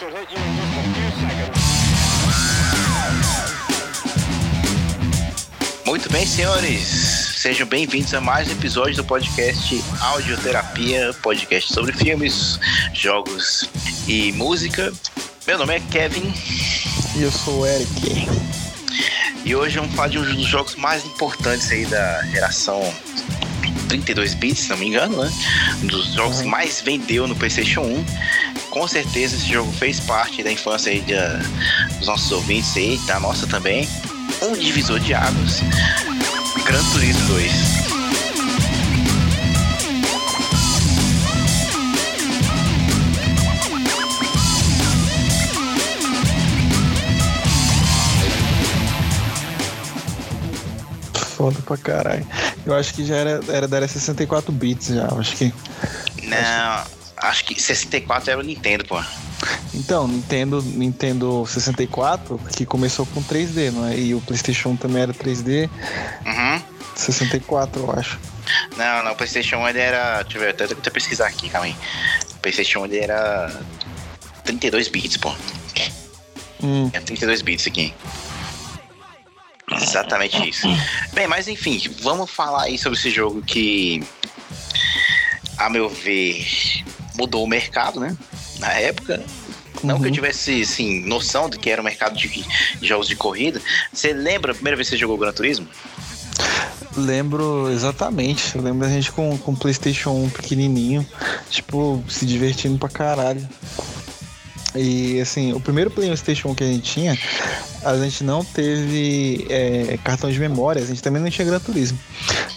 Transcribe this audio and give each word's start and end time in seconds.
should 0.00 0.14
hit 0.14 0.30
you 0.32 0.38
in 0.38 0.56
just 0.56 0.72
a 0.78 0.82
few 0.94 1.10
seconds. 1.20 1.60
Muito 5.84 6.10
bem, 6.10 6.26
senhores. 6.26 6.86
Sejam 7.36 7.66
bem-vindos 7.66 8.14
a 8.14 8.20
mais 8.20 8.48
um 8.48 8.52
episódio 8.52 8.96
do 8.96 9.04
podcast 9.04 9.84
Audioterapia, 10.00 11.12
podcast 11.20 11.70
sobre 11.74 11.92
filmes, 11.92 12.58
jogos 12.94 13.68
e 14.08 14.32
música. 14.32 14.90
Meu 15.46 15.58
nome 15.58 15.76
é 15.76 15.80
Kevin 15.90 16.32
E 17.16 17.22
eu 17.22 17.30
sou 17.30 17.60
o 17.60 17.66
Eric. 17.66 18.26
e 19.44 19.54
hoje 19.54 19.76
vamos 19.76 19.94
falar 19.94 20.08
de 20.08 20.18
um 20.18 20.22
dos 20.22 20.46
jogos 20.46 20.76
mais 20.76 21.04
importantes 21.04 21.70
aí 21.70 21.84
da 21.84 22.22
geração 22.26 22.80
32 23.90 24.34
bits, 24.34 24.60
se 24.60 24.70
não 24.70 24.76
me 24.78 24.86
engano, 24.86 25.22
né? 25.22 25.30
Um 25.82 25.86
dos 25.88 26.14
jogos 26.14 26.40
que 26.40 26.46
mais 26.46 26.80
vendeu 26.80 27.26
no 27.26 27.34
PlayStation 27.34 27.80
1. 27.80 28.04
Com 28.70 28.86
certeza 28.86 29.34
esse 29.36 29.46
jogo 29.46 29.70
fez 29.72 29.98
parte 30.00 30.42
da 30.42 30.52
infância 30.52 30.92
aí 30.92 31.00
da- 31.00 31.40
dos 31.98 32.06
nossos 32.06 32.30
ouvintes 32.30 32.76
aí, 32.76 32.98
da 33.06 33.18
nossa 33.18 33.46
também. 33.46 33.88
Um 34.42 34.52
divisor 34.52 35.00
de 35.00 35.12
águas. 35.12 35.60
Gran 36.64 36.82
Turismo 36.92 37.26
2. 37.28 37.52
Foda 51.36 51.56
pra 51.64 51.76
caralho. 51.76 52.26
Eu 52.66 52.74
acho 52.74 52.92
que 52.94 53.04
já 53.04 53.16
era, 53.16 53.40
era 53.48 53.66
da 53.66 53.78
era 53.78 53.88
64 53.88 54.52
bits 54.52 54.88
já, 54.88 55.06
acho 55.18 55.36
que. 55.36 55.54
Não, 56.24 56.36
acho 56.36 56.90
que 56.90 56.99
64 57.58 58.30
era 58.30 58.40
o 58.40 58.42
Nintendo, 58.42 58.84
pô. 58.84 59.02
Então, 59.74 60.06
Nintendo, 60.06 60.60
Nintendo 60.62 61.44
64, 61.46 62.38
que 62.56 62.66
começou 62.66 63.06
com 63.06 63.22
3D, 63.22 63.70
não 63.70 63.86
é? 63.86 63.96
E 63.98 64.14
o 64.14 64.20
PlayStation 64.20 64.70
1 64.70 64.76
também 64.76 65.02
era 65.02 65.14
3D, 65.14 65.68
Uhum. 66.26 66.62
64, 66.94 67.80
eu 67.82 67.90
acho. 67.98 68.18
Não, 68.76 69.04
não, 69.04 69.12
o 69.12 69.16
PlayStation 69.16 69.56
1 69.56 69.68
ele 69.68 69.78
era. 69.78 70.22
Deixa 70.22 70.38
eu 70.38 70.42
ver, 70.42 70.50
até 70.50 70.66
que 70.74 70.90
pesquisar 70.90 71.28
aqui, 71.28 71.48
calma 71.48 71.66
aí. 71.66 71.76
O 72.34 72.38
PlayStation 72.38 72.80
1 72.80 72.84
ele 72.86 72.98
era 72.98 73.62
32 74.44 74.88
bits, 74.88 75.16
pô. 75.16 75.32
Hum, 76.62 76.90
É 76.92 77.00
32 77.00 77.40
bits 77.42 77.66
aqui. 77.66 77.94
Exatamente 79.80 80.48
isso. 80.48 80.66
Bem, 81.14 81.26
mas 81.26 81.48
enfim, 81.48 81.80
vamos 82.02 82.30
falar 82.30 82.64
aí 82.64 82.76
sobre 82.76 82.98
esse 82.98 83.10
jogo 83.10 83.40
que, 83.40 84.02
a 85.56 85.70
meu 85.70 85.88
ver, 85.88 86.44
mudou 87.20 87.44
o 87.44 87.46
mercado, 87.46 88.00
né? 88.00 88.16
Na 88.58 88.72
época. 88.72 89.22
Não 89.82 89.96
que 89.98 90.04
eu 90.04 90.08
Uhum. 90.08 90.12
tivesse, 90.14 90.60
assim, 90.62 91.00
noção 91.06 91.48
de 91.48 91.58
que 91.58 91.70
era 91.70 91.80
o 91.80 91.84
mercado 91.84 92.16
de, 92.16 92.28
de 92.28 92.86
jogos 92.86 93.08
de 93.08 93.16
corrida. 93.16 93.60
Você 93.92 94.12
lembra 94.12 94.52
a 94.52 94.54
primeira 94.54 94.76
vez 94.76 94.88
que 94.88 94.94
você 94.96 95.00
jogou 95.00 95.16
Gran 95.16 95.32
Turismo? 95.32 95.66
lembro 96.96 97.70
exatamente. 97.70 98.56
Eu 98.56 98.62
lembro 98.62 98.80
da 98.80 98.92
gente 98.92 99.12
com 99.12 99.30
o 99.30 99.56
PlayStation 99.56 100.10
1 100.10 100.30
pequenininho, 100.30 101.06
tipo, 101.48 102.02
se 102.08 102.26
divertindo 102.26 102.78
pra 102.78 102.88
caralho. 102.88 103.46
E 104.74 105.20
assim, 105.20 105.52
o 105.52 105.60
primeiro 105.60 105.90
PlayStation 105.90 106.48
1 106.48 106.54
que 106.54 106.64
a 106.64 106.66
gente 106.66 106.92
tinha, 106.92 107.18
a 107.84 107.96
gente 107.96 108.22
não 108.22 108.44
teve 108.44 109.46
é, 109.48 109.98
cartão 110.04 110.30
de 110.30 110.38
memória, 110.38 110.82
a 110.82 110.86
gente 110.86 111.02
também 111.02 111.20
não 111.22 111.30
tinha 111.30 111.46
Gran 111.46 111.58
Turismo. 111.60 111.98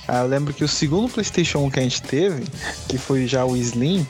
Ah, 0.07 0.19
eu 0.21 0.27
lembro 0.27 0.53
que 0.53 0.63
o 0.63 0.67
segundo 0.67 1.09
PlayStation 1.11 1.59
1 1.59 1.69
que 1.71 1.79
a 1.79 1.83
gente 1.83 2.01
teve, 2.01 2.43
que 2.87 2.97
foi 2.97 3.27
já 3.27 3.45
o 3.45 3.55
Slim, 3.55 4.05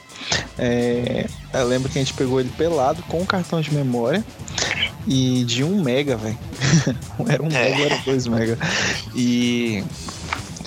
é, 0.58 1.28
eu 1.54 1.68
lembro 1.68 1.90
que 1.90 1.98
a 1.98 2.02
gente 2.02 2.14
pegou 2.14 2.40
ele 2.40 2.50
pelado 2.58 3.02
com 3.04 3.22
um 3.22 3.26
cartão 3.26 3.60
de 3.62 3.74
memória 3.74 4.24
e 5.08 5.44
de 5.46 5.64
1 5.64 5.82
mega, 5.82 6.16
velho. 6.18 6.38
era 7.28 7.44
1 7.44 7.48
É. 7.48 7.50
mega, 7.50 7.84
era 7.84 7.98
2 8.04 8.28
mega. 8.28 8.58
E 9.16 9.84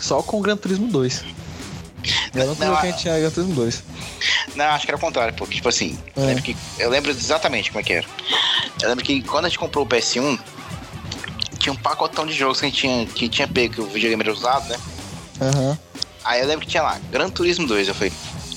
só 0.01 0.23
com 0.23 0.39
o 0.39 0.41
Gran 0.41 0.57
Turismo 0.57 0.89
2. 0.89 1.25
Eu 2.35 2.47
não 2.47 2.55
Não, 2.55 2.77
que 2.77 2.87
a- 2.87 2.91
gente 2.91 3.01
tinha 3.01 3.19
Gran 3.19 3.31
Turismo 3.31 3.55
2. 3.55 3.83
Não, 4.55 4.65
acho 4.67 4.85
que 4.85 4.91
era 4.91 4.97
o 4.97 5.01
contrário, 5.01 5.35
porque, 5.35 5.57
tipo 5.57 5.69
assim, 5.69 5.99
eu, 6.15 6.23
É. 6.23 6.27
lembro 6.27 6.43
que, 6.43 6.57
eu 6.79 6.89
lembro 6.91 7.11
exatamente 7.11 7.71
como 7.71 7.81
é 7.81 7.83
que 7.83 7.93
era. 7.93 8.07
Eu 8.83 8.89
lembro 8.89 9.05
que 9.05 9.23
quando 9.23 9.47
a 9.47 9.49
gente 9.49 9.59
comprou 9.59 9.85
o 9.85 9.89
PS1, 9.89 10.39
tinha 11.59 11.73
um 11.73 11.77
pacotão 11.77 12.27
de 12.27 12.33
jogos 12.33 12.61
que 12.61 12.67
a 12.67 12.69
gente 12.69 12.79
tinha, 12.81 13.07
que 13.07 13.29
tinha 13.29 13.49
pego, 13.49 13.75
que 13.75 13.81
o 13.81 13.87
videogame 13.87 14.23
era 14.23 14.33
usado, 14.33 14.69
né? 14.69 14.77
Aham. 15.41 15.79
Aí 16.25 16.41
eu 16.41 16.47
lembro 16.47 16.65
que 16.65 16.71
tinha 16.71 16.83
lá, 16.83 16.99
Gran 17.11 17.29
Turismo 17.29 17.67
2. 17.67 17.89
Eu 17.89 17.95
falei, 17.95 18.13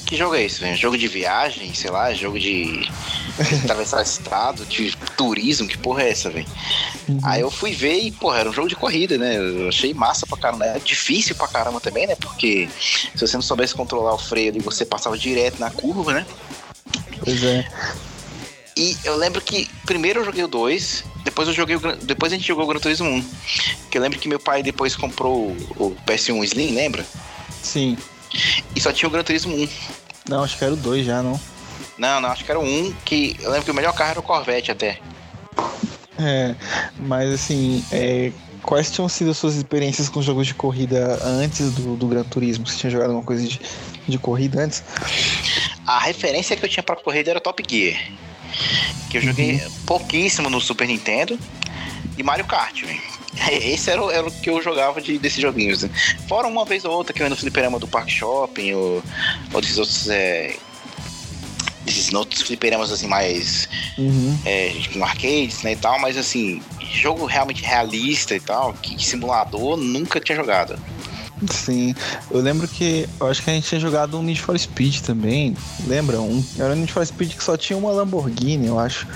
que 0.09 0.17
jogo 0.17 0.33
é 0.33 0.43
esse, 0.43 0.59
velho? 0.59 0.75
Jogo 0.75 0.97
de 0.97 1.07
viagem, 1.07 1.71
sei 1.75 1.91
lá, 1.91 2.11
jogo 2.15 2.39
de 2.39 2.89
atravessar 3.63 4.01
estado, 4.01 4.65
de 4.65 4.97
turismo, 5.15 5.67
que 5.67 5.77
porra 5.77 6.01
é 6.01 6.09
essa, 6.09 6.31
velho? 6.31 6.47
Uhum. 7.07 7.19
Aí 7.23 7.41
eu 7.41 7.51
fui 7.51 7.73
ver 7.73 7.99
e, 7.99 8.11
porra, 8.11 8.39
era 8.39 8.49
um 8.49 8.53
jogo 8.53 8.67
de 8.67 8.75
corrida, 8.75 9.19
né? 9.19 9.37
Eu 9.37 9.69
achei 9.69 9.93
massa 9.93 10.25
pra 10.25 10.35
caramba. 10.35 10.65
Era 10.65 10.79
difícil 10.79 11.35
pra 11.35 11.47
caramba 11.47 11.79
também, 11.79 12.07
né? 12.07 12.15
Porque 12.15 12.67
se 13.15 13.21
você 13.21 13.37
não 13.37 13.43
soubesse 13.43 13.75
controlar 13.75 14.15
o 14.15 14.17
freio 14.17 14.49
ali, 14.49 14.59
você 14.59 14.83
passava 14.83 15.15
direto 15.15 15.59
na 15.59 15.69
curva, 15.69 16.11
né? 16.11 16.25
Pois 17.23 17.43
é. 17.43 17.67
E 18.75 18.97
eu 19.03 19.15
lembro 19.15 19.39
que 19.41 19.69
primeiro 19.85 20.21
eu 20.21 20.25
joguei 20.25 20.43
o 20.43 20.47
2, 20.47 21.03
depois 21.23 21.47
eu 21.47 21.53
joguei 21.53 21.75
o, 21.75 21.79
depois 21.97 22.33
a 22.33 22.35
gente 22.35 22.47
jogou 22.47 22.63
o 22.63 22.67
Gran 22.67 22.79
Turismo 22.79 23.07
1. 23.07 23.25
Que 23.91 23.99
eu 23.99 24.01
lembro 24.01 24.17
que 24.17 24.27
meu 24.27 24.39
pai 24.39 24.63
depois 24.63 24.95
comprou 24.95 25.51
o, 25.51 25.85
o 25.85 25.95
PS1 26.07 26.43
Slim, 26.45 26.73
lembra? 26.73 27.05
Sim. 27.61 27.95
E 28.75 28.79
só 28.79 28.91
tinha 28.91 29.07
o 29.07 29.11
Gran 29.11 29.23
Turismo 29.23 29.55
1. 29.55 29.69
Não, 30.29 30.43
acho 30.43 30.57
que 30.57 30.63
era 30.63 30.73
o 30.73 30.77
2 30.77 31.05
já, 31.05 31.23
não. 31.23 31.39
Não, 31.97 32.21
não, 32.21 32.29
acho 32.29 32.45
que 32.45 32.51
era 32.51 32.59
o 32.59 32.63
1, 32.63 32.93
que 33.03 33.35
eu 33.41 33.49
lembro 33.49 33.65
que 33.65 33.71
o 33.71 33.73
melhor 33.73 33.93
carro 33.93 34.11
era 34.11 34.19
o 34.19 34.23
Corvette 34.23 34.71
até. 34.71 34.99
É, 36.17 36.55
mas 36.97 37.31
assim, 37.31 37.83
é, 37.91 38.31
quais 38.61 38.91
tinham 38.91 39.07
sido 39.09 39.31
as 39.31 39.37
suas 39.37 39.55
experiências 39.55 40.09
com 40.09 40.21
jogos 40.21 40.47
de 40.47 40.53
corrida 40.53 41.19
antes 41.23 41.71
do, 41.71 41.95
do 41.95 42.07
Gran 42.07 42.23
Turismo? 42.23 42.67
Você 42.67 42.77
tinha 42.77 42.89
jogado 42.89 43.09
alguma 43.09 43.25
coisa 43.25 43.45
de, 43.45 43.59
de 44.07 44.17
corrida 44.17 44.61
antes? 44.61 44.83
A 45.85 45.99
referência 45.99 46.55
que 46.55 46.63
eu 46.63 46.69
tinha 46.69 46.83
pra 46.83 46.95
corrida 46.95 47.31
era 47.31 47.39
Top 47.39 47.63
Gear. 47.67 47.99
Que 49.09 49.17
eu 49.17 49.21
joguei 49.21 49.61
pouquíssimo 49.85 50.49
no 50.49 50.61
Super 50.61 50.87
Nintendo. 50.87 51.39
E 52.17 52.23
Mario 52.23 52.45
Kart, 52.45 52.81
velho. 52.81 53.01
Esse 53.51 53.91
era 53.91 54.03
o, 54.03 54.11
era 54.11 54.27
o 54.27 54.31
que 54.31 54.49
eu 54.49 54.61
jogava 54.61 55.01
de, 55.01 55.17
desses 55.17 55.41
joguinhos. 55.41 55.83
Né? 55.83 55.89
Fora 56.27 56.47
uma 56.47 56.65
vez 56.65 56.85
ou 56.85 56.91
outra 56.91 57.13
que 57.13 57.21
eu 57.21 57.25
ia 57.25 57.29
no 57.29 57.35
fliperama 57.35 57.79
do 57.79 57.87
Park 57.87 58.09
Shopping, 58.09 58.73
ou, 58.73 59.03
ou 59.53 59.61
desses 59.61 59.77
outros. 59.77 60.09
É, 60.09 60.55
desses 61.85 62.13
outros 62.13 62.41
fliperamas 62.41 62.91
assim 62.91 63.07
mais. 63.07 63.67
Uhum. 63.97 64.37
É, 64.45 64.73
com 64.93 65.03
arcades, 65.03 65.63
né, 65.63 65.73
e 65.73 65.75
tal, 65.75 65.99
mas 65.99 66.17
assim, 66.17 66.61
jogo 66.91 67.25
realmente 67.25 67.63
realista 67.63 68.35
e 68.35 68.39
tal, 68.39 68.73
que 68.73 69.03
simulador 69.03 69.77
nunca 69.77 70.19
tinha 70.19 70.35
jogado. 70.35 70.77
Sim, 71.49 71.95
eu 72.29 72.41
lembro 72.41 72.67
que 72.67 73.07
eu 73.19 73.27
acho 73.27 73.41
que 73.41 73.49
a 73.49 73.53
gente 73.53 73.67
tinha 73.67 73.79
jogado 73.79 74.19
um 74.19 74.23
Need 74.23 74.41
for 74.41 74.59
Speed 74.59 74.99
também. 75.01 75.55
Lembra? 75.87 76.19
Um, 76.19 76.43
era 76.57 76.73
um 76.73 76.75
Need 76.75 76.91
for 76.91 77.05
Speed 77.05 77.35
que 77.35 77.43
só 77.43 77.55
tinha 77.55 77.77
uma 77.77 77.91
Lamborghini, 77.91 78.67
eu 78.67 78.77
acho. 78.77 79.07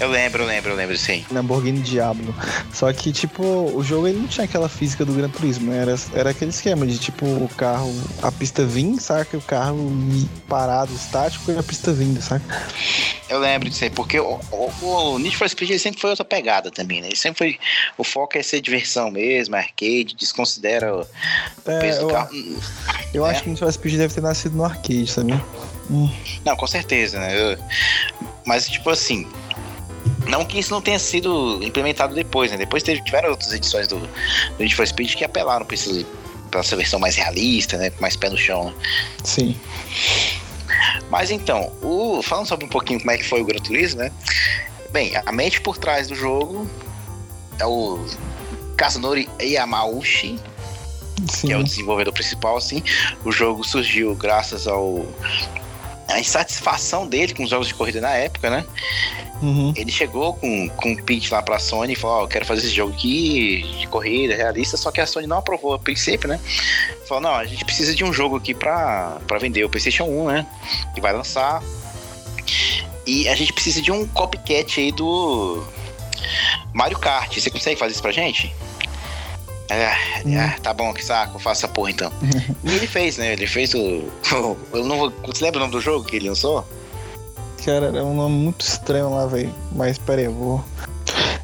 Eu 0.00 0.08
lembro, 0.08 0.44
eu 0.44 0.46
lembro, 0.46 0.70
eu 0.70 0.76
lembro 0.76 0.94
disso 0.94 1.10
aí. 1.10 1.26
Lamborghini 1.30 1.80
Diablo. 1.80 2.32
Só 2.72 2.92
que, 2.92 3.12
tipo, 3.12 3.42
o 3.42 3.82
jogo 3.82 4.06
ele 4.06 4.18
não 4.20 4.28
tinha 4.28 4.44
aquela 4.44 4.68
física 4.68 5.04
do 5.04 5.12
Gran 5.12 5.28
Turismo, 5.28 5.72
né? 5.72 5.82
Era, 5.82 5.94
era 6.14 6.30
aquele 6.30 6.50
esquema 6.52 6.86
de, 6.86 6.98
tipo, 6.98 7.26
o 7.26 7.48
carro, 7.56 7.92
a 8.22 8.30
pista 8.30 8.64
vir, 8.64 9.00
saca? 9.00 9.36
O 9.36 9.42
carro 9.42 9.90
parado, 10.48 10.94
estático 10.94 11.50
e 11.50 11.58
a 11.58 11.62
pista 11.64 11.92
vindo, 11.92 12.22
saca? 12.22 12.44
Eu 13.28 13.40
lembro 13.40 13.68
disso 13.68 13.82
aí, 13.84 13.90
porque 13.90 14.20
o, 14.20 14.38
o, 14.52 14.72
o 14.86 15.18
Need 15.18 15.36
for 15.36 15.48
Speed 15.48 15.76
sempre 15.80 16.00
foi 16.00 16.10
outra 16.10 16.24
pegada 16.24 16.70
também, 16.70 17.00
né? 17.00 17.08
Ele 17.08 17.16
sempre 17.16 17.38
foi. 17.38 17.58
O 17.98 18.04
foco 18.04 18.38
é 18.38 18.42
ser 18.42 18.60
diversão 18.60 19.10
mesmo, 19.10 19.56
arcade, 19.56 20.14
desconsidera 20.16 20.94
o 20.96 21.06
É, 21.66 21.80
peso 21.80 22.00
do 22.02 22.04
eu, 22.06 22.14
carro. 22.14 22.30
eu 23.12 23.26
É. 23.26 23.30
acho 23.30 23.42
que 23.42 23.48
o 23.48 23.50
Need 23.50 23.58
for 23.64 23.72
Speed 23.72 23.96
deve 23.96 24.14
ter 24.14 24.20
nascido 24.20 24.56
no 24.56 24.64
arcade, 24.64 25.08
sabia? 25.08 25.44
Hum, 25.90 26.08
Não, 26.44 26.54
com 26.56 26.66
certeza, 26.68 27.18
né? 27.18 27.52
Eu- 27.52 27.58
mas, 28.46 28.68
tipo 28.68 28.88
assim. 28.90 29.26
Não 30.26 30.44
que 30.44 30.58
isso 30.58 30.70
não 30.72 30.80
tenha 30.80 30.98
sido 30.98 31.58
implementado 31.62 32.14
depois, 32.14 32.50
né? 32.50 32.56
Depois 32.56 32.82
teve, 32.82 33.02
tiveram 33.02 33.30
outras 33.30 33.52
edições 33.52 33.88
do, 33.88 33.98
do 33.98 34.08
Need 34.58 34.74
for 34.74 34.86
Speed 34.86 35.14
que 35.14 35.24
apelaram 35.24 35.66
esse, 35.72 36.06
pra 36.50 36.60
essa 36.60 36.76
versão 36.76 36.98
mais 36.98 37.16
realista, 37.16 37.76
né? 37.76 37.90
Com 37.90 38.00
mais 38.02 38.16
pé 38.16 38.28
no 38.28 38.36
chão. 38.36 38.66
né? 38.66 38.74
sim. 39.24 39.56
Mas 41.10 41.30
então, 41.30 41.72
o, 41.82 42.22
falando 42.22 42.46
sobre 42.46 42.66
um 42.66 42.68
pouquinho 42.68 43.00
como 43.00 43.10
é 43.10 43.18
que 43.18 43.24
foi 43.24 43.40
o 43.40 43.44
Gran 43.44 43.58
Turismo, 43.58 44.00
né? 44.00 44.12
Bem, 44.90 45.12
a 45.24 45.32
mente 45.32 45.60
por 45.60 45.78
trás 45.78 46.08
do 46.08 46.14
jogo 46.14 46.68
é 47.58 47.66
o 47.66 48.04
Kazunori 48.76 49.28
Yamauchi, 49.40 50.38
Sim. 51.28 51.48
que 51.48 51.52
é 51.52 51.58
o 51.58 51.64
desenvolvedor 51.64 52.12
principal, 52.12 52.56
assim. 52.56 52.82
O 53.24 53.32
jogo 53.32 53.64
surgiu 53.64 54.14
graças 54.14 54.66
ao 54.66 55.06
a 56.08 56.18
insatisfação 56.18 57.06
dele 57.06 57.34
com 57.34 57.44
os 57.44 57.50
jogos 57.50 57.68
de 57.68 57.74
corrida 57.74 58.00
na 58.00 58.10
época, 58.10 58.50
né? 58.50 58.64
Uhum. 59.42 59.72
Ele 59.76 59.92
chegou 59.92 60.34
com, 60.34 60.68
com 60.70 60.90
um 60.90 60.96
pitch 60.96 61.30
lá 61.30 61.42
pra 61.42 61.58
Sony 61.58 61.92
e 61.92 61.96
falou: 61.96 62.16
Ó, 62.16 62.22
eu 62.24 62.28
quero 62.28 62.44
fazer 62.44 62.66
esse 62.66 62.74
jogo 62.74 62.92
aqui 62.92 63.62
de 63.78 63.86
corrida 63.86 64.34
realista, 64.34 64.76
só 64.76 64.90
que 64.90 65.00
a 65.00 65.06
Sony 65.06 65.26
não 65.26 65.38
aprovou 65.38 65.74
a 65.74 65.78
princípio, 65.78 66.28
né? 66.28 66.40
Falou: 67.06 67.22
não, 67.22 67.34
a 67.34 67.44
gente 67.44 67.64
precisa 67.64 67.94
de 67.94 68.02
um 68.02 68.12
jogo 68.12 68.36
aqui 68.36 68.54
pra, 68.54 69.18
pra 69.26 69.38
vender 69.38 69.64
o 69.64 69.68
PlayStation 69.68 70.04
1, 70.04 70.26
né? 70.26 70.46
Que 70.94 71.00
vai 71.00 71.12
lançar. 71.12 71.62
E 73.06 73.28
a 73.28 73.34
gente 73.34 73.52
precisa 73.52 73.80
de 73.80 73.92
um 73.92 74.06
copycat 74.06 74.80
aí 74.80 74.92
do 74.92 75.64
Mario 76.74 76.98
Kart. 76.98 77.38
Você 77.38 77.50
consegue 77.50 77.78
fazer 77.78 77.92
isso 77.92 78.02
pra 78.02 78.12
gente? 78.12 78.54
É, 79.70 79.92
é, 80.34 80.48
tá 80.62 80.72
bom, 80.72 80.94
que 80.94 81.04
saco, 81.04 81.38
faça 81.38 81.66
essa 81.66 81.68
porra 81.68 81.90
então. 81.90 82.10
e 82.64 82.72
ele 82.74 82.86
fez, 82.86 83.18
né? 83.18 83.32
Ele 83.34 83.46
fez 83.46 83.74
o. 83.74 83.78
eu 84.72 84.84
não 84.84 84.98
vou, 84.98 85.12
você 85.26 85.44
lembra 85.44 85.58
o 85.58 85.60
nome 85.60 85.72
do 85.72 85.80
jogo 85.80 86.04
que 86.04 86.16
ele 86.16 86.28
lançou? 86.28 86.66
Cara, 87.64 87.86
era 87.86 88.04
um 88.04 88.14
nome 88.14 88.34
muito 88.34 88.62
estranho 88.62 89.10
lá, 89.10 89.26
velho. 89.26 89.54
Mas 89.72 89.98
peraí, 89.98 90.24
eu 90.24 90.32
vou. 90.32 90.64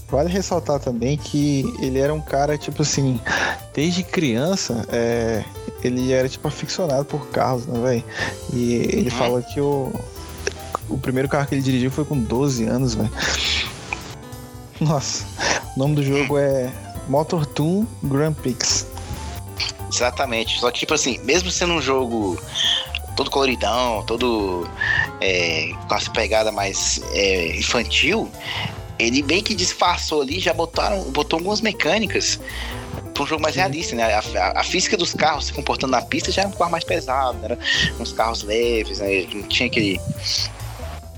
Vale 0.08 0.30
ressaltar 0.30 0.78
também 0.78 1.16
que 1.16 1.64
ele 1.80 1.98
era 1.98 2.14
um 2.14 2.20
cara, 2.20 2.56
tipo 2.56 2.82
assim, 2.82 3.20
desde 3.74 4.02
criança, 4.04 4.86
é, 4.90 5.44
ele 5.82 6.12
era, 6.12 6.28
tipo, 6.28 6.46
aficionado 6.46 7.04
por 7.04 7.26
carros, 7.28 7.66
né, 7.66 7.80
velho? 7.80 8.04
E 8.52 8.74
ele 8.74 9.10
Uhum. 9.10 9.16
fala 9.16 9.42
que 9.42 9.60
o, 9.60 9.92
o 10.88 10.98
primeiro 10.98 11.28
carro 11.28 11.46
que 11.48 11.54
ele 11.56 11.62
dirigiu 11.62 11.90
foi 11.90 12.04
com 12.04 12.16
12 12.16 12.64
anos, 12.64 12.94
velho. 12.94 13.10
Nossa, 14.80 15.24
o 15.74 15.78
nome 15.78 15.96
do 15.96 16.02
jogo 16.02 16.38
é 16.38 16.70
Motor 17.08 17.46
Toon 17.46 17.86
Grand 18.02 18.32
Prix. 18.34 18.86
Exatamente. 19.92 20.58
Só 20.58 20.70
que, 20.70 20.80
tipo 20.80 20.94
assim, 20.94 21.18
mesmo 21.24 21.50
sendo 21.50 21.74
um 21.74 21.80
jogo 21.82 22.40
todo 23.16 23.30
coloridão, 23.30 24.02
todo 24.04 24.68
é, 25.20 25.70
com 25.88 25.94
essa 25.94 26.10
pegada 26.10 26.50
mais 26.50 27.00
é, 27.12 27.56
infantil, 27.56 28.28
ele 28.98 29.22
bem 29.22 29.42
que 29.42 29.54
disfarçou 29.54 30.22
ali, 30.22 30.40
já 30.40 30.52
botaram, 30.52 31.02
botou 31.10 31.38
algumas 31.38 31.60
mecânicas 31.60 32.40
para 33.12 33.22
um 33.22 33.26
jogo 33.26 33.42
mais 33.42 33.54
realista, 33.54 33.94
né? 33.94 34.02
A, 34.12 34.18
a- 34.18 34.60
a 34.60 34.64
física 34.64 34.96
dos 34.96 35.14
carros 35.14 35.46
se 35.46 35.52
comportando 35.52 35.92
na 35.92 36.02
pista 36.02 36.32
já 36.32 36.42
era 36.42 36.48
um 36.48 36.52
carro 36.52 36.72
mais 36.72 36.82
pesado, 36.82 37.38
né? 37.38 37.44
Era 37.44 37.58
uns 38.00 38.12
carros 38.12 38.42
leves, 38.42 38.98
né? 38.98 39.26
Não 39.32 39.42
tinha 39.44 39.68
aquele. 39.68 40.00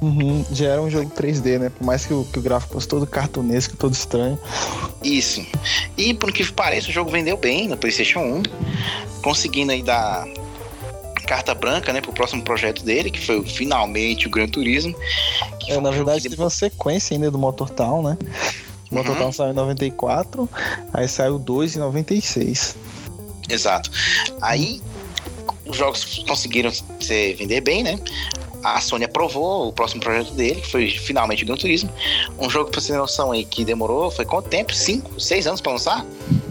Uhum, 0.00 0.44
já 0.52 0.66
era 0.68 0.82
um 0.82 0.90
jogo 0.90 1.10
3D, 1.10 1.58
né? 1.58 1.70
Por 1.70 1.84
mais 1.84 2.04
que 2.04 2.12
o, 2.12 2.24
que 2.24 2.38
o 2.38 2.42
gráfico 2.42 2.74
fosse 2.74 2.86
todo 2.86 3.06
cartunesco, 3.06 3.76
todo 3.76 3.94
estranho. 3.94 4.38
Isso. 5.02 5.44
E 5.96 6.12
por 6.12 6.32
que 6.32 6.44
pareça, 6.52 6.88
o 6.88 6.92
jogo 6.92 7.10
vendeu 7.10 7.36
bem 7.36 7.66
no 7.66 7.76
PlayStation 7.76 8.20
1, 8.20 8.42
conseguindo 9.22 9.72
aí 9.72 9.82
dar 9.82 10.26
carta 11.26 11.54
branca, 11.54 11.92
né, 11.92 12.00
pro 12.00 12.12
próximo 12.12 12.42
projeto 12.42 12.84
dele, 12.84 13.10
que 13.10 13.24
foi 13.24 13.44
finalmente 13.44 14.26
o 14.26 14.30
Gran 14.30 14.46
Turismo. 14.46 14.94
que 15.60 15.72
É, 15.72 15.78
um 15.78 15.80
na 15.80 15.90
verdade, 15.90 16.22
que 16.22 16.28
teve 16.28 16.40
uma 16.42 16.50
sequência 16.50 17.14
ainda 17.14 17.30
do 17.30 17.38
Motor 17.38 17.70
Town, 17.70 18.02
né? 18.02 18.16
O 18.90 18.94
Motor 18.94 19.12
Uhum. 19.12 19.22
Town 19.22 19.32
saiu 19.32 19.50
em 19.50 19.54
94, 19.54 20.48
aí 20.94 21.08
saiu 21.08 21.38
dois 21.38 21.74
em 21.74 21.80
96. 21.80 22.76
Exato. 23.48 23.90
Aí 24.40 24.80
os 25.66 25.76
jogos 25.76 26.24
conseguiram 26.26 26.70
se 27.00 27.34
vender 27.34 27.60
bem, 27.60 27.82
né? 27.82 27.98
A 28.64 28.80
Sony 28.80 29.04
aprovou 29.04 29.68
o 29.68 29.72
próximo 29.72 30.00
projeto 30.00 30.32
dele, 30.32 30.60
que 30.60 30.66
foi 30.68 30.90
finalmente 30.90 31.44
o 31.44 31.46
Gran 31.46 31.56
Turismo. 31.56 31.88
Um 32.38 32.50
jogo, 32.50 32.70
pra 32.70 32.80
você 32.80 32.92
ter 32.92 32.98
noção 32.98 33.30
aí, 33.30 33.44
que 33.44 33.64
demorou, 33.64 34.10
foi 34.10 34.24
quanto 34.24 34.48
tempo? 34.48 34.74
Cinco, 34.74 35.20
seis 35.20 35.46
anos 35.46 35.60
pra 35.60 35.72
lançar? 35.72 36.04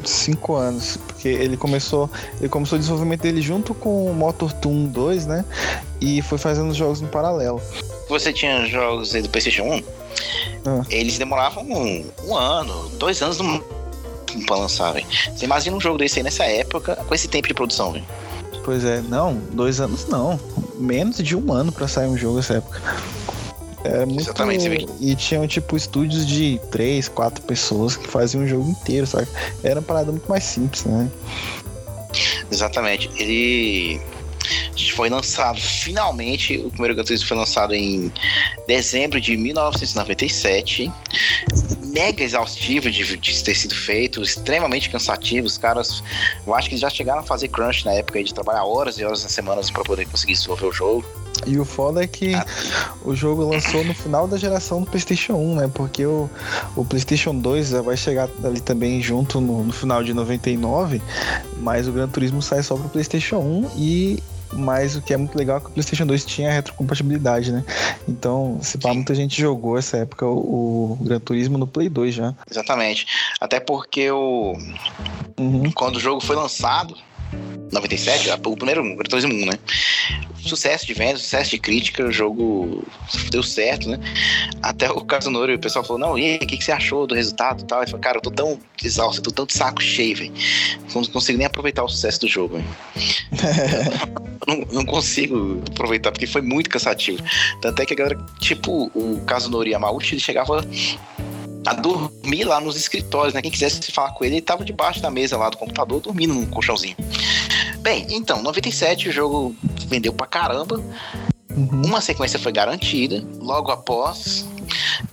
Cinco 0.05 0.55
anos, 0.55 0.97
porque 1.07 1.27
ele 1.27 1.57
começou, 1.57 2.09
ele 2.39 2.47
começou 2.47 2.77
o 2.77 2.79
desenvolvimento 2.79 3.21
dele 3.21 3.41
junto 3.41 3.73
com 3.73 4.05
o 4.09 4.13
Motor 4.13 4.53
Toon 4.53 4.85
2, 4.85 5.25
né? 5.25 5.43
E 5.99 6.21
foi 6.21 6.37
fazendo 6.37 6.69
os 6.69 6.77
jogos 6.77 7.01
em 7.01 7.07
paralelo. 7.07 7.61
Você 8.07 8.31
tinha 8.31 8.65
jogos 8.65 9.13
aí 9.13 9.21
do 9.21 9.29
PlayStation 9.29 9.63
1, 9.63 9.83
Ah. 10.67 10.85
eles 10.89 11.17
demoravam 11.17 11.63
um, 11.63 12.05
um 12.27 12.35
ano, 12.35 12.87
dois 12.97 13.21
anos 13.21 13.39
no 13.39 13.61
pra 14.45 14.57
lançar, 14.57 14.91
velho. 14.93 15.05
Você 15.35 15.45
imagina 15.45 15.75
um 15.75 15.81
jogo 15.81 15.97
desse 15.97 16.19
aí 16.19 16.23
nessa 16.23 16.45
época, 16.45 16.95
com 16.95 17.15
esse 17.15 17.27
tempo 17.27 17.47
de 17.47 17.53
produção, 17.53 17.91
velho. 17.93 18.05
Pois 18.65 18.83
é, 18.83 18.99
não, 18.99 19.35
dois 19.53 19.79
anos 19.79 20.07
não. 20.07 20.39
Menos 20.79 21.17
de 21.17 21.35
um 21.35 21.53
ano 21.53 21.71
pra 21.71 21.87
sair 21.87 22.07
um 22.07 22.17
jogo 22.17 22.37
nessa 22.37 22.55
época. 22.55 22.81
Era 23.83 24.07
muito. 24.07 24.21
Exatamente. 24.21 24.87
E 24.99 25.15
tinham, 25.15 25.47
tipo, 25.47 25.77
estúdios 25.77 26.25
de 26.25 26.59
três, 26.71 27.07
quatro 27.07 27.43
pessoas 27.43 27.95
que 27.95 28.07
faziam 28.07 28.43
o 28.43 28.47
jogo 28.47 28.67
inteiro, 28.67 29.05
sabe? 29.05 29.27
Era 29.63 29.79
uma 29.79 29.85
parada 29.85 30.11
muito 30.11 30.27
mais 30.27 30.43
simples, 30.43 30.83
né? 30.83 31.07
Exatamente. 32.49 33.11
Ele 33.15 34.01
foi 34.95 35.09
lançado 35.09 35.59
finalmente. 35.59 36.57
O 36.57 36.69
primeiro 36.69 36.95
Gran 36.95 37.03
Turismo 37.03 37.27
foi 37.27 37.37
lançado 37.37 37.73
em 37.73 38.11
dezembro 38.67 39.19
de 39.19 39.35
1997. 39.35 40.91
Mega 41.93 42.23
exaustivo 42.23 42.89
de, 42.89 43.17
de 43.17 43.43
ter 43.43 43.55
sido 43.55 43.75
feito, 43.75 44.21
extremamente 44.21 44.89
cansativo. 44.89 45.47
Os 45.47 45.57
caras, 45.57 46.03
eu 46.45 46.53
acho 46.55 46.69
que 46.69 46.77
já 46.77 46.89
chegaram 46.89 47.19
a 47.19 47.23
fazer 47.23 47.47
crunch 47.49 47.85
na 47.85 47.93
época 47.93 48.23
de 48.23 48.33
trabalhar 48.33 48.63
horas 48.65 48.97
e 48.97 49.05
horas 49.05 49.23
na 49.23 49.29
semana 49.29 49.61
para 49.71 49.83
poder 49.83 50.05
conseguir 50.07 50.33
desenvolver 50.33 50.65
o 50.65 50.71
jogo. 50.71 51.05
E 51.45 51.59
o 51.59 51.65
foda 51.65 52.03
é 52.03 52.07
que 52.07 52.33
Ah. 52.33 52.45
o 53.03 53.13
jogo 53.15 53.43
lançou 53.43 53.83
no 53.83 53.93
final 53.93 54.27
da 54.27 54.37
geração 54.37 54.81
do 54.81 54.87
PlayStation 54.87 55.33
1, 55.33 55.55
né? 55.55 55.71
Porque 55.73 56.05
o, 56.05 56.29
o 56.75 56.85
PlayStation 56.85 57.35
2 57.35 57.69
já 57.69 57.81
vai 57.81 57.97
chegar 57.97 58.29
ali 58.43 58.59
também 58.61 59.01
junto 59.01 59.39
no, 59.41 59.63
no 59.63 59.73
final 59.73 60.03
de 60.03 60.13
99, 60.13 61.01
mas 61.61 61.87
o 61.87 61.91
Gran 61.91 62.07
Turismo 62.07 62.41
sai 62.41 62.63
só 62.63 62.75
pro 62.75 62.89
PlayStation 62.89 63.37
1 63.37 63.71
e. 63.77 64.23
Mas 64.55 64.95
o 64.95 65.01
que 65.01 65.13
é 65.13 65.17
muito 65.17 65.37
legal 65.37 65.57
é 65.57 65.59
que 65.59 65.67
o 65.67 65.71
PlayStation 65.71 66.05
2 66.05 66.25
tinha 66.25 66.51
retrocompatibilidade, 66.51 67.51
né? 67.51 67.63
Então, 68.07 68.57
se 68.61 68.77
pá, 68.77 68.93
muita 68.93 69.13
gente 69.13 69.39
jogou 69.39 69.77
essa 69.77 69.97
época 69.97 70.25
o, 70.25 70.93
o 70.93 70.97
Gran 71.01 71.19
Turismo 71.19 71.57
no 71.57 71.67
Play 71.67 71.89
2 71.89 72.15
já. 72.15 72.33
Exatamente. 72.49 73.05
Até 73.39 73.59
porque 73.59 74.09
o, 74.11 74.55
Uhum. 75.37 75.71
quando 75.71 75.97
o 75.97 75.99
jogo 75.99 76.21
foi 76.21 76.35
lançado, 76.35 76.95
97, 77.71 78.29
o 78.45 78.55
primeiro 78.55 78.83
Gran 78.83 79.03
Turismo 79.09 79.33
1, 79.33 79.45
né? 79.45 79.59
Sucesso 80.45 80.85
de 80.85 80.93
vendas, 80.93 81.21
sucesso 81.21 81.51
de 81.51 81.57
crítica, 81.57 82.05
o 82.05 82.11
jogo 82.11 82.83
deu 83.31 83.41
certo, 83.41 83.89
né? 83.89 83.99
Até 84.61 84.89
o 84.91 85.01
Kazunori, 85.01 85.55
o 85.55 85.59
pessoal 85.59 85.83
falou, 85.83 85.99
não, 85.99 86.17
e 86.17 86.25
aí, 86.25 86.35
o 86.35 86.39
que, 86.39 86.57
que 86.57 86.63
você 86.63 86.71
achou 86.71 87.07
do 87.07 87.15
resultado 87.15 87.61
e 87.61 87.65
tal? 87.65 87.79
Ele 87.81 87.91
falou, 87.91 88.01
cara, 88.01 88.17
eu 88.17 88.21
tô 88.21 88.31
tão 88.31 88.59
exausto, 88.83 89.19
eu 89.19 89.23
tô 89.23 89.31
tão 89.31 89.45
de 89.45 89.53
saco 89.53 89.81
cheio, 89.81 90.15
velho. 90.15 90.33
Não 90.93 91.03
consigo 91.05 91.37
nem 91.37 91.47
aproveitar 91.47 91.83
o 91.83 91.89
sucesso 91.89 92.21
do 92.21 92.27
jogo, 92.27 92.57
velho. 92.57 92.67
Não, 94.47 94.57
não 94.71 94.85
consigo 94.85 95.59
aproveitar, 95.71 96.11
porque 96.11 96.27
foi 96.27 96.41
muito 96.41 96.69
cansativo. 96.69 97.17
Tanto 97.61 97.81
é 97.81 97.85
que 97.85 97.93
a 97.93 97.95
galera, 97.95 98.25
tipo, 98.39 98.91
o 98.93 99.19
Kazunori 99.25 99.71
Yamauchi, 99.71 100.13
ele 100.13 100.21
chegava 100.21 100.63
a 101.65 101.73
dormir 101.73 102.43
lá 102.43 102.61
nos 102.61 102.75
escritórios, 102.75 103.33
né? 103.33 103.41
Quem 103.41 103.49
quisesse 103.49 103.91
falar 103.91 104.11
com 104.11 104.23
ele, 104.23 104.35
ele 104.35 104.41
tava 104.41 104.63
debaixo 104.63 105.01
da 105.01 105.09
mesa 105.09 105.35
lá 105.35 105.49
do 105.49 105.57
computador, 105.57 105.99
dormindo 105.99 106.33
num 106.33 106.45
colchãozinho. 106.45 106.95
Bem, 107.85 108.07
então, 108.09 108.41
97 108.41 109.09
o 109.09 109.11
jogo 109.11 109.55
vendeu 109.85 110.11
pra 110.11 110.25
caramba. 110.25 110.83
Uhum. 111.51 111.83
Uma 111.85 112.01
sequência 112.01 112.39
foi 112.39 112.51
garantida. 112.51 113.23
Logo 113.37 113.69
após, 113.69 114.43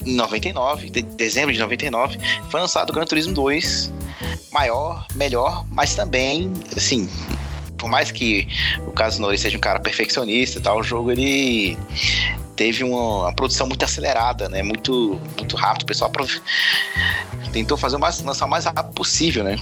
em 0.06 0.14
99, 0.14 0.88
de 0.88 1.02
dezembro 1.02 1.52
de 1.52 1.58
99, 1.60 2.18
foi 2.50 2.60
lançado 2.60 2.88
o 2.88 2.94
Gran 2.94 3.04
Turismo 3.04 3.34
2. 3.34 3.92
Maior, 4.50 5.06
melhor, 5.14 5.66
mas 5.70 5.94
também, 5.94 6.50
assim, 6.74 7.10
por 7.76 7.90
mais 7.90 8.10
que 8.10 8.48
o 8.86 8.90
Kazunori 8.90 9.36
seja 9.36 9.58
um 9.58 9.60
cara 9.60 9.78
perfeccionista 9.78 10.58
e 10.58 10.62
tal, 10.62 10.78
o 10.78 10.82
jogo 10.82 11.12
ele 11.12 11.76
teve 12.56 12.84
uma, 12.84 13.24
uma 13.24 13.34
produção 13.34 13.66
muito 13.66 13.84
acelerada, 13.84 14.48
né? 14.48 14.62
Muito, 14.62 15.20
muito 15.36 15.56
rápido. 15.56 15.82
O 15.82 15.86
pessoal 15.86 16.10
tentou 17.52 17.76
fazer 17.76 17.96
o 17.96 18.00
mais, 18.00 18.18
lançar 18.22 18.46
o 18.46 18.48
mais 18.48 18.64
rápido 18.64 18.94
possível, 18.94 19.44
né? 19.44 19.58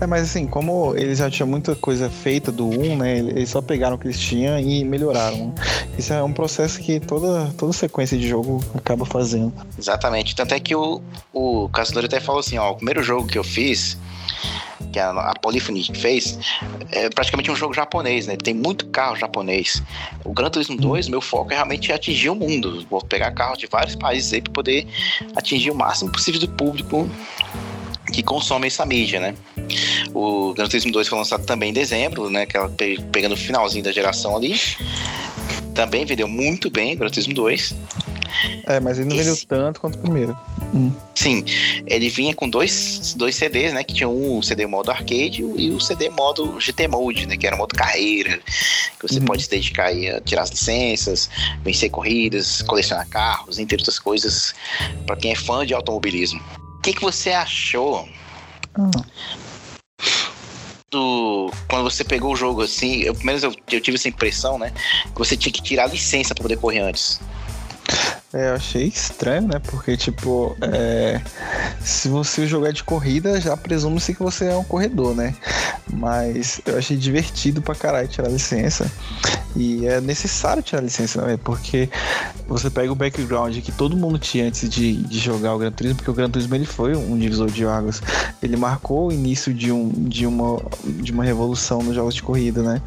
É, 0.00 0.06
mas 0.06 0.22
assim, 0.22 0.46
como 0.46 0.94
eles 0.96 1.18
já 1.18 1.30
tinham 1.30 1.46
muita 1.46 1.74
coisa 1.76 2.10
feita 2.10 2.50
do 2.50 2.68
1, 2.68 2.96
né? 2.96 3.18
Eles 3.18 3.50
só 3.50 3.60
pegaram 3.60 3.96
o 3.96 3.98
que 3.98 4.06
eles 4.06 4.18
tinham 4.18 4.58
e 4.58 4.84
melhoraram. 4.84 5.54
Isso 5.96 6.12
é 6.12 6.22
um 6.22 6.32
processo 6.32 6.80
que 6.80 6.98
toda, 6.98 7.52
toda 7.56 7.72
sequência 7.72 8.18
de 8.18 8.26
jogo 8.26 8.62
acaba 8.74 9.04
fazendo. 9.04 9.52
Exatamente. 9.78 10.34
Tanto 10.34 10.54
é 10.54 10.60
que 10.60 10.74
o, 10.74 11.00
o 11.32 11.68
Kazunori 11.68 12.06
até 12.06 12.20
falou 12.20 12.40
assim, 12.40 12.58
ó, 12.58 12.72
o 12.72 12.76
primeiro 12.76 13.02
jogo 13.02 13.26
que 13.26 13.38
eu 13.38 13.44
fiz, 13.44 13.96
que 14.92 14.98
a, 14.98 15.10
a 15.10 15.34
Polyphony 15.38 15.84
fez, 15.94 16.38
é 16.90 17.08
praticamente 17.10 17.50
um 17.50 17.56
jogo 17.56 17.74
japonês, 17.74 18.26
né? 18.26 18.36
Tem 18.36 18.54
muito 18.54 18.86
carro 18.86 19.16
japonês. 19.16 19.82
O 20.24 20.32
Gran 20.32 20.50
Turismo 20.50 20.76
2, 20.76 21.08
meu 21.08 21.20
foco 21.20 21.52
é 21.52 21.56
realmente 21.56 21.92
atingir 21.92 22.30
o 22.30 22.34
mundo. 22.34 22.84
Vou 22.90 23.00
pegar 23.00 23.30
carros 23.32 23.58
de 23.58 23.66
vários 23.66 23.94
países 23.94 24.32
aí 24.32 24.40
para 24.40 24.52
poder 24.52 24.86
atingir 25.36 25.70
o 25.70 25.74
máximo 25.74 26.10
possível 26.10 26.40
do 26.40 26.48
público 26.48 27.08
que 28.12 28.22
consome 28.22 28.66
essa 28.66 28.84
mídia, 28.86 29.20
né? 29.20 29.34
O 30.14 30.52
Gran 30.54 30.66
Turismo 30.68 30.92
2 30.92 31.08
foi 31.08 31.18
lançado 31.18 31.44
também 31.44 31.70
em 31.70 31.72
dezembro, 31.72 32.30
né? 32.30 32.46
Que 32.46 32.56
ela 32.56 32.68
pe- 32.68 33.00
pegando 33.12 33.32
o 33.32 33.36
finalzinho 33.36 33.82
da 33.84 33.92
geração 33.92 34.36
ali. 34.36 34.54
Também 35.74 36.04
vendeu 36.04 36.28
muito 36.28 36.70
bem 36.70 36.94
o 36.94 36.98
Gran 36.98 37.08
Turismo 37.10 37.34
2. 37.34 37.74
É, 38.66 38.78
mas 38.80 38.98
ele 38.98 39.08
não 39.08 39.16
Esse- 39.16 39.24
vendeu 39.30 39.46
tanto 39.48 39.80
quanto 39.80 39.96
o 39.96 39.98
primeiro. 39.98 40.36
Sim, 40.72 40.92
Sim, 41.14 41.44
ele 41.86 42.08
vinha 42.08 42.34
com 42.34 42.48
dois, 42.48 43.14
dois 43.16 43.34
CDs, 43.36 43.72
né? 43.72 43.82
Que 43.84 43.94
tinha 43.94 44.08
um 44.08 44.42
CD 44.42 44.66
modo 44.66 44.90
arcade 44.90 45.42
e 45.56 45.70
o 45.70 45.80
CD 45.80 46.10
modo 46.10 46.60
GT 46.60 46.86
Mode, 46.88 47.26
né? 47.26 47.36
Que 47.36 47.46
era 47.46 47.56
modo 47.56 47.74
carreira, 47.74 48.38
que 48.98 49.08
você 49.08 49.18
Uhum. 49.20 49.24
pode 49.24 49.44
se 49.44 49.50
dedicar 49.50 49.86
aí 49.86 50.08
a 50.10 50.20
tirar 50.20 50.42
as 50.42 50.50
licenças, 50.50 51.30
vencer 51.64 51.90
corridas, 51.90 52.60
colecionar 52.62 53.08
carros, 53.08 53.58
entre 53.58 53.76
outras 53.76 53.98
coisas, 53.98 54.54
pra 55.06 55.16
quem 55.16 55.32
é 55.32 55.36
fã 55.36 55.64
de 55.64 55.72
automobilismo. 55.72 56.40
Que, 56.84 56.92
que 56.92 57.00
você 57.00 57.30
achou 57.30 58.06
Ah, 58.74 58.90
do 60.90 61.50
quando 61.68 61.84
você 61.84 62.04
pegou 62.04 62.34
o 62.34 62.36
jogo 62.36 62.60
assim? 62.60 63.00
Eu, 63.00 63.14
pelo 63.14 63.24
menos 63.24 63.42
eu, 63.42 63.54
eu 63.72 63.80
tive 63.80 63.96
essa 63.96 64.08
impressão, 64.08 64.58
né? 64.58 64.70
Que 65.06 65.18
você 65.18 65.34
tinha 65.34 65.50
que 65.50 65.62
tirar 65.62 65.86
licença 65.86 66.34
pra 66.34 66.42
poder 66.42 66.58
correr 66.58 66.80
antes. 66.80 67.18
É, 68.34 68.50
eu 68.50 68.54
achei 68.54 68.84
estranho, 68.84 69.48
né? 69.48 69.58
Porque, 69.60 69.96
tipo, 69.96 70.56
é, 70.60 71.22
se 71.80 72.08
você 72.08 72.46
jogar 72.46 72.72
de 72.72 72.84
corrida, 72.84 73.40
já 73.40 73.56
presume-se 73.56 74.14
que 74.14 74.22
você 74.22 74.46
é 74.46 74.56
um 74.56 74.64
corredor, 74.64 75.14
né? 75.14 75.34
Mas 75.90 76.60
eu 76.66 76.76
achei 76.76 76.96
divertido 76.96 77.62
pra 77.62 77.74
caralho 77.74 78.08
tirar 78.08 78.28
licença. 78.28 78.90
E 79.56 79.86
é 79.86 80.00
necessário 80.00 80.62
tirar 80.62 80.82
licença, 80.82 81.22
né? 81.22 81.38
Porque 81.42 81.88
você 82.48 82.68
pega 82.68 82.90
o 82.92 82.94
background 82.94 83.56
que 83.58 83.70
todo 83.70 83.96
mundo 83.96 84.18
tinha 84.18 84.46
antes 84.46 84.68
de, 84.68 84.96
de 84.96 85.18
jogar 85.18 85.54
o 85.54 85.58
Gran 85.58 85.70
Turismo, 85.70 85.96
porque 85.96 86.10
o 86.10 86.14
Gran 86.14 86.28
Turismo 86.28 86.54
ele 86.54 86.66
foi 86.66 86.96
um 86.96 87.16
divisor 87.16 87.50
de 87.50 87.64
águas. 87.64 88.02
Ele 88.42 88.56
marcou 88.56 89.08
o 89.08 89.12
início 89.12 89.54
de, 89.54 89.70
um, 89.70 89.88
de, 89.90 90.26
uma, 90.26 90.60
de 90.84 91.12
uma 91.12 91.24
revolução 91.24 91.82
nos 91.82 91.94
jogos 91.94 92.14
de 92.14 92.22
corrida, 92.22 92.62
né? 92.62 92.82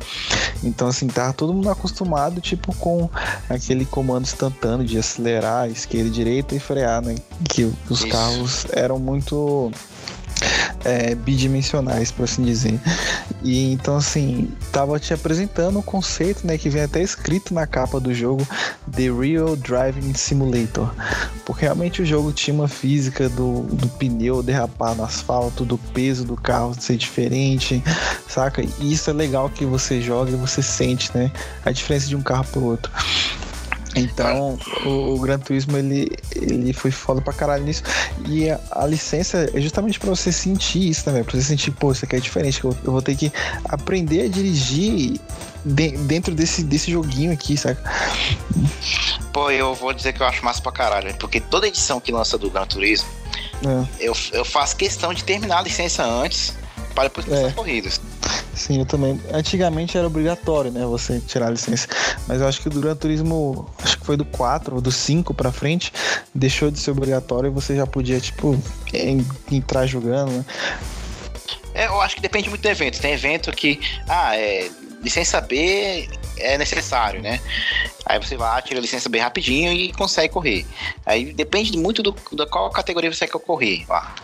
Então, 0.63 0.87
assim, 0.87 1.07
tava 1.07 1.33
todo 1.33 1.53
mundo 1.53 1.69
acostumado, 1.69 2.41
tipo, 2.41 2.75
com 2.75 3.09
aquele 3.49 3.85
comando 3.85 4.23
instantâneo 4.23 4.85
de 4.85 4.97
acelerar, 4.97 5.69
esquerda 5.69 6.07
e 6.09 6.11
direita 6.11 6.55
e 6.55 6.59
frear, 6.59 7.01
né? 7.01 7.15
Que 7.49 7.63
os 7.89 8.01
Isso. 8.01 8.07
carros 8.09 8.65
eram 8.71 8.99
muito 8.99 9.71
é, 10.83 11.15
bidimensionais, 11.15 12.11
por 12.11 12.23
assim 12.23 12.43
dizer. 12.43 12.79
E 13.43 13.71
então, 13.71 13.97
assim, 13.97 14.49
tava 14.71 14.99
te 14.99 15.13
apresentando 15.13 15.79
um 15.79 15.81
conceito, 15.81 16.45
né, 16.45 16.57
que 16.57 16.69
vem 16.69 16.83
até 16.83 17.01
escrito 17.01 17.53
na 17.53 17.67
capa 17.67 17.99
do 17.99 18.13
jogo, 18.13 18.47
The 18.91 19.11
Real 19.11 19.55
Driving 19.55 20.13
Simulator. 20.13 20.93
Porque 21.45 21.65
realmente 21.65 22.01
o 22.01 22.05
jogo 22.05 22.31
tinha 22.31 22.53
uma 22.53 22.67
física 22.67 23.29
do, 23.29 23.61
do 23.63 23.87
pneu 23.89 24.41
derrapar 24.41 24.95
no 24.95 25.03
asfalto, 25.03 25.65
do 25.65 25.77
peso 25.77 26.25
do 26.25 26.35
carro 26.35 26.75
ser 26.79 26.97
diferente, 26.97 27.83
saca? 28.27 28.61
E 28.61 28.93
isso 28.93 29.09
é 29.09 29.13
legal 29.13 29.49
que 29.49 29.65
você 29.65 30.01
joga 30.01 30.31
e 30.31 30.35
você 30.35 30.61
sente, 30.61 31.11
né, 31.15 31.31
a 31.65 31.71
diferença 31.71 32.07
de 32.07 32.15
um 32.15 32.21
carro 32.21 32.45
pro 32.45 32.63
outro. 32.63 32.91
Então, 33.99 34.57
o, 34.85 35.13
o 35.15 35.19
Gran 35.19 35.39
Turismo 35.39 35.77
ele, 35.77 36.09
ele 36.35 36.73
foi 36.73 36.91
foda 36.91 37.21
pra 37.21 37.33
caralho 37.33 37.63
nisso. 37.63 37.83
E 38.27 38.49
a, 38.49 38.59
a 38.71 38.85
licença 38.85 39.49
é 39.53 39.59
justamente 39.61 39.99
pra 39.99 40.09
você 40.09 40.31
sentir 40.31 40.89
isso, 40.89 41.09
velho? 41.11 41.23
Pra 41.25 41.35
você 41.35 41.43
sentir, 41.43 41.71
pô, 41.71 41.91
isso 41.91 42.05
aqui 42.05 42.15
é 42.15 42.19
diferente. 42.19 42.59
que 42.59 42.65
Eu, 42.67 42.77
eu 42.83 42.91
vou 42.91 43.01
ter 43.01 43.15
que 43.15 43.31
aprender 43.65 44.23
a 44.23 44.27
dirigir 44.29 45.19
de- 45.65 45.91
dentro 45.97 46.33
desse, 46.35 46.63
desse 46.63 46.91
joguinho 46.91 47.31
aqui, 47.31 47.57
saca? 47.57 47.81
Pô, 49.33 49.51
eu 49.51 49.73
vou 49.75 49.93
dizer 49.93 50.13
que 50.13 50.21
eu 50.21 50.27
acho 50.27 50.43
massa 50.43 50.61
pra 50.61 50.71
caralho, 50.71 51.13
porque 51.15 51.39
toda 51.39 51.67
edição 51.67 51.99
que 51.99 52.11
lança 52.11 52.37
do 52.37 52.49
Gran 52.49 52.65
Turismo, 52.65 53.07
É, 53.65 53.85
eu, 54.07 54.15
eu 54.33 54.45
faço 54.45 54.75
questão 54.75 55.13
de 55.13 55.23
terminar 55.23 55.59
a 55.59 55.61
licença 55.61 56.03
antes, 56.03 56.53
para 56.97 57.03
depois 57.09 57.25
começar 57.27 57.45
É. 57.45 57.49
as 57.49 57.53
corridas. 57.53 58.01
sim, 58.55 58.79
eu 58.79 58.85
também. 58.87 59.21
Antigamente 59.31 59.95
era 59.95 60.07
obrigatório, 60.07 60.71
né, 60.71 60.83
você 60.83 61.19
tirar 61.19 61.45
a 61.47 61.49
licença. 61.51 61.87
Mas 62.27 62.41
eu 62.41 62.47
acho 62.47 62.59
que 62.59 62.67
o 62.69 62.71
Gran 62.71 62.95
Turismo, 62.95 63.69
acho 63.83 63.99
que 63.99 64.05
foi 64.05 64.17
do 64.17 64.25
4 64.25 64.73
ou 64.75 64.81
do 64.81 64.91
5 64.91 65.31
pra 65.31 65.51
frente, 65.51 65.93
deixou 66.33 66.71
de 66.71 66.79
ser 66.79 66.89
obrigatório 66.89 67.47
e 67.47 67.53
você 67.53 67.75
já 67.75 67.85
podia, 67.85 68.19
tipo, 68.19 68.59
en- 68.91 69.23
entrar 69.51 69.85
jogando, 69.85 70.31
né? 70.31 70.45
É, 71.75 71.85
eu 71.85 72.01
acho 72.01 72.15
que 72.15 72.21
depende 72.21 72.49
muito 72.49 72.63
do 72.63 72.67
evento. 72.67 72.99
Tem 72.99 73.13
evento 73.13 73.51
que, 73.51 73.79
ah, 74.09 74.35
é, 74.35 74.67
licença 75.03 75.39
B 75.39 76.09
é 76.37 76.57
necessário, 76.57 77.21
né? 77.21 77.39
Aí 78.07 78.17
você 78.17 78.35
vai, 78.35 78.59
tira 78.63 78.79
a 78.79 78.81
licença 78.81 79.07
B 79.07 79.19
rapidinho 79.19 79.71
e 79.71 79.93
consegue 79.93 80.33
correr. 80.33 80.65
Aí 81.05 81.31
depende 81.31 81.77
muito 81.77 82.01
do, 82.01 82.15
da 82.33 82.47
qual 82.47 82.71
categoria 82.71 83.13
você 83.13 83.27
quer 83.27 83.37
correr. 83.39 83.85
lá. 83.87 84.15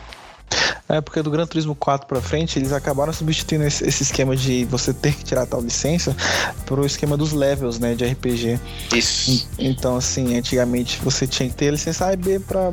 É 0.88 1.02
porque 1.02 1.22
do 1.22 1.32
Gran 1.32 1.46
Turismo 1.46 1.74
4 1.76 2.08
pra 2.08 2.22
frente, 2.22 2.60
eles 2.60 2.72
acabaram 2.72 3.14
substituindo 3.14 3.64
esse, 3.64 3.88
esse 3.88 4.04
esquema 4.04 4.36
de 4.36 4.66
você 4.66 4.94
ter 4.94 5.14
que 5.14 5.24
tirar 5.24 5.46
tal 5.46 5.62
licença 5.62 6.16
pro 6.66 6.86
esquema 6.86 7.18
dos 7.18 7.34
levels, 7.34 7.80
né, 7.80 7.96
de 7.96 8.06
RPG. 8.06 8.60
Isso. 8.94 9.48
Então, 9.58 9.98
assim, 9.98 10.38
antigamente 10.38 11.00
você 11.04 11.26
tinha 11.26 11.50
que 11.50 11.56
ter 11.56 11.72
licença 11.72 12.08
A 12.08 12.14
e 12.14 12.18
B 12.18 12.40
pra 12.40 12.72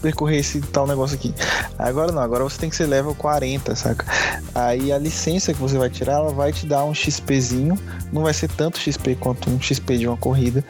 percorrer 0.00 0.38
esse 0.38 0.60
tal 0.60 0.86
negócio 0.86 1.16
aqui. 1.16 1.34
Agora 1.78 2.12
não, 2.12 2.22
agora 2.22 2.44
você 2.44 2.58
tem 2.58 2.70
que 2.70 2.76
ser 2.76 2.86
level 2.86 3.14
40, 3.14 3.74
saca? 3.74 4.06
Aí 4.54 4.92
a 4.92 4.98
licença 4.98 5.52
que 5.52 5.60
você 5.60 5.76
vai 5.76 5.90
tirar, 5.90 6.14
ela 6.14 6.32
vai 6.32 6.52
te 6.52 6.66
dar 6.66 6.84
um 6.84 6.94
XPzinho. 6.94 7.78
Não 8.12 8.22
vai 8.22 8.34
ser 8.34 8.48
tanto 8.48 8.78
XP 8.78 9.16
quanto 9.16 9.50
um 9.50 9.60
XP 9.60 9.98
de 9.98 10.06
uma 10.06 10.16
corrida, 10.16 10.64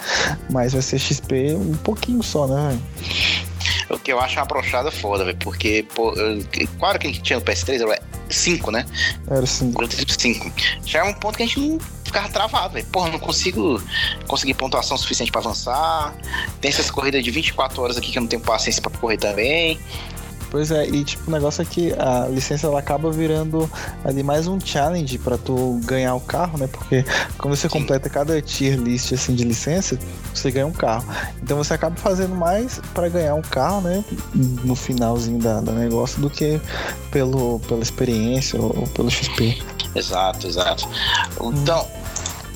mas 0.51 0.73
vai 0.73 0.83
ser 0.83 0.99
XP 0.99 1.55
um 1.55 1.77
pouquinho 1.77 2.23
só, 2.23 2.47
né, 2.47 2.69
velho? 2.69 3.50
O 3.91 3.99
que 3.99 4.13
eu 4.13 4.21
acho 4.21 4.37
uma 4.37 4.45
brochada 4.45 4.91
foda, 4.91 5.25
velho. 5.25 5.37
Porque, 5.39 5.85
pô, 5.95 6.13
eu, 6.15 6.45
claro 6.79 6.99
que 6.99 7.07
a 7.09 7.11
gente 7.11 7.23
tinha 7.23 7.39
no 7.39 7.45
PS3, 7.45 7.83
era 7.83 8.01
5, 8.29 8.71
né? 8.71 8.87
Era 9.29 9.41
assim. 9.41 9.73
Gran 9.73 9.89
Turismo 9.89 10.13
5. 10.19 10.53
Já 10.85 11.01
é 11.01 11.03
um 11.03 11.13
ponto 11.13 11.37
que 11.37 11.43
a 11.43 11.47
gente 11.47 11.59
não 11.61 11.79
ficava 12.05 12.29
travado, 12.29 12.75
velho. 12.75 12.87
Porra, 12.87 13.11
não 13.11 13.19
consigo 13.19 13.83
conseguir 14.27 14.55
pontuação 14.55 14.97
suficiente 14.97 15.33
pra 15.33 15.41
avançar. 15.41 16.15
Tem 16.61 16.69
essas 16.69 16.91
corridas 16.91 17.23
de 17.25 17.31
24 17.31 17.83
horas 17.83 17.97
aqui 17.97 18.13
que 18.13 18.19
eu 18.19 18.23
não 18.23 18.29
tenho 18.29 18.43
paciência 18.43 18.81
pra 18.81 18.91
correr 18.93 19.19
também. 19.19 19.79
Pois 20.51 20.71
é, 20.73 20.87
e 20.87 21.05
tipo, 21.05 21.31
o 21.31 21.33
negócio 21.33 21.63
é 21.63 21.65
que 21.65 21.93
a 21.93 22.27
licença 22.27 22.67
ela 22.67 22.79
acaba 22.81 23.11
virando 23.11 23.71
ali 24.05 24.23
mais 24.23 24.49
um 24.49 24.59
challenge 24.61 25.17
pra 25.19 25.39
tu 25.39 25.81
ganhar 25.85 26.15
o 26.15 26.21
carro, 26.21 26.59
né? 26.59 26.67
Porque 26.67 27.05
quando 27.39 27.55
você 27.55 27.69
Sim. 27.69 27.79
completa 27.79 28.11
cada 28.11 28.41
tier 28.43 28.77
list 28.77 29.13
assim 29.13 29.35
de 29.35 29.45
licença, 29.45 29.97
você 30.35 30.51
ganha 30.51 30.67
um 30.67 30.73
carro. 30.73 31.07
Então 31.41 31.57
você 31.57 31.75
acaba 31.75 31.95
fazendo 31.97 32.35
mais 32.35 32.81
pra 32.93 33.09
ganhar 33.09 33.35
um 33.35 33.43
carro, 33.43 33.81
né? 33.83 34.05
No 34.35 34.75
finalzinho 34.75 35.39
da, 35.39 35.61
do 35.61 35.73
negócio 35.73 36.21
do 36.21 36.29
que 36.29 36.61
pelo, 37.13 37.61
pela 37.61 37.83
experiência 37.83 38.61
ou, 38.61 38.81
ou 38.81 38.87
pelo 38.89 39.09
XP. 39.09 39.63
Exato, 39.95 40.47
exato. 40.47 40.89
Então, 41.41 41.87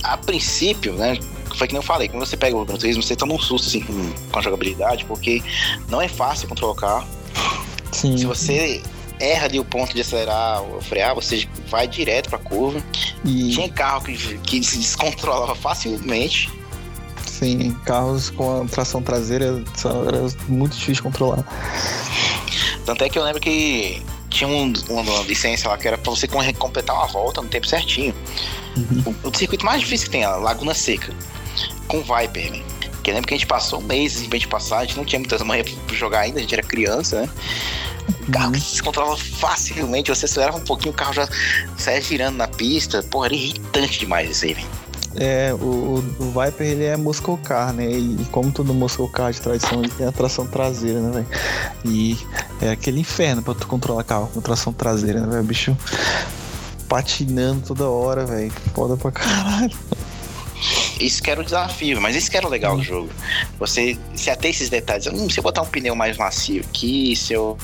a 0.02 0.16
princípio, 0.16 0.94
né? 0.94 1.18
Foi 1.56 1.68
que 1.68 1.74
nem 1.74 1.78
eu 1.78 1.86
falei, 1.86 2.08
quando 2.08 2.26
você 2.26 2.36
pega 2.36 2.56
o 2.56 2.64
Gran 2.64 2.76
Turismo, 2.76 3.02
você 3.02 3.14
toma 3.14 3.34
um 3.34 3.38
susto 3.38 3.68
assim 3.68 3.80
com, 3.80 4.12
com 4.32 4.38
a 4.38 4.42
jogabilidade, 4.42 5.04
porque 5.04 5.40
não 5.88 6.02
é 6.02 6.08
fácil 6.08 6.48
controlar 6.48 6.72
o 6.72 6.76
carro. 6.76 7.06
Sim. 7.94 8.16
Se 8.18 8.26
você 8.26 8.82
erra 9.20 9.46
ali 9.46 9.58
o 9.60 9.64
ponto 9.64 9.94
de 9.94 10.00
acelerar 10.00 10.60
ou 10.62 10.80
frear, 10.82 11.14
você 11.14 11.48
vai 11.70 11.86
direto 11.86 12.28
pra 12.28 12.38
curva. 12.38 12.82
E 13.24 13.50
Tinha 13.52 13.68
carro 13.68 14.02
que, 14.04 14.16
que 14.38 14.62
se 14.64 14.76
descontrolava 14.78 15.54
facilmente. 15.54 16.50
sim, 17.26 17.70
carros 17.84 18.30
com 18.30 18.62
a 18.62 18.66
tração 18.66 19.02
traseira 19.02 19.62
são- 19.76 20.06
era 20.08 20.20
muito 20.48 20.72
difícil 20.72 20.94
de 20.94 21.02
controlar. 21.02 21.44
Tanto 22.84 23.02
é 23.04 23.08
que 23.08 23.18
eu 23.18 23.24
lembro 23.24 23.40
que 23.40 24.02
tinha 24.30 24.48
um- 24.48 24.72
uma 24.90 25.22
licença 25.22 25.68
lá 25.68 25.78
que 25.78 25.86
era 25.88 25.96
pra 25.96 26.10
você 26.10 26.26
completar 26.58 26.94
uma 26.96 27.06
volta 27.06 27.40
no 27.40 27.48
tempo 27.48 27.66
certinho. 27.66 28.14
Uhum. 28.76 29.14
O, 29.24 29.28
o 29.28 29.36
circuito 29.36 29.64
mais 29.64 29.80
difícil 29.80 30.06
que 30.06 30.12
tem, 30.12 30.24
a 30.24 30.36
Laguna 30.36 30.74
Seca, 30.74 31.12
com 31.88 32.00
Viper, 32.02 32.50
né? 32.52 32.62
Que 33.04 33.10
eu 33.10 33.14
lembro 33.14 33.28
que 33.28 33.34
a 33.34 33.36
gente 33.36 33.46
passou 33.46 33.82
meses 33.82 34.22
em 34.22 34.28
vez 34.30 34.42
de 34.42 34.48
passar, 34.48 34.78
a 34.78 34.80
gente 34.84 34.96
não 34.96 35.04
tinha 35.04 35.18
muitas 35.18 35.42
manhas 35.42 35.70
pra 35.70 35.94
jogar 35.94 36.20
ainda, 36.20 36.38
a 36.38 36.42
gente 36.42 36.54
era 36.54 36.62
criança, 36.62 37.20
né? 37.20 37.28
O 38.26 38.32
carro 38.32 38.52
que 38.52 38.60
se 38.60 38.70
descontrolava 38.72 39.16
facilmente, 39.18 40.08
você 40.08 40.24
acelerava 40.24 40.56
um 40.56 40.64
pouquinho, 40.64 40.90
o 40.92 40.96
carro 40.96 41.12
já 41.12 41.28
saia 41.76 42.00
girando 42.00 42.36
na 42.36 42.48
pista. 42.48 43.02
Porra, 43.02 43.26
era 43.26 43.34
irritante 43.34 43.98
demais 43.98 44.30
isso 44.30 44.46
aí, 44.46 44.54
velho. 44.54 44.66
É, 45.16 45.54
o, 45.54 46.02
o, 46.18 46.32
Viper 46.32 46.66
ele 46.66 46.84
é 46.84 46.96
muscle 46.96 47.36
car, 47.36 47.74
né? 47.74 47.88
E, 47.88 48.16
e 48.20 48.24
como 48.32 48.50
todo 48.50 48.72
muscle 48.72 49.08
car 49.10 49.30
de 49.30 49.40
tradição, 49.40 49.80
ele 49.80 49.92
tem 49.92 50.06
a 50.06 50.12
tração 50.12 50.46
traseira, 50.46 50.98
né, 51.00 51.10
velho? 51.12 51.26
E 51.84 52.18
é 52.62 52.70
aquele 52.70 53.00
inferno 53.00 53.42
pra 53.42 53.54
tu 53.54 53.66
controlar 53.66 54.02
carro 54.02 54.28
com 54.32 54.40
tração 54.40 54.72
traseira, 54.72 55.20
né, 55.20 55.28
velho? 55.28 55.42
O 55.42 55.44
bicho 55.44 55.76
patinando 56.88 57.60
toda 57.66 57.88
hora, 57.88 58.24
velho. 58.24 58.50
Foda 58.74 58.96
pra 58.96 59.12
caralho. 59.12 59.76
Isso 61.00 61.22
que 61.22 61.30
era 61.30 61.40
o 61.40 61.44
desafio, 61.44 62.00
mas 62.00 62.16
isso 62.16 62.30
que 62.30 62.36
era 62.36 62.46
o 62.46 62.50
legal 62.50 62.76
do 62.76 62.82
jogo. 62.82 63.10
Você 63.58 63.98
se 64.14 64.30
ater 64.30 64.50
esses 64.50 64.68
detalhes. 64.68 65.06
Hum, 65.06 65.28
se 65.28 65.38
eu 65.38 65.42
botar 65.42 65.62
um 65.62 65.66
pneu 65.66 65.94
mais 65.94 66.16
macio 66.16 66.62
aqui, 66.62 67.14
se 67.16 67.32
eu, 67.32 67.56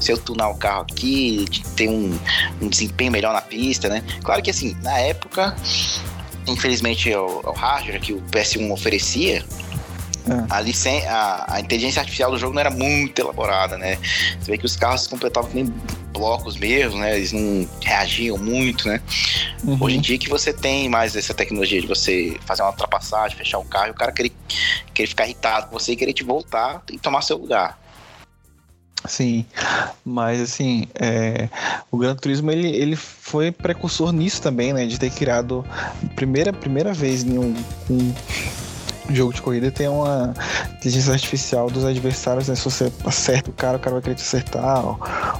se 0.00 0.12
eu 0.12 0.18
tunar 0.18 0.48
o 0.48 0.54
carro 0.56 0.82
aqui, 0.82 1.46
ter 1.74 1.88
um, 1.88 2.18
um 2.60 2.68
desempenho 2.68 3.12
melhor 3.12 3.32
na 3.32 3.40
pista, 3.40 3.88
né? 3.88 4.02
Claro 4.22 4.42
que 4.42 4.50
assim, 4.50 4.76
na 4.82 4.98
época, 4.98 5.56
infelizmente 6.46 7.12
o, 7.14 7.40
o 7.44 7.52
hardware 7.52 8.00
que 8.00 8.12
o 8.12 8.20
PS1 8.30 8.70
oferecia, 8.70 9.44
É. 10.28 10.44
a, 10.50 10.60
licen 10.60 11.06
a, 11.06 11.54
a 11.54 11.60
inteligência 11.60 12.00
artificial 12.00 12.32
do 12.32 12.38
jogo 12.38 12.52
não 12.52 12.60
era 12.60 12.70
muito 12.70 13.18
elaborada, 13.20 13.78
né? 13.78 13.96
Você 14.40 14.50
vê 14.50 14.58
que 14.58 14.66
os 14.66 14.74
carros 14.74 15.02
se 15.02 15.08
completavam 15.08 15.50
nem 15.54 15.72
blocos 16.12 16.56
mesmo, 16.56 16.98
né? 16.98 17.16
Eles 17.16 17.32
não 17.32 17.68
reagiam 17.80 18.36
muito, 18.36 18.88
né? 18.88 19.00
Uhum. 19.62 19.78
Hoje 19.80 19.96
em 19.96 20.00
dia 20.00 20.18
que 20.18 20.28
você 20.28 20.52
tem 20.52 20.88
mais 20.88 21.14
essa 21.14 21.32
tecnologia 21.32 21.80
de 21.80 21.86
você 21.86 22.36
fazer 22.44 22.62
uma 22.62 22.70
ultrapassagem, 22.70 23.36
fechar 23.36 23.58
o 23.58 23.64
carro 23.64 23.88
e 23.88 23.90
o 23.90 23.94
cara 23.94 24.10
querer, 24.10 24.32
querer 24.92 25.06
ficar 25.06 25.24
irritado 25.26 25.68
com 25.68 25.78
você 25.78 25.92
e 25.92 25.96
querer 25.96 26.12
te 26.12 26.24
voltar 26.24 26.82
e 26.90 26.98
tomar 26.98 27.22
seu 27.22 27.36
lugar. 27.36 27.78
Sim, 29.06 29.46
mas 30.04 30.40
assim, 30.40 30.88
é, 30.94 31.48
o 31.90 31.98
Gran 31.98 32.16
Turismo 32.16 32.50
ele, 32.50 32.68
ele 32.68 32.96
foi 32.96 33.52
precursor 33.52 34.10
nisso 34.10 34.42
também, 34.42 34.72
né? 34.72 34.86
De 34.86 34.98
ter 34.98 35.10
criado 35.10 35.64
primeira 36.16 36.52
primeira 36.52 36.92
vez 36.92 37.22
em 37.22 37.38
um, 37.38 37.54
um 37.88 38.12
jogo 39.14 39.32
de 39.32 39.42
corrida 39.42 39.70
tem 39.70 39.88
uma 39.88 40.34
inteligência 40.76 41.12
artificial 41.12 41.70
dos 41.70 41.84
adversários, 41.84 42.48
né? 42.48 42.54
Se 42.54 42.64
você 42.64 42.92
acerta 43.04 43.50
o 43.50 43.52
cara, 43.52 43.76
o 43.76 43.80
cara 43.80 43.94
vai 43.94 44.02
querer 44.02 44.16
te 44.16 44.22
acertar. 44.22 44.84
Ou, 44.84 44.98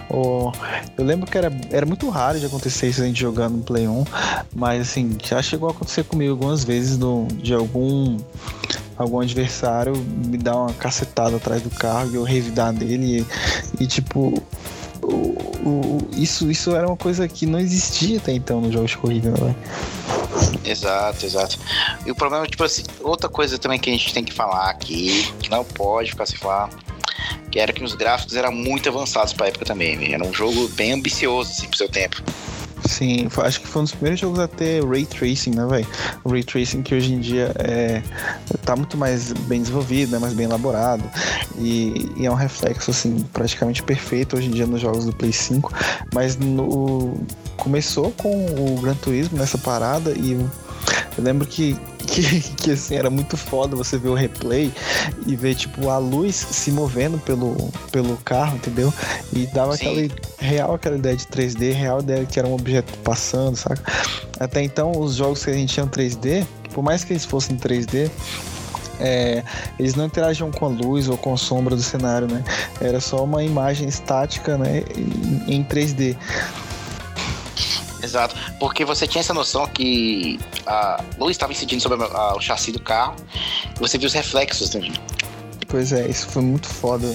ou... 0.08 0.52
Eu 0.96 1.04
lembro 1.04 1.30
que 1.30 1.36
era, 1.36 1.52
era 1.70 1.86
muito 1.86 2.08
raro 2.08 2.38
de 2.38 2.46
acontecer 2.46 2.88
isso 2.88 3.02
a 3.02 3.06
gente 3.06 3.20
jogando 3.20 3.56
no 3.56 3.62
Play 3.62 3.88
1, 3.88 4.04
mas 4.54 4.82
assim, 4.82 5.16
já 5.22 5.42
chegou 5.42 5.68
a 5.68 5.72
acontecer 5.72 6.04
comigo 6.04 6.32
algumas 6.32 6.64
vezes 6.64 6.96
do, 6.96 7.26
de 7.32 7.54
algum 7.54 8.16
algum 8.96 9.20
adversário 9.20 9.92
me 9.94 10.38
dar 10.38 10.56
uma 10.56 10.72
cacetada 10.72 11.36
atrás 11.36 11.60
do 11.60 11.68
carro 11.68 12.10
e 12.10 12.14
eu 12.14 12.22
revidar 12.22 12.72
dele 12.72 13.26
e, 13.78 13.82
e 13.84 13.86
tipo 13.86 14.42
o, 15.12 15.98
isso, 16.16 16.50
isso 16.50 16.74
era 16.74 16.86
uma 16.86 16.96
coisa 16.96 17.26
que 17.28 17.46
não 17.46 17.58
existia 17.58 18.18
até 18.18 18.32
então 18.32 18.60
no 18.60 18.72
jogo 18.72 18.86
de 18.86 18.96
corrida, 18.96 19.30
né? 19.30 19.54
Exato, 20.64 21.24
exato. 21.24 21.58
E 22.04 22.10
o 22.10 22.14
problema, 22.14 22.46
tipo 22.46 22.64
assim, 22.64 22.82
outra 23.00 23.28
coisa 23.28 23.58
também 23.58 23.78
que 23.78 23.88
a 23.88 23.92
gente 23.92 24.12
tem 24.12 24.24
que 24.24 24.32
falar 24.32 24.70
aqui, 24.70 25.32
que 25.40 25.50
não 25.50 25.64
pode 25.64 26.10
ficar 26.10 26.26
sem 26.26 26.38
falar, 26.38 26.70
que 27.50 27.58
era 27.58 27.72
que 27.72 27.82
os 27.82 27.94
gráficos 27.94 28.36
eram 28.36 28.52
muito 28.52 28.88
avançados 28.88 29.32
pra 29.32 29.48
época 29.48 29.64
também, 29.64 29.96
né? 29.96 30.12
Era 30.12 30.24
um 30.24 30.32
jogo 30.32 30.68
bem 30.68 30.92
ambicioso, 30.92 31.50
assim, 31.50 31.68
pro 31.68 31.76
seu 31.76 31.88
tempo. 31.88 32.22
Sim, 32.84 33.28
acho 33.38 33.60
que 33.60 33.66
foi 33.66 33.80
um 33.80 33.84
dos 33.84 33.92
primeiros 33.92 34.20
jogos 34.20 34.38
a 34.38 34.46
ter 34.46 34.84
Ray 34.84 35.06
Tracing, 35.06 35.50
né, 35.50 35.66
velho? 35.66 35.86
Ray 36.28 36.44
Tracing 36.44 36.82
que 36.82 36.94
hoje 36.94 37.14
em 37.14 37.20
dia 37.20 37.52
é, 37.56 38.02
tá 38.64 38.76
muito 38.76 38.96
mais 38.96 39.32
bem 39.32 39.60
desenvolvido, 39.60 40.12
né, 40.12 40.18
mais 40.18 40.34
bem 40.34 40.46
elaborado 40.46 41.02
e, 41.58 42.12
e, 42.16 42.26
é 42.26 42.30
um 42.30 42.34
reflexo, 42.34 42.90
assim, 42.90 43.24
praticamente 43.32 43.82
perfeito 43.82 44.36
hoje 44.36 44.48
em 44.48 44.50
dia 44.50 44.66
nos 44.66 44.80
jogos 44.80 45.06
do 45.06 45.12
Play 45.12 45.32
5, 45.32 45.72
mas 46.14 46.36
no, 46.36 47.14
começou 47.56 48.10
com 48.12 48.46
o 48.46 48.80
Gran 48.80 48.94
Turismo 48.94 49.38
nessa 49.38 49.58
parada 49.58 50.12
e 50.12 50.32
eu 50.32 51.24
lembro 51.24 51.46
que 51.46 51.76
que, 52.06 52.40
que 52.56 52.70
assim, 52.70 52.94
era 52.94 53.10
muito 53.10 53.36
foda 53.36 53.76
você 53.76 53.98
ver 53.98 54.08
o 54.08 54.14
replay 54.14 54.72
e 55.26 55.36
ver, 55.36 55.54
tipo, 55.54 55.88
a 55.88 55.98
luz 55.98 56.34
se 56.34 56.70
movendo 56.70 57.18
pelo, 57.18 57.70
pelo 57.90 58.16
carro, 58.18 58.56
entendeu? 58.56 58.92
E 59.32 59.46
dava 59.48 59.76
Sim. 59.76 59.86
aquela 59.86 60.20
real 60.38 60.74
aquela 60.74 60.96
ideia 60.96 61.16
de 61.16 61.26
3D, 61.26 61.72
real 61.72 62.00
ideia 62.00 62.24
que 62.24 62.38
era 62.38 62.48
um 62.48 62.54
objeto 62.54 62.96
passando, 62.98 63.56
saca? 63.56 63.82
Até 64.38 64.62
então, 64.62 64.92
os 64.92 65.14
jogos 65.16 65.44
que 65.44 65.50
a 65.50 65.54
gente 65.54 65.74
tinha 65.74 65.86
3D, 65.86 66.46
por 66.72 66.82
mais 66.82 67.04
que 67.04 67.12
eles 67.12 67.24
fossem 67.24 67.56
3D, 67.56 68.10
é, 68.98 69.42
eles 69.78 69.94
não 69.94 70.06
interagiam 70.06 70.50
com 70.50 70.66
a 70.66 70.68
luz 70.68 71.08
ou 71.08 71.16
com 71.18 71.34
a 71.34 71.36
sombra 71.36 71.76
do 71.76 71.82
cenário, 71.82 72.26
né? 72.28 72.42
Era 72.80 73.00
só 73.00 73.24
uma 73.24 73.44
imagem 73.44 73.88
estática, 73.88 74.56
né, 74.56 74.84
em, 74.96 75.56
em 75.56 75.64
3D. 75.64 76.16
Exato, 78.16 78.34
porque 78.58 78.82
você 78.82 79.06
tinha 79.06 79.20
essa 79.20 79.34
noção 79.34 79.66
que 79.66 80.40
a 80.66 81.04
luz 81.18 81.32
estava 81.32 81.52
incidindo 81.52 81.82
sobre 81.82 82.02
a, 82.02 82.06
a, 82.06 82.36
o 82.36 82.40
chassi 82.40 82.72
do 82.72 82.80
carro 82.80 83.14
e 83.74 83.78
você 83.78 83.98
viu 83.98 84.06
os 84.06 84.14
reflexos 84.14 84.70
também. 84.70 84.94
Pois 85.68 85.92
é, 85.92 86.08
isso 86.08 86.26
foi 86.28 86.40
muito 86.40 86.66
foda. 86.66 87.06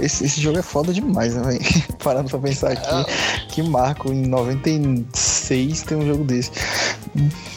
Esse, 0.00 0.24
esse 0.24 0.40
jogo 0.40 0.58
é 0.58 0.62
foda 0.62 0.94
demais, 0.94 1.34
né, 1.34 1.42
velho? 1.42 1.60
Parando 2.02 2.30
pra 2.30 2.38
pensar 2.38 2.72
aqui, 2.72 2.88
ah. 2.88 3.04
que 3.50 3.62
marco 3.62 4.10
em 4.10 4.26
96 4.26 5.82
tem 5.82 5.98
um 5.98 6.06
jogo 6.06 6.24
desse. 6.24 6.52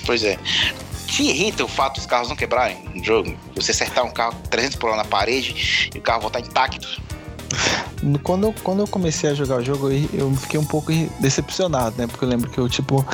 Pois 0.06 0.26
é. 0.26 0.38
Te 1.08 1.24
irrita 1.24 1.64
o 1.64 1.70
fato 1.70 1.96
dos 1.96 2.06
carros 2.06 2.28
não 2.28 2.36
quebrarem 2.36 2.84
no 2.94 3.02
jogo? 3.02 3.34
Você 3.56 3.72
acertar 3.72 4.04
um 4.04 4.12
carro 4.12 4.36
300 4.50 4.76
por 4.76 4.90
hora 4.90 4.98
na 4.98 5.06
parede 5.06 5.90
e 5.96 5.98
o 5.98 6.02
carro 6.02 6.20
voltar 6.20 6.42
intacto? 6.42 7.02
Quando 8.24 8.48
eu, 8.48 8.56
quando 8.64 8.80
eu 8.80 8.88
comecei 8.88 9.30
a 9.30 9.34
jogar 9.34 9.58
o 9.58 9.64
jogo, 9.64 9.90
eu 9.92 10.32
fiquei 10.36 10.60
um 10.60 10.66
pouco 10.66 10.92
decepcionado, 11.20 11.96
né? 11.98 12.08
Porque 12.08 12.24
eu 12.24 12.30
lembro 12.30 12.50
que 12.50 12.58
eu, 12.58 12.68
tipo, 12.70 13.06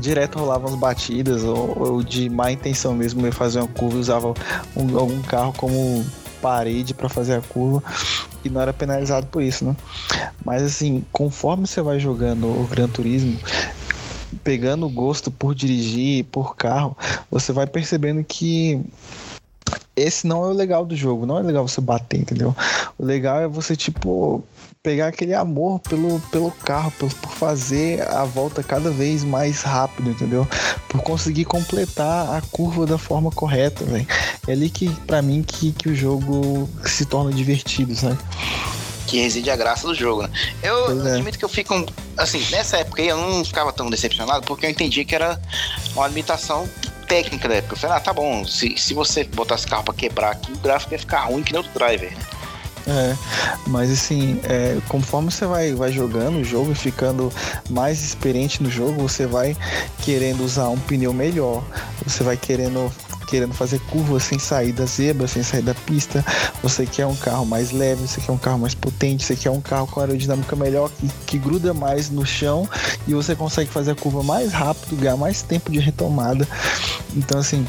direto 0.00 0.38
rolava 0.38 0.66
umas 0.66 0.78
batidas, 0.78 1.44
ou, 1.44 1.78
ou 1.78 2.02
de 2.02 2.28
má 2.28 2.50
intenção 2.50 2.94
mesmo, 2.94 3.26
eu 3.26 3.32
fazia 3.32 3.62
uma 3.62 3.68
curva 3.68 3.96
e 3.96 4.00
usava 4.00 4.34
um, 4.76 4.98
algum 4.98 5.20
carro 5.22 5.52
como 5.56 6.04
parede 6.40 6.94
para 6.94 7.08
fazer 7.08 7.34
a 7.34 7.40
curva 7.40 7.82
e 8.44 8.48
não 8.48 8.60
era 8.60 8.72
penalizado 8.72 9.26
por 9.26 9.42
isso, 9.42 9.64
né? 9.64 9.76
Mas 10.44 10.62
assim, 10.62 11.04
conforme 11.12 11.66
você 11.66 11.82
vai 11.82 12.00
jogando 12.00 12.46
o 12.46 12.66
Gran 12.66 12.88
Turismo, 12.88 13.38
pegando 14.42 14.86
o 14.86 14.90
gosto 14.90 15.30
por 15.30 15.54
dirigir, 15.54 16.24
por 16.24 16.56
carro, 16.56 16.96
você 17.30 17.52
vai 17.52 17.66
percebendo 17.66 18.24
que 18.24 18.80
esse 20.00 20.26
não 20.26 20.44
é 20.44 20.48
o 20.48 20.52
legal 20.52 20.84
do 20.84 20.96
jogo, 20.96 21.26
não 21.26 21.38
é 21.38 21.42
legal 21.42 21.66
você 21.66 21.80
bater, 21.80 22.20
entendeu? 22.20 22.54
O 22.98 23.04
legal 23.04 23.40
é 23.40 23.48
você, 23.48 23.76
tipo, 23.76 24.44
pegar 24.82 25.08
aquele 25.08 25.34
amor 25.34 25.80
pelo, 25.80 26.20
pelo 26.30 26.50
carro, 26.50 26.90
por, 26.98 27.12
por 27.14 27.32
fazer 27.32 28.02
a 28.08 28.24
volta 28.24 28.62
cada 28.62 28.90
vez 28.90 29.22
mais 29.24 29.62
rápido, 29.62 30.10
entendeu? 30.10 30.46
Por 30.88 31.02
conseguir 31.02 31.44
completar 31.44 32.34
a 32.34 32.40
curva 32.50 32.86
da 32.86 32.98
forma 32.98 33.30
correta, 33.30 33.84
velho. 33.84 34.06
É 34.48 34.52
ali 34.52 34.70
que, 34.70 34.88
para 35.06 35.20
mim, 35.20 35.42
que, 35.42 35.72
que 35.72 35.88
o 35.88 35.94
jogo 35.94 36.68
se 36.84 37.04
torna 37.04 37.32
divertido, 37.32 37.94
sabe? 37.94 38.18
que 39.06 39.20
reside 39.20 39.50
a 39.50 39.56
graça 39.56 39.88
do 39.88 39.94
jogo, 39.94 40.22
né? 40.22 40.30
Eu 40.62 41.04
é. 41.04 41.14
admito 41.14 41.36
que 41.36 41.44
eu 41.44 41.48
fico, 41.48 41.74
assim, 42.16 42.46
nessa 42.50 42.76
época 42.76 43.02
aí 43.02 43.08
eu 43.08 43.16
não 43.16 43.44
ficava 43.44 43.72
tão 43.72 43.90
decepcionado 43.90 44.46
porque 44.46 44.64
eu 44.64 44.70
entendi 44.70 45.04
que 45.04 45.16
era 45.16 45.40
uma 45.96 46.06
limitação 46.06 46.68
técnica 47.10 47.48
da 47.48 47.56
época. 47.56 47.74
Eu 47.74 47.78
falei, 47.78 47.96
ah, 47.96 48.00
tá 48.00 48.12
bom, 48.12 48.44
se, 48.44 48.76
se 48.78 48.94
você 48.94 49.24
botar 49.24 49.56
esse 49.56 49.66
carro 49.66 49.82
pra 49.82 49.92
quebrar 49.92 50.30
aqui, 50.30 50.52
o 50.52 50.58
gráfico 50.58 50.94
ia 50.94 50.98
ficar 50.98 51.24
ruim 51.24 51.42
que 51.42 51.52
nem 51.52 51.60
outro 51.60 51.76
driver, 51.76 52.12
né? 52.12 52.22
É, 52.86 53.16
mas 53.66 53.90
assim, 53.90 54.40
é, 54.44 54.78
conforme 54.88 55.30
você 55.30 55.44
vai, 55.44 55.74
vai 55.74 55.92
jogando 55.92 56.38
o 56.38 56.44
jogo 56.44 56.72
e 56.72 56.74
ficando 56.74 57.30
mais 57.68 58.02
experiente 58.02 58.62
no 58.62 58.70
jogo, 58.70 59.02
você 59.02 59.26
vai 59.26 59.56
querendo 60.02 60.42
usar 60.42 60.68
um 60.68 60.78
pneu 60.78 61.12
melhor, 61.12 61.62
você 62.06 62.22
vai 62.22 62.36
querendo 62.36 62.90
querendo 63.30 63.54
fazer 63.54 63.78
curvas 63.90 64.24
sem 64.24 64.38
sair 64.38 64.72
da 64.72 64.84
zebra, 64.84 65.28
sem 65.28 65.42
sair 65.42 65.62
da 65.62 65.74
pista. 65.74 66.24
Você 66.62 66.84
quer 66.84 67.06
um 67.06 67.14
carro 67.14 67.46
mais 67.46 67.70
leve, 67.70 68.06
você 68.06 68.20
quer 68.20 68.32
um 68.32 68.38
carro 68.38 68.58
mais 68.58 68.74
potente, 68.74 69.24
você 69.24 69.36
quer 69.36 69.50
um 69.50 69.60
carro 69.60 69.86
com 69.86 70.00
aerodinâmica 70.00 70.56
melhor, 70.56 70.90
que, 70.90 71.08
que 71.26 71.38
gruda 71.38 71.72
mais 71.72 72.10
no 72.10 72.26
chão 72.26 72.68
e 73.06 73.14
você 73.14 73.36
consegue 73.36 73.70
fazer 73.70 73.92
a 73.92 73.94
curva 73.94 74.22
mais 74.24 74.52
rápido, 74.52 74.96
ganhar 74.96 75.16
mais 75.16 75.42
tempo 75.42 75.70
de 75.70 75.78
retomada. 75.78 76.46
Então, 77.16 77.38
assim, 77.38 77.64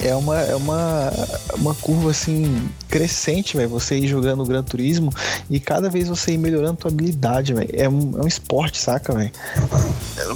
é 0.00 0.14
uma, 0.14 0.40
é 0.40 0.54
uma, 0.54 1.12
uma 1.54 1.74
curva 1.74 2.10
assim 2.10 2.68
crescente, 2.88 3.56
velho. 3.56 3.68
Você 3.68 3.98
ir 3.98 4.06
jogando 4.06 4.42
o 4.42 4.46
Gran 4.46 4.62
Turismo 4.62 5.12
e 5.50 5.58
cada 5.58 5.88
vez 5.88 6.08
você 6.08 6.32
ir 6.32 6.38
melhorando 6.38 6.72
a 6.72 6.76
tua 6.76 6.90
habilidade, 6.90 7.54
velho. 7.54 7.70
É 7.72 7.88
um, 7.88 8.18
é 8.18 8.24
um 8.24 8.26
esporte, 8.26 8.78
saca, 8.78 9.12
velho? 9.12 9.32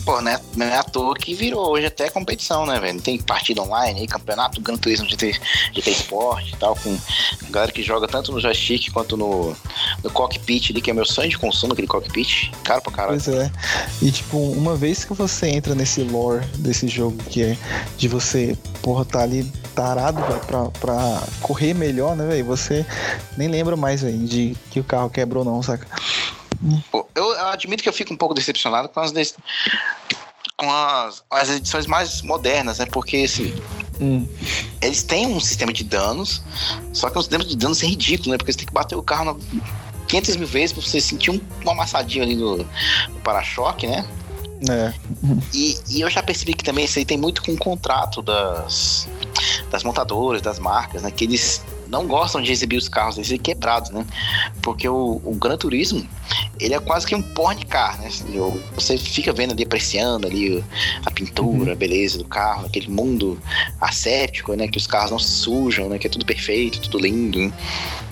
Pô, 0.05 0.20
né, 0.20 0.40
não 0.57 0.66
é 0.66 0.77
à 0.77 0.83
toa 0.83 1.14
que 1.14 1.35
virou 1.35 1.70
hoje 1.70 1.87
até 1.87 2.09
competição, 2.11 2.66
né, 2.66 2.79
velho? 2.81 3.01
Tem 3.01 3.18
partida 3.18 3.62
online 3.62 4.01
aí, 4.01 4.07
campeonato 4.07 4.61
Gran 4.61 4.77
Turismo 4.77 5.07
de 5.07 5.16
ter, 5.16 5.40
de 5.72 5.90
esporte 5.90 6.55
e 6.55 6.57
tal, 6.57 6.77
com 6.77 6.96
galera 7.51 7.70
que 7.70 7.83
joga 7.83 8.09
tanto 8.09 8.33
no 8.33 8.40
joystick 8.40 8.90
quanto 8.92 9.16
no, 9.16 9.55
no 10.03 10.11
cockpit 10.11 10.70
ali, 10.70 10.81
que 10.81 10.90
é 10.90 10.94
meu 10.94 11.05
sonho 11.05 11.29
de 11.29 11.38
consumo, 11.38 11.72
aquele 11.72 11.88
cockpit. 11.88 12.51
Caro 12.64 12.83
pra 12.83 12.92
caralho. 12.92 13.20
Pois 13.22 13.37
é. 13.37 13.51
E 14.01 14.11
tipo, 14.11 14.38
uma 14.38 14.75
vez 14.75 15.05
que 15.05 15.14
você 15.14 15.48
entra 15.48 15.75
nesse 15.75 16.03
lore 16.03 16.44
desse 16.59 16.88
jogo 16.88 17.16
que 17.29 17.42
é 17.42 17.57
de 17.96 18.09
você, 18.09 18.57
porra, 18.81 19.05
tá 19.05 19.22
ali 19.22 19.51
tarado 19.74 20.22
pra, 20.46 20.64
pra 20.80 21.22
correr 21.40 21.74
melhor, 21.74 22.16
né, 22.16 22.26
velho? 22.26 22.44
Você 22.46 22.86
nem 23.36 23.48
lembra 23.48 23.76
mais, 23.76 24.02
velho, 24.02 24.18
de 24.18 24.56
que 24.70 24.80
o 24.80 24.84
carro 24.84 25.10
quebrou 25.10 25.44
não, 25.44 25.62
saca? 25.62 25.86
Pô, 26.90 27.08
eu, 27.14 27.46
admito 27.48 27.82
que 27.82 27.88
eu 27.88 27.92
fico 27.92 28.14
um 28.14 28.16
pouco 28.16 28.34
decepcionado 28.34 28.88
com 28.88 29.00
as, 29.00 29.12
com 30.56 30.70
as, 30.70 31.24
as 31.30 31.50
edições 31.50 31.86
mais 31.86 32.22
modernas, 32.22 32.78
né? 32.78 32.86
Porque, 32.86 33.18
assim, 33.18 33.52
hum. 34.00 34.28
eles 34.80 35.02
têm 35.02 35.26
um 35.26 35.40
sistema 35.40 35.72
de 35.72 35.82
danos, 35.82 36.42
só 36.92 37.10
que 37.10 37.16
é 37.16 37.18
um 37.18 37.22
sistema 37.22 37.44
de 37.44 37.56
danos 37.56 37.82
é 37.82 37.86
ridículo, 37.86 38.30
né? 38.30 38.38
Porque 38.38 38.52
você 38.52 38.58
tem 38.58 38.66
que 38.66 38.72
bater 38.72 38.96
o 38.96 39.02
carro 39.02 39.38
500 40.06 40.36
mil 40.36 40.46
vezes 40.46 40.72
pra 40.72 40.82
você 40.82 41.00
sentir 41.00 41.30
um, 41.30 41.40
um 41.64 41.70
amassadinho 41.70 42.22
ali 42.22 42.36
no, 42.36 42.58
no 42.58 43.20
para-choque, 43.24 43.86
né? 43.86 44.06
É. 44.68 44.94
E, 45.53 45.79
e, 45.90 46.01
eu 46.01 46.11
já 46.11 46.22
percebi 46.22 46.55
que 46.55 46.62
também 46.62 46.85
isso 46.85 46.98
aí 46.98 47.05
tem 47.05 47.18
muito 47.18 47.42
com 47.42 47.53
o 47.53 47.59
contrato 47.59 48.22
das, 48.22 49.09
das 49.70 49.83
montadoras, 49.83 50.40
das 50.40 50.59
marcas, 50.59 51.03
né? 51.03 51.11
Que 51.11 51.25
eles 51.25 51.64
não 51.88 52.07
gostam 52.07 52.40
de 52.40 52.51
exibir 52.51 52.77
os 52.77 52.88
carros 52.88 53.16
deles 53.16 53.40
quebrados, 53.42 53.90
né? 53.90 54.07
Porque 54.62 54.88
o, 54.88 55.20
o 55.25 55.35
Gran 55.35 55.57
Turismo, 55.57 56.07
ele 56.61 56.75
é 56.75 56.81
quase 56.81 57.07
que 57.07 57.14
um 57.14 57.22
porn 57.22 57.64
car, 57.66 58.01
né? 58.01 58.09
Você 58.75 58.96
fica 58.96 59.33
vendo 59.33 59.53
ali, 59.53 59.64
apreciando 59.64 60.27
ali 60.27 60.64
a 61.05 61.11
pintura, 61.11 61.66
uhum. 61.66 61.72
a 61.72 61.77
beleza 61.77 62.18
do 62.18 62.25
carro, 62.25 62.66
aquele 62.66 62.88
mundo 62.88 63.40
ascético, 63.81 64.55
né? 64.55 64.68
Que 64.68 64.79
os 64.79 64.87
carros 64.87 65.11
não 65.11 65.18
se 65.18 65.31
sujam, 65.31 65.88
né? 65.88 65.98
Que 65.98 66.07
é 66.07 66.11
tudo 66.11 66.25
perfeito, 66.25 66.81
tudo 66.81 66.98
lindo. 66.98 67.38
Né? 67.38 67.53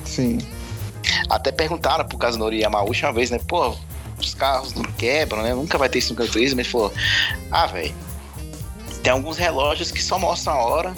Sim. 0.05 0.39
Até 1.29 1.53
perguntaram 1.53 2.05
pro 2.05 2.19
Kazunori 2.19 2.61
Yamauchi 2.61 3.05
uma 3.05 3.13
vez, 3.13 3.31
né? 3.31 3.39
Pô, 3.47 3.75
os 4.27 4.35
carros 4.35 4.75
não 4.75 4.85
quebram, 4.85 5.43
né? 5.43 5.55
Nunca 5.55 5.79
vai 5.79 5.89
ter 5.89 5.99
isso 5.99 6.11
no 6.11 6.17
Gran 6.17 6.27
Turismo. 6.27 6.61
Ele 6.61 6.69
falou: 6.69 6.93
Ah, 7.51 7.67
velho, 7.67 7.95
tem 9.03 9.13
alguns 9.13 9.37
relógios 9.37 9.91
que 9.91 10.03
só 10.03 10.19
mostram 10.19 10.55
a 10.55 10.65
hora 10.65 10.95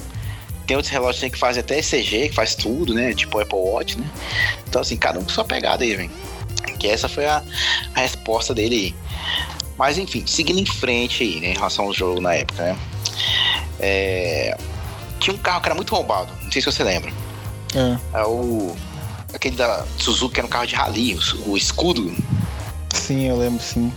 tem 0.66 0.76
outros 0.76 0.92
relógios 0.92 1.30
que 1.30 1.38
fazem 1.38 1.60
até 1.60 1.78
ECG, 1.78 2.28
que 2.28 2.34
faz 2.34 2.54
tudo, 2.54 2.94
né? 2.94 3.12
Tipo 3.14 3.40
Apple 3.40 3.58
Watch, 3.58 3.98
né? 3.98 4.08
Então, 4.68 4.80
assim, 4.80 4.96
cada 4.96 5.18
um 5.18 5.24
com 5.24 5.28
sua 5.28 5.44
pegada 5.44 5.84
aí, 5.84 5.94
velho. 5.94 6.10
Que 6.78 6.88
essa 6.88 7.08
foi 7.08 7.26
a, 7.26 7.42
a 7.94 8.00
resposta 8.00 8.54
dele 8.54 8.74
aí. 8.76 8.94
Mas, 9.76 9.98
enfim, 9.98 10.24
seguindo 10.26 10.60
em 10.60 10.66
frente 10.66 11.22
aí, 11.22 11.40
né? 11.40 11.48
Em 11.48 11.54
relação 11.54 11.86
ao 11.86 11.92
jogo 11.92 12.20
na 12.20 12.34
época, 12.34 12.62
né? 12.62 12.78
É, 13.80 14.56
tinha 15.18 15.34
um 15.34 15.38
carro 15.38 15.60
que 15.60 15.68
era 15.68 15.74
muito 15.74 15.94
roubado, 15.94 16.32
não 16.42 16.52
sei 16.52 16.62
se 16.62 16.70
você 16.70 16.84
lembra. 16.84 17.12
É. 17.74 18.20
É 18.20 18.24
o. 18.24 18.74
Aquele 19.34 19.56
da 19.56 19.84
Suzuki 19.98 20.34
que 20.34 20.40
era 20.40 20.46
um 20.46 20.50
carro 20.50 20.66
de 20.66 20.74
rally, 20.74 21.14
o, 21.14 21.50
o 21.50 21.56
escudo, 21.56 22.14
Sim, 22.92 23.28
eu 23.28 23.36
lembro 23.36 23.62
sim. 23.62 23.92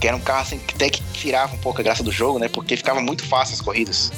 que 0.00 0.08
era 0.08 0.16
um 0.16 0.20
carro 0.20 0.42
assim 0.42 0.58
que 0.58 0.74
até 0.74 0.90
que 0.90 1.02
tirava 1.12 1.54
um 1.54 1.58
pouco 1.58 1.80
a 1.80 1.84
graça 1.84 2.02
do 2.02 2.10
jogo, 2.10 2.38
né? 2.38 2.48
Porque 2.48 2.76
ficava 2.76 3.00
muito 3.00 3.24
fácil 3.24 3.54
as 3.54 3.60
corridas. 3.60 4.10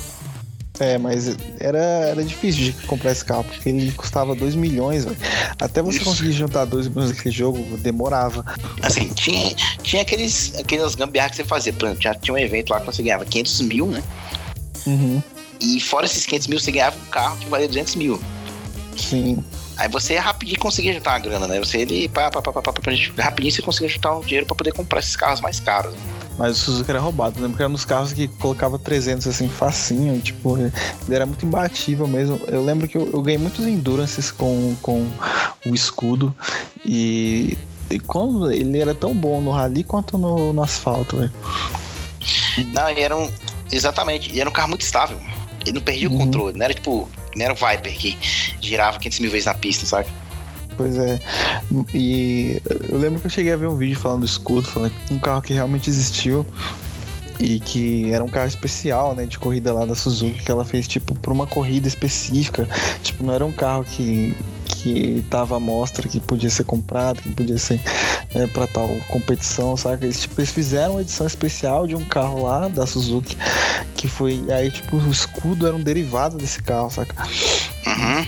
É, 0.81 0.97
mas 0.97 1.37
era, 1.61 1.79
era 1.79 2.25
difícil 2.25 2.65
de 2.65 2.73
comprar 2.87 3.13
esse 3.13 3.25
carro, 3.25 3.45
porque 3.45 3.69
ele 3.69 3.93
custava 3.93 4.35
2 4.35 4.55
milhões, 4.55 5.05
velho. 5.05 5.17
Até 5.61 5.83
você 5.83 5.99
Isso. 5.99 6.07
conseguir 6.07 6.33
juntar 6.33 6.65
2 6.65 6.89
milhões 6.89 7.11
naquele 7.11 7.35
jogo, 7.35 7.77
demorava. 7.79 8.45
Assim, 8.83 9.09
tinha, 9.09 9.55
tinha 9.83 10.03
aqueles, 10.03 10.55
aquelas 10.59 10.95
gambiarras 10.95 11.33
que 11.33 11.37
você 11.37 11.45
fazia. 11.45 11.73
Por 11.73 11.87
exemplo, 11.87 12.01
tinha, 12.01 12.15
tinha 12.15 12.35
um 12.35 12.39
evento 12.39 12.71
lá 12.71 12.81
que 12.81 12.87
você 12.87 13.03
ganhava 13.03 13.25
500 13.25 13.61
mil, 13.61 13.87
né? 13.87 14.03
Uhum. 14.87 15.23
E 15.61 15.79
fora 15.81 16.07
esses 16.07 16.27
500 16.27 16.47
mil, 16.49 16.59
você 16.59 16.73
ganhava 16.73 16.97
um 16.97 17.11
carro 17.11 17.37
que 17.37 17.49
valia 17.49 17.69
200 17.69 17.95
mil. 17.97 18.21
Sim. 18.97 19.45
Aí 19.77 19.89
você 19.89 20.17
rapidinho 20.19 20.59
conseguia 20.59 20.93
juntar 20.93 21.13
uma 21.13 21.19
grana, 21.19 21.47
né? 21.49 21.59
Você 21.59 21.79
ele, 21.79 22.09
pá, 22.09 22.31
pá, 22.31 22.43
pá, 22.43 22.53
pá, 22.53 22.63
pá, 22.63 22.73
pá, 22.73 22.93
rapidinho 23.23 23.53
você 23.53 23.63
conseguia 23.63 23.89
juntar 23.89 24.15
um 24.17 24.21
dinheiro 24.21 24.47
pra 24.47 24.55
poder 24.55 24.73
comprar 24.73 25.01
esses 25.01 25.17
carros 25.17 25.41
mais 25.41 25.59
caros. 25.61 25.93
né? 25.95 25.99
Mas 26.39 26.57
o 26.57 26.61
Suzuki 26.65 26.91
era 26.91 27.01
roubado. 27.01 27.39
Eu 27.39 27.43
lembro 27.43 27.57
que 27.57 27.63
era 27.63 27.69
nos 27.69 27.85
carros 27.85 28.13
que 28.13 28.27
colocava 28.29 28.79
300 28.79 29.27
assim, 29.27 29.49
facinho. 29.49 30.19
Tipo, 30.21 30.57
ele 30.59 30.73
era 31.11 31.27
muito 31.27 31.45
imbatível 31.45 32.07
mesmo. 32.07 32.41
Eu 32.47 32.65
lembro 32.65 32.87
que 32.89 32.97
eu, 32.97 33.09
eu 33.13 33.21
ganhei 33.23 33.39
muitos 33.39 33.67
Endurances 33.67 34.31
com, 34.31 34.75
com 34.81 35.07
o 35.67 35.75
escudo. 35.75 36.35
E, 36.85 37.57
e 37.91 37.99
quando 38.01 38.51
ele 38.51 38.79
era 38.79 38.95
tão 38.95 39.15
bom 39.15 39.41
no 39.41 39.51
rally 39.51 39.85
quanto 39.85 40.17
no, 40.17 40.53
no 40.53 40.63
asfalto, 40.63 41.17
velho. 41.19 41.33
Não, 42.73 42.91
e 42.91 43.01
era 43.01 43.17
um. 43.17 43.31
Exatamente, 43.71 44.31
e 44.33 44.41
era 44.41 44.49
um 44.49 44.53
carro 44.53 44.69
muito 44.69 44.83
estável. 44.83 45.19
Ele 45.63 45.73
não 45.73 45.81
perdia 45.83 46.09
Uhum. 46.09 46.17
o 46.17 46.19
controle, 46.19 46.59
não 46.59 46.65
era 46.65 46.75
tipo. 46.75 47.09
Não 47.37 47.45
era 47.45 47.55
o 47.55 47.57
Viper 47.57 47.93
que 47.97 48.19
girava 48.61 48.99
500 48.99 49.21
mil 49.21 49.31
vezes 49.31 49.47
na 49.47 49.55
pista, 49.55 49.87
sabe? 49.87 50.09
Pois 50.77 50.97
é. 50.97 51.21
E 51.95 52.61
eu 52.89 52.99
lembro 52.99 53.21
que 53.21 53.27
eu 53.27 53.31
cheguei 53.31 53.53
a 53.53 53.57
ver 53.57 53.69
um 53.69 53.77
vídeo 53.77 53.99
falando 53.99 54.21
do 54.21 54.27
escudo, 54.27 54.67
falando 54.67 54.93
um 55.11 55.19
carro 55.19 55.43
que 55.43 55.53
realmente 55.53 55.91
existiu 55.91 56.47
e 57.39 57.59
que 57.61 58.13
era 58.13 58.23
um 58.23 58.29
carro 58.29 58.47
especial, 58.47 59.15
né, 59.15 59.27
de 59.27 59.39
corrida 59.39 59.73
lá 59.73 59.85
da 59.85 59.95
Suzuki, 59.95 60.43
que 60.43 60.51
ela 60.51 60.65
fez 60.65 60.87
tipo 60.87 61.15
pra 61.19 61.33
uma 61.33 61.47
corrida 61.47 61.89
específica. 61.89 62.69
Tipo, 63.03 63.25
não 63.25 63.35
era 63.35 63.45
um 63.45 63.53
carro 63.53 63.85
que 63.85 64.35
que 64.75 65.25
tava 65.31 65.57
à 65.57 65.61
mostra, 65.61 66.09
que 66.09 66.19
podia 66.19 66.51
ser 66.51 66.65
comprado, 66.65 67.23
que 67.23 67.31
podia 67.31 67.59
ser 67.59 67.81
é, 68.35 68.47
para 68.47 68.67
tal 68.67 68.89
competição, 69.09 69.77
sabe? 69.77 70.07
Eles, 70.07 70.21
tipo, 70.23 70.41
eles 70.41 70.51
fizeram 70.51 70.93
uma 70.93 71.03
edição 71.03 71.27
especial 71.27 71.87
de 71.87 71.95
um 71.95 72.05
carro 72.05 72.45
lá 72.45 72.69
da 72.69 72.87
Suzuki, 72.87 73.37
que 73.95 74.09
foi 74.09 74.45
aí 74.51 74.71
tipo 74.71 74.97
o 74.97 75.11
escudo 75.11 75.67
era 75.67 75.77
um 75.77 75.83
derivado 75.83 76.37
desse 76.37 76.63
carro, 76.63 76.91
saca? 76.91 77.15
Uhum. 77.87 78.27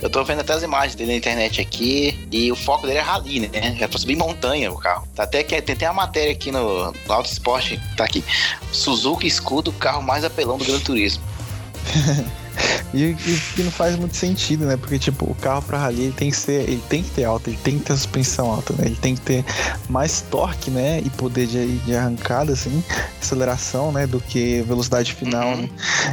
Eu 0.00 0.08
tô 0.08 0.24
vendo 0.24 0.40
até 0.40 0.52
as 0.52 0.62
imagens 0.62 0.94
dele 0.94 1.12
na 1.12 1.18
internet 1.18 1.60
aqui 1.60 2.26
e 2.30 2.50
o 2.50 2.56
foco 2.56 2.86
dele 2.86 2.98
é 2.98 3.02
rally, 3.02 3.40
né? 3.40 3.76
É 3.78 3.86
pra 3.86 3.98
subir 3.98 4.16
montanha 4.16 4.72
o 4.72 4.78
carro. 4.78 5.06
Tá 5.14 5.24
até 5.24 5.42
que 5.42 5.60
tem 5.60 5.74
até 5.74 5.86
uma 5.90 6.02
matéria 6.02 6.32
aqui 6.32 6.50
no, 6.50 6.92
no 6.92 7.12
Auto 7.12 7.30
Esporte, 7.30 7.80
tá 7.96 8.04
aqui. 8.04 8.24
Suzuki 8.72 9.26
Escudo, 9.26 9.70
o 9.70 9.74
carro 9.74 10.02
mais 10.02 10.24
apelão 10.24 10.58
do 10.58 10.64
Gran 10.64 10.80
Turismo. 10.80 11.22
E, 12.94 13.02
e, 13.02 13.42
e 13.58 13.62
não 13.62 13.70
faz 13.70 13.96
muito 13.96 14.16
sentido, 14.16 14.64
né? 14.66 14.76
Porque, 14.76 14.98
tipo, 14.98 15.24
o 15.30 15.34
carro 15.34 15.62
pra 15.62 15.78
rally 15.78 16.04
ele 16.04 16.12
tem 16.12 16.30
que 16.30 16.36
ser. 16.36 16.62
Ele 16.68 16.82
tem 16.88 17.02
que 17.02 17.10
ter 17.10 17.24
alta, 17.24 17.50
ele 17.50 17.58
tem 17.62 17.78
que 17.78 17.84
ter 17.84 17.92
suspensão 17.94 18.50
alta, 18.50 18.72
né? 18.74 18.86
Ele 18.86 18.96
tem 18.96 19.14
que 19.14 19.20
ter 19.20 19.44
mais 19.88 20.20
torque, 20.22 20.70
né? 20.70 21.00
E 21.04 21.10
poder 21.10 21.46
de, 21.46 21.78
de 21.78 21.94
arrancada, 21.96 22.52
assim, 22.52 22.82
aceleração, 23.20 23.92
né? 23.92 24.06
Do 24.06 24.20
que 24.20 24.62
velocidade 24.62 25.12
final, 25.12 25.48
Uhum. 25.50 25.62
né? 25.62 25.68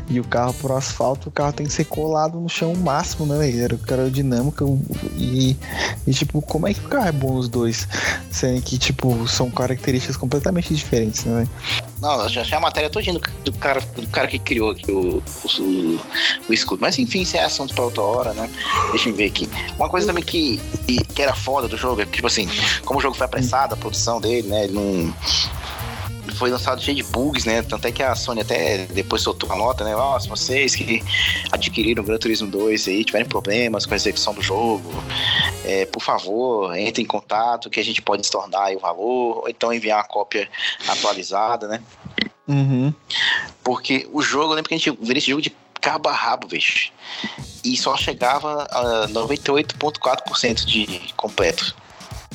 E 0.10 0.20
o 0.20 0.24
carro 0.24 0.54
pro 0.54 0.76
asfalto, 0.76 1.30
o 1.30 1.32
carro 1.32 1.54
tem 1.54 1.66
que 1.66 1.74
ser 1.74 1.86
colado 1.86 2.40
no 2.40 2.50
chão 2.50 2.74
máximo, 2.76 3.26
né? 3.26 3.58
Era 3.58 3.76
o 3.76 3.78
cara 3.78 4.02
aerodinâmico. 4.02 4.80
E, 5.16 5.56
e, 6.06 6.14
tipo, 6.14 6.42
como 6.42 6.68
é 6.68 6.74
que 6.74 6.80
o 6.86 6.90
carro 6.90 7.08
é 7.08 7.12
bom 7.12 7.36
os 7.36 7.48
dois? 7.48 7.88
Sendo 8.32 8.62
que, 8.62 8.78
tipo, 8.78 9.28
são 9.28 9.50
características 9.50 10.18
completamente 10.18 10.74
diferentes, 10.74 11.24
né? 11.26 11.48
Não, 12.02 12.28
já 12.28 12.42
achei 12.42 12.58
a 12.58 12.62
matéria 12.62 12.90
todinha 12.90 13.14
do, 13.18 13.22
do, 13.46 13.54
cara, 13.54 13.80
do 13.96 14.08
cara 14.08 14.28
que 14.28 14.40
criou 14.40 14.72
aqui 14.72 14.92
o, 14.92 15.24
o, 15.60 16.00
o 16.48 16.54
escudo. 16.54 16.82
Mas 16.82 16.98
enfim, 17.00 17.22
isso 17.22 17.38
é 17.38 17.44
assunto 17.44 17.74
pra 17.74 17.84
outra 17.86 18.02
hora, 18.02 18.34
né? 18.34 18.50
Deixa 18.92 19.10
eu 19.10 19.16
ver 19.16 19.26
aqui. 19.26 19.50
Uma 19.78 19.90
coisa 19.90 20.08
também 20.08 20.24
que, 20.24 20.60
que 21.14 21.22
era 21.22 21.36
foda 21.36 21.68
do 21.68 21.78
jogo 21.78 22.02
é 22.02 22.06
que, 22.06 22.14
tipo 22.14 22.28
assim, 22.28 22.48
como 22.86 23.00
o 23.00 23.02
jogo 23.02 23.16
foi 23.16 23.26
apressado, 23.26 23.74
a 23.74 23.78
produção 23.78 24.20
dele, 24.20 24.48
né? 24.48 24.66
Ele 24.66 24.74
não. 24.74 25.14
Foi 26.36 26.50
lançado 26.50 26.82
cheio 26.82 26.98
de 26.98 27.04
bugs, 27.04 27.46
né? 27.46 27.62
Tanto 27.62 27.88
é 27.88 27.92
que 27.92 28.02
a 28.02 28.16
Sony 28.16 28.42
até 28.42 28.86
depois 28.88 29.22
soltou 29.22 29.48
uma 29.48 29.58
nota, 29.58 29.84
né? 29.84 29.92
Se 30.20 30.28
vocês 30.28 30.76
que 30.76 31.04
adquiriram 31.52 32.02
o 32.02 32.06
Gran 32.06 32.18
Turismo 32.18 32.48
2 32.48 32.88
aí 32.88 33.06
tiverem 33.06 33.28
problemas 33.28 33.86
com 33.86 33.94
a 33.94 33.98
execução 33.98 34.34
do 34.34 34.42
jogo, 34.42 34.92
é, 35.64 35.86
por 35.86 36.02
favor, 36.02 36.76
entre 36.76 37.04
em 37.04 37.06
contato 37.06 37.70
que 37.70 37.80
a 37.80 37.84
gente 37.84 38.02
pode 38.02 38.24
estornar 38.24 38.64
aí 38.64 38.76
o 38.76 38.80
valor, 38.80 39.42
ou 39.44 39.46
então 39.48 39.72
enviar 39.72 40.00
uma 40.00 40.04
cópia 40.06 40.50
atualizada, 40.88 41.68
né? 41.68 41.82
Uhum. 42.48 42.94
Porque 43.64 44.08
o 44.12 44.22
jogo, 44.22 44.52
eu 44.52 44.56
lembro 44.56 44.70
que 44.70 44.76
a 44.76 44.78
gente 44.78 44.92
viu 44.92 45.18
esse 45.18 45.30
jogo 45.30 45.42
de 45.42 45.50
cabo 45.84 46.08
a 46.08 46.14
rabo, 46.14 46.48
bicho. 46.48 46.92
E 47.64 47.76
só 47.78 47.96
chegava 47.98 48.66
a 48.72 49.08
98,4% 49.10 50.66
de 50.66 51.14
completo. 51.16 51.76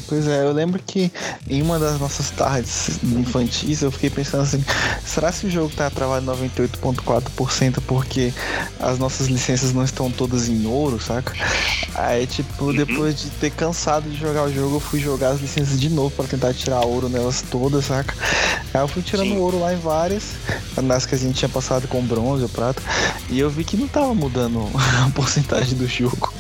Pois 0.09 0.27
é, 0.27 0.43
eu 0.43 0.53
lembro 0.53 0.81
que 0.85 1.13
em 1.51 1.61
uma 1.61 1.79
das 1.79 2.01
nossas 2.01 2.31
tardes 2.31 2.99
infantis 3.03 3.83
eu 3.83 3.91
fiquei 3.91 4.09
pensando 4.09 4.43
assim, 4.43 4.65
será 5.05 5.31
que 5.31 5.47
o 5.47 5.51
jogo 5.51 5.71
tá 5.77 5.91
travado 5.91 6.25
em 6.25 6.51
98.4% 6.51 7.83
porque 7.87 8.33
as 8.81 8.99
nossas 8.99 9.27
licenças 9.27 9.75
não 9.75 9.85
estão 9.85 10.11
todas 10.11 10.49
em 10.49 10.67
ouro, 10.67 10.99
saca? 10.99 11.35
Aí, 11.95 12.27
tipo, 12.27 12.73
depois 12.73 13.21
de 13.21 13.29
ter 13.31 13.51
cansado 13.51 14.09
de 14.09 14.17
jogar 14.17 14.45
o 14.45 14.53
jogo, 14.53 14.77
eu 14.77 14.81
fui 14.81 14.99
jogar 14.99 15.31
as 15.31 15.41
licenças 15.41 15.79
de 15.79 15.91
novo 15.91 16.11
pra 16.11 16.25
tentar 16.25 16.55
tirar 16.55 16.81
ouro 16.87 17.11
nelas 17.11 17.43
todas, 17.43 17.85
saca? 17.85 18.15
Aí 18.73 18.81
eu 18.81 18.89
fui 18.89 19.03
tirando 19.03 19.29
Sim. 19.29 19.39
ouro 19.39 19.61
lá 19.61 19.75
em 19.75 19.79
várias, 19.79 20.31
nas 20.83 21.05
que 21.05 21.15
a 21.15 21.19
gente 21.19 21.35
tinha 21.35 21.49
passado 21.51 21.87
com 21.87 22.03
bronze 22.03 22.43
ou 22.43 22.49
prata, 22.49 22.83
e 23.29 23.39
eu 23.39 23.51
vi 23.51 23.63
que 23.63 23.77
não 23.77 23.89
tava 23.89 24.15
mudando 24.15 24.71
a 25.05 25.11
porcentagem 25.11 25.77
do 25.77 25.87
jogo. 25.87 26.33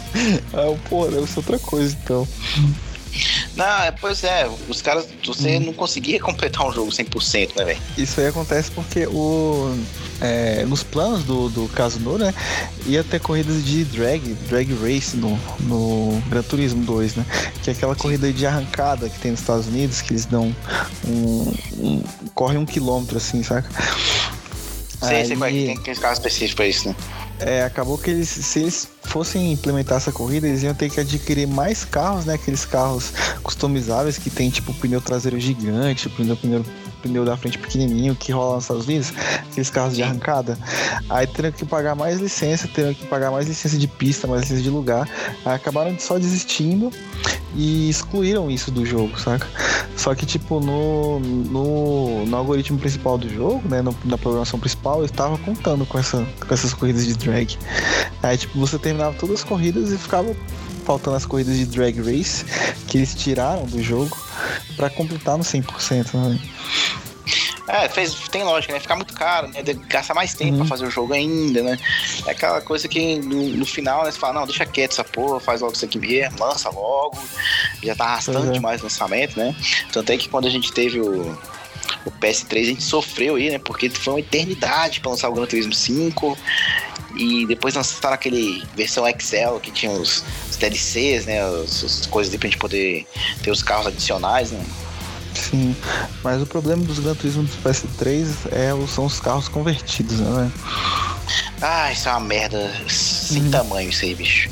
Aí 0.54 0.66
eu, 0.66 0.78
pô, 0.88 1.06
deve 1.06 1.26
ser 1.26 1.40
outra 1.40 1.58
coisa 1.58 1.94
então. 2.02 2.26
Não, 3.56 3.82
é, 3.82 3.90
pois 3.90 4.22
é, 4.22 4.48
os 4.68 4.80
caras, 4.80 5.06
você 5.24 5.58
não 5.58 5.72
conseguia 5.72 6.20
completar 6.22 6.66
um 6.66 6.72
jogo 6.72 6.90
100%, 6.90 7.56
né, 7.56 7.64
velho? 7.64 7.80
Isso 7.96 8.20
aí 8.20 8.28
acontece 8.28 8.70
porque 8.70 9.06
o, 9.06 9.76
é, 10.20 10.64
nos 10.64 10.82
planos 10.82 11.24
do, 11.24 11.48
do 11.48 11.68
Kazunori, 11.68 12.24
né, 12.24 12.34
ia 12.86 13.02
ter 13.02 13.20
corridas 13.20 13.64
de 13.64 13.84
drag, 13.84 14.20
drag 14.48 14.72
race 14.74 15.16
no, 15.16 15.38
no 15.60 16.22
Gran 16.28 16.42
Turismo 16.42 16.84
2, 16.84 17.16
né? 17.16 17.26
Que 17.62 17.70
é 17.70 17.72
aquela 17.72 17.96
corrida 17.96 18.32
de 18.32 18.46
arrancada 18.46 19.08
que 19.08 19.18
tem 19.18 19.32
nos 19.32 19.40
Estados 19.40 19.66
Unidos, 19.66 20.00
que 20.00 20.12
eles 20.12 20.24
dão 20.24 20.54
um. 21.06 21.52
um 21.78 22.04
corre 22.34 22.56
um 22.56 22.64
quilômetro 22.66 23.16
assim, 23.16 23.42
saca? 23.42 23.68
Sei, 25.00 25.24
sei 25.24 25.36
qual 25.36 25.48
é 25.48 25.52
que 25.52 25.58
Aí- 25.58 25.66
tem, 25.66 25.76
tem 25.78 25.94
carro 25.94 26.12
específico 26.14 26.56
pra 26.56 26.66
isso, 26.66 26.88
né? 26.88 26.96
É, 27.40 27.62
acabou 27.62 27.96
que 27.96 28.10
eles, 28.10 28.28
se 28.28 28.60
eles 28.60 28.88
fossem 29.08 29.52
implementar 29.52 29.96
essa 29.96 30.12
corrida, 30.12 30.46
eles 30.46 30.62
iam 30.62 30.74
ter 30.74 30.90
que 30.90 31.00
adquirir 31.00 31.46
mais 31.46 31.84
carros, 31.84 32.26
né? 32.26 32.34
Aqueles 32.34 32.64
carros 32.64 33.12
customizáveis 33.42 34.18
que 34.18 34.30
tem 34.30 34.50
tipo 34.50 34.72
pneu 34.74 35.00
traseiro 35.00 35.40
gigante, 35.40 36.08
pneu, 36.10 36.36
pneu, 36.36 36.64
pneu 36.98 37.24
da 37.24 37.36
frente 37.36 37.58
pequenininho 37.58 38.14
que 38.14 38.32
rola 38.32 38.56
nos 38.56 38.64
Estados 38.64 38.86
Unidos, 38.86 39.12
aqueles 39.50 39.70
carros 39.70 39.94
de 39.94 40.02
arrancada. 40.02 40.58
Aí 41.08 41.26
teriam 41.26 41.52
que 41.52 41.64
pagar 41.64 41.94
mais 41.94 42.20
licença, 42.20 42.68
teriam 42.68 42.94
que 42.94 43.06
pagar 43.06 43.30
mais 43.30 43.46
licença 43.48 43.76
de 43.78 43.86
pista, 43.88 44.26
mais 44.26 44.42
licença 44.42 44.62
de 44.62 44.70
lugar. 44.70 45.08
Aí 45.44 45.54
acabaram 45.54 45.96
só 45.98 46.18
desistindo 46.18 46.90
e 47.54 47.88
excluíram 47.88 48.50
isso 48.50 48.70
do 48.70 48.84
jogo, 48.84 49.18
saca? 49.18 49.46
Só 49.96 50.14
que, 50.14 50.24
tipo, 50.26 50.60
no, 50.60 51.18
no, 51.18 52.24
no 52.26 52.36
algoritmo 52.36 52.78
principal 52.78 53.18
do 53.18 53.28
jogo, 53.28 53.62
né? 53.68 53.82
no- 53.82 53.96
na 54.04 54.16
programação 54.16 54.58
principal, 54.60 55.00
eu 55.00 55.06
estava 55.06 55.36
contando 55.38 55.84
com, 55.86 55.98
essa, 55.98 56.24
com 56.46 56.54
essas 56.54 56.72
corridas 56.72 57.04
de 57.04 57.14
drag. 57.14 57.58
Aí, 58.22 58.36
tipo, 58.36 58.58
você 58.58 58.78
terminava 58.78 59.14
todas 59.18 59.36
as 59.40 59.44
corridas 59.44 59.90
e 59.90 59.98
ficava 59.98 60.34
faltando 60.88 61.18
as 61.18 61.26
corridas 61.26 61.54
de 61.54 61.66
drag 61.66 62.00
race 62.00 62.46
que 62.86 62.96
eles 62.96 63.14
tiraram 63.14 63.66
do 63.66 63.82
jogo 63.82 64.16
pra 64.74 64.88
completar 64.88 65.36
no 65.36 65.44
100%, 65.44 66.14
né? 66.14 66.40
É, 67.68 67.86
fez, 67.90 68.14
tem 68.30 68.42
lógica, 68.42 68.72
né? 68.72 68.80
Ficar 68.80 68.96
muito 68.96 69.12
caro, 69.12 69.48
né? 69.48 69.62
Gastar 69.86 70.14
mais 70.14 70.32
tempo 70.32 70.52
Uhum. 70.52 70.58
pra 70.60 70.66
fazer 70.68 70.86
o 70.86 70.90
jogo 70.90 71.12
ainda, 71.12 71.62
né? 71.62 71.78
É 72.26 72.30
aquela 72.30 72.62
coisa 72.62 72.88
que 72.88 73.18
no, 73.18 73.50
no 73.50 73.66
final, 73.66 74.02
né? 74.04 74.10
Você 74.10 74.18
fala, 74.18 74.40
não, 74.40 74.46
deixa 74.46 74.64
quieto 74.64 74.92
essa 74.92 75.04
porra, 75.04 75.38
faz 75.38 75.60
logo 75.60 75.74
isso 75.74 75.84
aqui 75.84 75.98
mesmo, 75.98 76.38
lança 76.40 76.70
logo. 76.70 77.18
Já 77.82 77.94
tá 77.94 78.06
arrastando 78.06 78.48
é. 78.48 78.52
demais 78.52 78.80
o 78.80 78.84
lançamento, 78.84 79.38
né? 79.38 79.54
Tanto 79.92 80.10
é 80.10 80.16
que 80.16 80.30
quando 80.30 80.46
a 80.46 80.50
gente 80.50 80.72
teve 80.72 80.98
o, 80.98 81.38
o 82.06 82.10
PS3 82.12 82.60
a 82.62 82.64
gente 82.64 82.82
sofreu 82.82 83.34
aí, 83.36 83.50
né? 83.50 83.58
Porque 83.58 83.90
foi 83.90 84.14
uma 84.14 84.20
eternidade 84.20 85.00
pra 85.00 85.10
lançar 85.10 85.28
o 85.28 85.34
Gran 85.34 85.44
Turismo 85.44 85.74
5. 85.74 86.38
E 87.16 87.46
depois 87.46 87.74
lançaram 87.74 88.14
aquele 88.14 88.62
versão 88.76 89.06
Excel 89.06 89.58
que 89.60 89.70
tinha 89.70 89.90
os 89.92 90.22
DLCs, 90.58 91.26
né? 91.26 91.40
As, 91.42 91.84
as 91.84 92.06
coisas 92.06 92.30
ali 92.32 92.38
pra 92.38 92.48
gente 92.48 92.58
poder 92.58 93.06
ter 93.42 93.50
os 93.50 93.62
carros 93.62 93.86
adicionais, 93.86 94.50
né? 94.50 94.62
Sim, 95.34 95.76
mas 96.24 96.42
o 96.42 96.46
problema 96.46 96.82
dos 96.84 96.98
Gran 96.98 97.14
Turismo 97.14 97.44
do 97.44 97.56
PS3 97.62 98.26
é, 98.50 98.70
são 98.88 99.04
os 99.06 99.20
carros 99.20 99.46
convertidos, 99.48 100.18
né? 100.18 100.50
Ah, 101.60 101.92
isso 101.92 102.08
é 102.08 102.12
uma 102.12 102.20
merda 102.20 102.72
sem 102.88 103.42
Uhum. 103.44 103.50
tamanho 103.50 103.90
isso 103.90 104.04
aí, 104.04 104.14
bicho. 104.14 104.48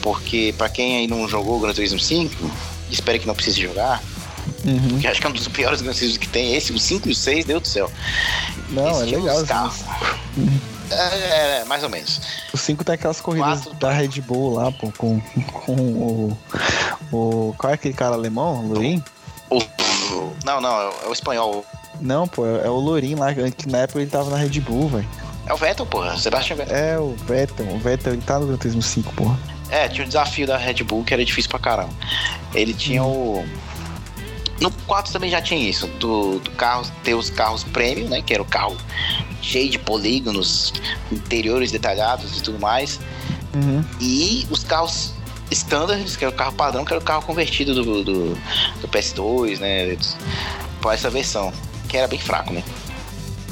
Porque 0.00 0.54
pra 0.56 0.68
quem 0.68 0.98
aí 0.98 1.06
não 1.06 1.28
jogou 1.28 1.56
o 1.58 1.60
Gran 1.60 1.74
Turismo 1.74 1.98
5, 1.98 2.50
espero 2.90 3.18
que 3.18 3.26
não 3.26 3.34
precise 3.34 3.60
jogar, 3.60 4.02
Uhum. 4.64 4.88
porque 4.90 5.06
acho 5.06 5.20
que 5.20 5.26
é 5.26 5.30
um 5.30 5.32
dos 5.34 5.48
piores 5.48 5.82
Gran 5.82 5.92
Turismo 5.92 6.18
que 6.18 6.28
tem. 6.28 6.54
Esse, 6.54 6.72
o 6.72 6.78
5 6.78 7.08
e 7.08 7.12
o 7.12 7.14
6, 7.14 7.44
Deus 7.44 7.62
do 7.62 7.68
céu. 7.68 7.90
Não, 8.70 9.02
Esse 9.04 9.14
é 9.14 9.18
uns 9.18 9.24
legal. 9.24 9.44
carros. 9.46 9.80
Uhum. 10.36 10.60
É, 10.90 11.60
é, 11.60 11.64
mais 11.64 11.82
ou 11.82 11.88
menos. 11.88 12.20
O 12.52 12.56
5 12.56 12.84
tem 12.84 12.94
aquelas 12.94 13.20
corridas 13.20 13.62
Quatro. 13.62 13.74
da 13.78 13.90
Red 13.92 14.20
Bull 14.20 14.54
lá, 14.54 14.70
pô, 14.72 14.92
com, 14.96 15.20
com 15.52 15.72
o, 15.74 16.38
o. 17.12 17.54
Qual 17.58 17.70
é 17.70 17.74
aquele 17.74 17.94
cara 17.94 18.14
alemão? 18.14 18.66
Lourin? 18.66 19.02
O, 19.50 19.60
não, 20.44 20.60
não, 20.60 20.80
é 20.80 20.88
o- 20.88 21.08
é 21.08 21.12
espanhol. 21.12 21.64
Não, 22.00 22.28
pô, 22.28 22.46
é 22.46 22.68
o 22.68 22.74
Lourin 22.76 23.14
lá, 23.14 23.32
que 23.34 23.68
na 23.68 23.78
época 23.78 24.00
ele 24.00 24.10
tava 24.10 24.30
na 24.30 24.36
Red 24.36 24.60
Bull, 24.60 24.88
velho. 24.88 25.08
É 25.46 25.52
o 25.54 25.56
Vettel, 25.56 25.86
porra. 25.86 26.16
Sebastian 26.18 26.56
Vettel. 26.56 26.76
É 26.76 26.98
o 26.98 27.14
Vettel, 27.16 27.66
o 27.68 27.78
Vettel, 27.78 28.12
ele 28.14 28.22
tá 28.22 28.38
no 28.38 28.46
Gran 28.46 28.56
Turismo 28.56 28.82
5, 28.82 29.12
porra. 29.14 29.38
É, 29.70 29.88
tinha 29.88 30.04
um 30.04 30.08
desafio 30.08 30.46
da 30.46 30.56
Red 30.56 30.82
Bull 30.84 31.02
que 31.04 31.14
era 31.14 31.24
difícil 31.24 31.48
pra 31.50 31.58
caramba. 31.58 31.92
Ele 32.54 32.74
tinha 32.74 33.02
o. 33.04 33.44
No 34.60 34.70
4 34.86 35.12
também 35.12 35.30
já 35.30 35.40
tinha 35.42 35.60
isso, 35.68 35.86
do, 35.86 36.38
do 36.38 36.50
carro, 36.52 36.84
ter 37.04 37.14
os 37.14 37.28
carros 37.30 37.62
premium, 37.64 38.08
né? 38.08 38.22
Que 38.22 38.32
era 38.34 38.42
o 38.42 38.46
carro 38.46 38.76
cheio 39.46 39.70
de 39.70 39.78
polígonos, 39.78 40.72
interiores 41.10 41.70
detalhados 41.70 42.38
e 42.38 42.42
tudo 42.42 42.58
mais. 42.58 42.98
Uhum. 43.54 43.84
E 44.00 44.46
os 44.50 44.64
carros 44.64 45.12
standards, 45.50 46.16
que 46.16 46.24
era 46.24 46.34
o 46.34 46.36
carro 46.36 46.52
padrão, 46.52 46.84
que 46.84 46.92
era 46.92 47.00
o 47.00 47.04
carro 47.04 47.22
convertido 47.22 47.74
do, 47.74 48.02
do, 48.02 48.34
do 48.80 48.88
PS2, 48.88 49.60
né? 49.60 49.96
Pra 50.80 50.94
essa 50.94 51.08
versão. 51.08 51.52
Que 51.88 51.96
era 51.96 52.08
bem 52.08 52.18
fraco, 52.18 52.52
né? 52.52 52.64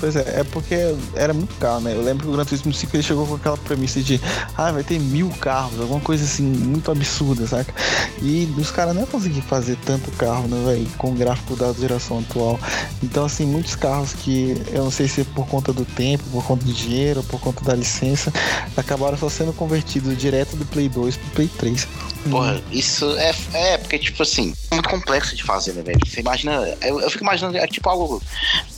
Pois 0.01 0.17
é, 0.17 0.41
é 0.41 0.45
porque 0.45 0.95
era 1.15 1.33
muito 1.33 1.55
carro, 1.57 1.81
né? 1.81 1.95
Eu 1.95 2.03
lembro 2.03 2.25
que 2.25 2.31
o 2.31 2.33
Gran 2.33 2.45
Turismo 2.45 2.73
5 2.73 2.97
ele 2.97 3.03
chegou 3.03 3.27
com 3.27 3.35
aquela 3.35 3.57
premissa 3.57 4.03
de 4.03 4.21
ah, 4.57 4.73
vai 4.73 4.83
ter 4.83 4.99
mil 4.99 5.31
carros, 5.41 5.81
alguma 5.81 6.01
coisa 6.01 6.25
assim, 6.25 6.43
muito 6.43 6.91
absurda, 6.91 7.47
saca? 7.47 7.73
E 8.21 8.53
os 8.57 8.71
caras 8.71 8.95
não 8.95 9.03
iam 9.03 9.11
conseguir 9.11 9.41
fazer 9.43 9.77
tanto 9.85 10.11
carro, 10.13 10.49
né, 10.49 10.63
velho, 10.67 10.89
com 10.99 11.11
o 11.11 11.15
gráfico 11.15 11.57
da 11.57 11.73
geração 11.73 12.19
atual. 12.19 12.59
Então, 13.03 13.25
assim, 13.25 13.47
muitos 13.47 13.77
carros 13.77 14.13
que 14.15 14.57
eu 14.73 14.85
não 14.85 14.91
sei 14.91 15.09
se 15.09 15.23
é 15.23 15.25
por 15.25 15.47
conta 15.47 15.73
do 15.73 15.85
tempo, 15.85 16.25
por 16.31 16.45
conta 16.45 16.65
do 16.65 16.73
dinheiro, 16.73 17.23
por 17.25 17.41
conta 17.41 17.65
da 17.65 17.75
licença, 17.75 18.33
acabaram 18.77 19.17
só 19.17 19.29
sendo 19.29 19.53
convertidos 19.53 20.17
direto 20.17 20.57
do 20.57 20.65
Play 20.67 20.89
2 20.89 21.17
pro 21.17 21.31
Play 21.31 21.49
3. 21.49 21.89
Porra, 22.31 22.63
isso 22.73 23.05
é, 23.19 23.35
é 23.53 23.79
porque, 23.79 23.99
tipo 23.99 24.23
assim, 24.23 24.55
é 24.71 24.75
muito 24.77 24.89
complexo 24.89 25.37
de 25.37 25.43
fazer, 25.43 25.73
né, 25.75 25.83
velho? 25.83 25.99
Você 26.07 26.21
imagina. 26.21 26.53
Eu, 26.83 27.01
eu 27.01 27.11
fico 27.11 27.23
imaginando, 27.23 27.57
é 27.59 27.67
tipo 27.67 27.89
algo. 27.89 28.23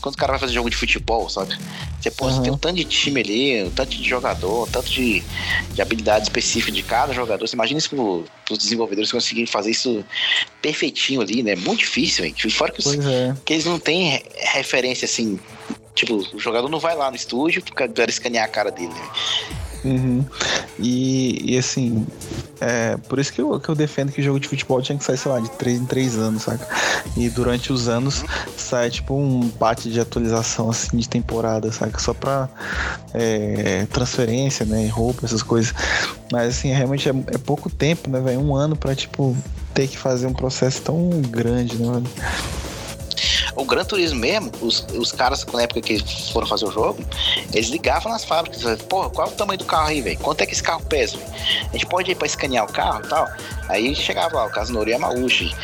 Quando 0.00 0.14
o 0.14 0.18
cara 0.18 0.32
vai 0.32 0.40
fazer 0.40 0.52
jogo 0.54 0.68
de 0.68 0.76
futebol, 0.76 1.28
sabe? 1.28 1.56
Você, 2.00 2.10
pô, 2.10 2.24
você 2.30 2.36
Uhum. 2.38 2.42
tem 2.42 2.52
um 2.52 2.58
tanto 2.58 2.74
de 2.76 2.84
time 2.84 3.20
ali, 3.20 3.64
um 3.64 3.70
tanto 3.70 3.96
de 3.96 4.08
jogador, 4.08 4.64
um 4.64 4.70
tanto 4.70 4.90
de, 4.90 5.22
de 5.72 5.80
habilidade 5.82 6.24
específica 6.24 6.72
de 6.72 6.82
cada 6.82 7.12
jogador. 7.12 7.46
Você 7.46 7.54
imagina 7.54 7.78
isso 7.78 7.90
pro, 7.90 8.24
pros 8.44 8.58
desenvolvedores 8.58 9.10
conseguirem 9.12 9.46
fazer 9.46 9.70
isso 9.70 10.04
perfeitinho 10.60 11.20
ali, 11.20 11.42
né? 11.42 11.54
Muito 11.56 11.80
difícil, 11.80 12.24
velho. 12.24 12.50
Fora 12.50 12.72
que, 12.72 12.80
os, 12.80 12.86
é. 13.06 13.34
que 13.44 13.52
eles 13.52 13.64
não 13.64 13.78
têm 13.78 14.10
re- 14.10 14.24
referência 14.52 15.04
assim. 15.06 15.38
Tipo, 15.94 16.16
o 16.34 16.38
jogador 16.38 16.68
não 16.68 16.78
vai 16.78 16.94
lá 16.94 17.10
no 17.10 17.16
estúdio 17.16 17.62
pra 17.62 17.88
escanear 18.08 18.44
a 18.44 18.48
cara 18.48 18.70
dele, 18.70 18.92
né? 18.92 19.08
Uhum. 19.84 20.24
E, 20.78 21.52
e 21.54 21.56
assim, 21.58 22.06
é, 22.60 22.96
por 23.08 23.18
isso 23.18 23.32
que 23.32 23.40
eu, 23.40 23.58
que 23.60 23.68
eu 23.68 23.74
defendo 23.74 24.12
que 24.12 24.22
jogo 24.22 24.40
de 24.40 24.48
futebol 24.48 24.80
tinha 24.80 24.96
que 24.96 25.04
sair, 25.04 25.18
sei 25.18 25.30
lá, 25.30 25.40
de 25.40 25.50
3 25.50 25.80
em 25.80 25.84
3 25.84 26.16
anos, 26.16 26.42
saca? 26.42 26.66
E 27.16 27.28
durante 27.28 27.72
os 27.72 27.88
anos 27.88 28.24
sai 28.56 28.90
tipo 28.90 29.14
um 29.14 29.48
bate 29.58 29.90
de 29.90 30.00
atualização 30.00 30.70
assim 30.70 30.96
de 30.96 31.08
temporada, 31.08 31.70
saca? 31.70 31.98
Só 31.98 32.14
pra 32.14 32.48
é, 33.12 33.86
transferência, 33.86 34.64
né? 34.64 34.86
Roupa, 34.88 35.26
essas 35.26 35.42
coisas. 35.42 35.74
Mas 36.32 36.56
assim, 36.56 36.72
realmente 36.72 37.08
é, 37.08 37.12
é 37.28 37.38
pouco 37.38 37.68
tempo, 37.68 38.08
né, 38.10 38.20
velho? 38.20 38.40
Um 38.40 38.54
ano 38.54 38.76
pra, 38.76 38.94
tipo, 38.94 39.36
ter 39.74 39.86
que 39.86 39.98
fazer 39.98 40.26
um 40.26 40.32
processo 40.32 40.80
tão 40.82 41.10
grande, 41.28 41.76
né, 41.76 41.92
velho? 41.92 42.06
O 43.56 43.64
Gran 43.64 43.84
Turismo 43.84 44.20
mesmo, 44.20 44.52
os, 44.60 44.84
os 44.94 45.10
caras, 45.12 45.44
na 45.46 45.62
época 45.62 45.80
que 45.80 45.98
foram 46.32 46.46
fazer 46.46 46.66
o 46.66 46.70
jogo, 46.70 47.02
eles 47.54 47.68
ligavam 47.68 48.12
nas 48.12 48.24
fábricas. 48.24 48.82
Porra, 48.82 49.08
qual 49.10 49.28
é 49.28 49.30
o 49.30 49.34
tamanho 49.34 49.58
do 49.58 49.64
carro 49.64 49.88
aí, 49.88 50.02
velho? 50.02 50.18
Quanto 50.18 50.42
é 50.42 50.46
que 50.46 50.52
esse 50.52 50.62
carro 50.62 50.82
pesa? 50.84 51.16
velho? 51.16 51.30
A 51.70 51.72
gente 51.72 51.86
pode 51.86 52.10
ir 52.10 52.14
pra 52.14 52.26
escanear 52.26 52.64
o 52.66 52.72
carro 52.72 53.00
e 53.04 53.08
tal. 53.08 53.26
Aí 53.68 53.94
chegava 53.94 54.36
lá, 54.36 54.46
o 54.46 54.50
Casinori 54.50 54.90
Yamauchi, 54.92 55.54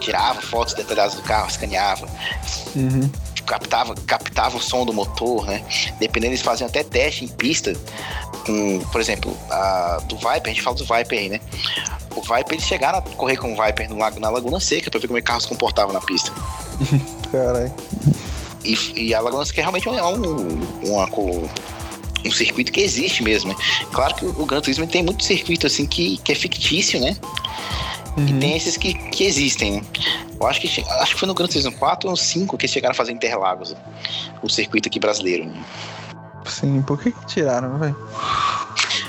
tirava 0.00 0.40
fotos 0.40 0.72
detalhadas 0.74 1.14
do 1.14 1.22
carro, 1.22 1.46
escaneava, 1.48 2.08
Uhum. 2.74 3.10
captava, 3.44 3.94
captava 4.06 4.56
o 4.56 4.60
som 4.60 4.86
do 4.86 4.92
motor, 4.94 5.44
né? 5.46 5.62
Dependendo, 6.00 6.32
eles 6.32 6.42
faziam 6.42 6.68
até 6.68 6.82
teste 6.82 7.24
em 7.24 7.28
pista. 7.28 7.74
Com, 8.46 8.80
por 8.90 9.00
exemplo, 9.00 9.36
a, 9.50 10.00
do 10.06 10.16
Viper, 10.16 10.42
a 10.46 10.48
gente 10.48 10.62
fala 10.62 10.74
do 10.76 10.84
Viper 10.84 11.18
aí, 11.18 11.28
né? 11.28 11.40
O 12.16 12.20
Viper, 12.22 12.52
eles 12.52 12.64
chegaram 12.64 12.98
a 12.98 13.02
correr 13.02 13.36
com 13.36 13.52
o 13.52 13.62
Viper 13.62 13.88
no, 13.90 13.98
lago- 13.98 14.18
na 14.18 14.30
Laguna 14.30 14.58
Seca 14.58 14.90
pra 14.90 14.98
ver 14.98 15.06
como 15.06 15.18
é 15.18 15.20
que 15.20 15.26
o 15.26 15.28
carro 15.28 15.40
se 15.42 15.48
comportava 15.48 15.92
na 15.92 16.00
pista. 16.00 16.32
Caralho. 17.32 17.74
E, 18.64 18.76
e 19.08 19.14
a 19.14 19.20
Laguna 19.20 19.44
Seca 19.44 19.62
realmente 19.62 19.88
é 19.88 20.04
um, 20.04 20.60
uma 20.84 21.08
um 22.24 22.30
circuito 22.30 22.70
que 22.70 22.80
existe 22.80 23.22
mesmo, 23.22 23.50
né? 23.50 23.56
Claro 23.92 24.14
que 24.14 24.24
o, 24.24 24.46
Gran 24.46 24.60
Turismo 24.60 24.86
tem 24.86 25.02
muito 25.02 25.24
circuito 25.24 25.66
assim 25.66 25.86
que, 25.86 26.18
que 26.18 26.30
é 26.30 26.34
fictício, 26.34 27.00
né? 27.00 27.16
E 28.16 28.20
Uhum. 28.20 28.40
tem 28.40 28.54
esses 28.54 28.76
que, 28.76 28.92
que 28.92 29.24
existem, 29.24 29.72
né? 29.72 29.82
Eu 30.38 30.46
acho 30.46 30.60
que, 30.60 30.68
acho 31.00 31.14
que 31.14 31.18
foi 31.18 31.26
no 31.26 31.34
Gran 31.34 31.46
Turismo 31.46 31.72
4 31.72 32.10
ou 32.10 32.16
5 32.16 32.58
que 32.58 32.66
eles 32.66 32.72
chegaram 32.72 32.92
a 32.92 32.94
fazer 32.94 33.10
Interlagos, 33.10 33.74
o 34.42 34.50
circuito 34.50 34.88
aqui 34.88 35.00
brasileiro. 35.00 35.46
né? 35.46 35.64
Sim, 36.46 36.82
por 36.82 37.00
que 37.00 37.10
que 37.10 37.26
tiraram, 37.26 37.78
velho? 37.78 37.96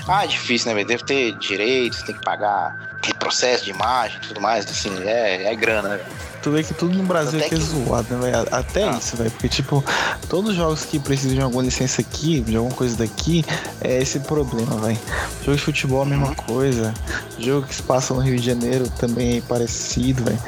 Ah, 0.08 0.24
é 0.24 0.28
difícil, 0.28 0.70
né, 0.70 0.76
velho? 0.76 0.88
Deve 0.88 1.04
ter 1.04 1.38
direitos, 1.40 2.02
tem 2.04 2.16
que 2.16 2.24
pagar 2.24 2.96
aquele 2.98 3.18
processo 3.18 3.66
de 3.66 3.72
imagem 3.72 4.18
e 4.24 4.28
tudo 4.28 4.40
mais, 4.40 4.66
assim, 4.66 4.90
é, 5.04 5.52
é 5.52 5.56
grana, 5.56 5.98
né? 5.98 6.06
Tu 6.44 6.52
vê 6.52 6.62
que 6.62 6.74
tudo 6.74 6.98
no 6.98 7.04
Brasil 7.06 7.40
aqui 7.40 7.56
é 7.56 7.58
que- 7.58 7.64
zoado, 7.64 8.14
né, 8.18 8.32
velho? 8.32 8.48
Até 8.52 8.84
Ah. 8.84 8.98
isso, 9.00 9.16
velho. 9.16 9.32
Porque, 9.32 9.48
tipo, 9.48 9.82
todos 10.30 10.52
os 10.52 10.56
jogos 10.58 10.84
que 10.84 11.00
precisam 11.00 11.36
de 11.38 11.42
alguma 11.42 11.64
licença 11.64 12.02
aqui, 12.02 12.42
de 12.42 12.58
alguma 12.58 12.76
coisa 12.76 12.98
daqui, 12.98 13.46
é 13.80 14.02
esse 14.02 14.20
problema, 14.20 14.76
velho. 14.82 15.00
Jogo 15.46 15.56
de 15.58 15.64
futebol 15.64 16.00
é 16.00 16.02
a 16.04 16.06
mesma 16.10 16.28
Uhum. 16.28 16.36
coisa. 16.36 16.94
Jogo 17.40 17.66
que 17.66 17.74
se 17.74 17.82
passa 17.84 18.14
no 18.14 18.20
Rio 18.20 18.38
de 18.38 18.46
Janeiro 18.46 18.90
também 19.00 19.38
é 19.38 19.42
parecido, 19.42 20.24
velho. 20.26 20.40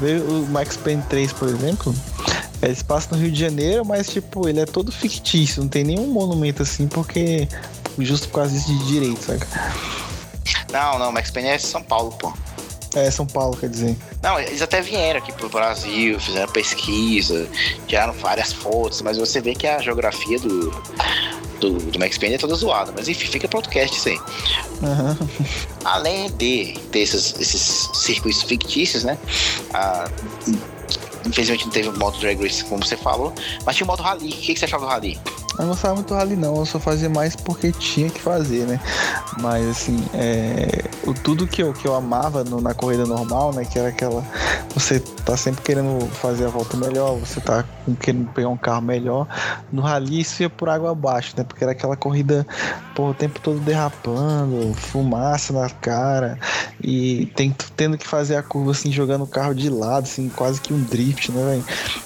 Vê 0.00 0.16
o 0.20 0.46
Max 0.48 0.76
Payne 0.78 1.02
3, 1.08 1.32
por 1.34 1.48
exemplo. 1.48 1.94
Ele 2.62 2.74
se 2.74 2.84
passa 2.84 3.08
no 3.14 3.20
Rio 3.20 3.30
de 3.30 3.38
Janeiro, 3.38 3.84
mas, 3.84 4.06
tipo, 4.08 4.48
ele 4.48 4.60
é 4.60 4.64
todo 4.64 4.90
fictício. 4.90 5.60
Não 5.62 5.68
tem 5.68 5.84
nenhum 5.84 6.06
monumento 6.06 6.62
assim, 6.62 6.86
porque. 6.88 7.46
Justo 7.98 8.26
por 8.28 8.36
causa 8.36 8.52
disso 8.52 8.68
de 8.78 8.86
direito, 8.86 9.22
saca? 9.22 9.46
Não, 10.72 10.98
não, 10.98 11.12
Max 11.12 11.30
Payne 11.30 11.50
é 11.50 11.58
São 11.58 11.82
Paulo, 11.82 12.12
pô. 12.12 12.32
É, 12.94 13.10
São 13.10 13.26
Paulo, 13.26 13.56
quer 13.56 13.68
dizer. 13.68 13.96
Não, 14.22 14.38
eles 14.38 14.60
até 14.60 14.80
vieram 14.80 15.18
aqui 15.18 15.32
pro 15.32 15.48
Brasil, 15.48 16.18
fizeram 16.20 16.52
pesquisa, 16.52 17.48
tiraram 17.86 18.12
várias 18.12 18.52
fotos, 18.52 19.00
mas 19.02 19.16
você 19.16 19.40
vê 19.40 19.54
que 19.54 19.66
a 19.66 19.78
geografia 19.78 20.38
do, 20.38 20.70
do, 21.60 21.72
do 21.78 21.98
Max 21.98 22.18
Payne 22.18 22.34
é 22.34 22.38
toda 22.38 22.54
zoada. 22.54 22.92
Mas 22.94 23.08
enfim, 23.08 23.26
fica 23.26 23.48
podcast 23.48 23.96
isso 23.96 24.08
aí. 24.08 24.20
Aham. 24.82 25.18
Além 25.84 26.30
de 26.32 26.74
ter 26.90 27.00
esses, 27.00 27.34
esses 27.40 27.88
circuitos 27.94 28.42
fictícios, 28.42 29.04
né? 29.04 29.16
Ah, 29.72 30.10
infelizmente 31.26 31.64
não 31.64 31.72
teve 31.72 31.88
o 31.88 31.98
modo 31.98 32.18
Drag 32.18 32.42
Race, 32.42 32.64
como 32.64 32.84
você 32.84 32.96
falou, 32.96 33.32
mas 33.64 33.76
tinha 33.76 33.84
o 33.84 33.88
modo 33.88 34.02
Rally. 34.02 34.28
O 34.28 34.32
que, 34.32 34.54
que 34.54 34.58
você 34.58 34.64
achava 34.64 34.84
do 34.84 34.90
Rally? 34.90 35.18
Eu 35.58 35.62
não 35.64 35.68
gostava 35.68 35.94
muito 35.94 36.08
do 36.08 36.14
rally 36.14 36.34
não, 36.36 36.56
eu 36.56 36.66
só 36.66 36.80
fazia 36.80 37.08
mais 37.08 37.36
porque 37.36 37.72
tinha 37.72 38.08
que 38.08 38.20
fazer, 38.20 38.66
né? 38.66 38.80
Mas 39.40 39.66
assim, 39.68 40.02
é, 40.14 40.84
o 41.04 41.12
tudo 41.12 41.46
que 41.46 41.62
eu, 41.62 41.72
que 41.72 41.86
eu 41.86 41.94
amava 41.94 42.42
no- 42.44 42.60
na 42.60 42.72
corrida 42.74 43.04
normal, 43.06 43.52
né? 43.52 43.64
Que 43.64 43.78
era 43.78 43.88
aquela. 43.88 44.24
Você 44.74 45.00
tá 45.00 45.36
sempre 45.36 45.62
querendo 45.62 46.06
fazer 46.14 46.46
a 46.46 46.48
volta 46.48 46.76
melhor, 46.76 47.16
você 47.18 47.40
tá 47.40 47.64
querendo 48.00 48.26
pegar 48.32 48.48
um 48.48 48.56
carro 48.56 48.80
melhor. 48.82 49.26
No 49.70 49.82
rally 49.82 50.20
isso 50.20 50.42
ia 50.42 50.48
por 50.50 50.68
água 50.68 50.90
abaixo, 50.92 51.34
né? 51.36 51.44
Porque 51.44 51.62
era 51.62 51.72
aquela 51.72 51.96
corrida, 51.96 52.46
pô, 52.94 53.10
o 53.10 53.14
tempo 53.14 53.38
todo 53.40 53.58
derrapando, 53.60 54.72
fumaça 54.74 55.52
na 55.52 55.68
cara, 55.68 56.38
e 56.82 57.30
tendo 57.76 57.98
que 57.98 58.06
fazer 58.06 58.36
a 58.36 58.42
curva 58.42 58.70
assim, 58.72 58.90
jogando 58.90 59.24
o 59.24 59.26
carro 59.26 59.54
de 59.54 59.68
lado, 59.68 60.04
assim, 60.04 60.28
quase 60.28 60.60
que 60.60 60.72
um 60.72 60.82
drift, 60.82 61.30
né, 61.30 61.44
velho? 61.44 61.64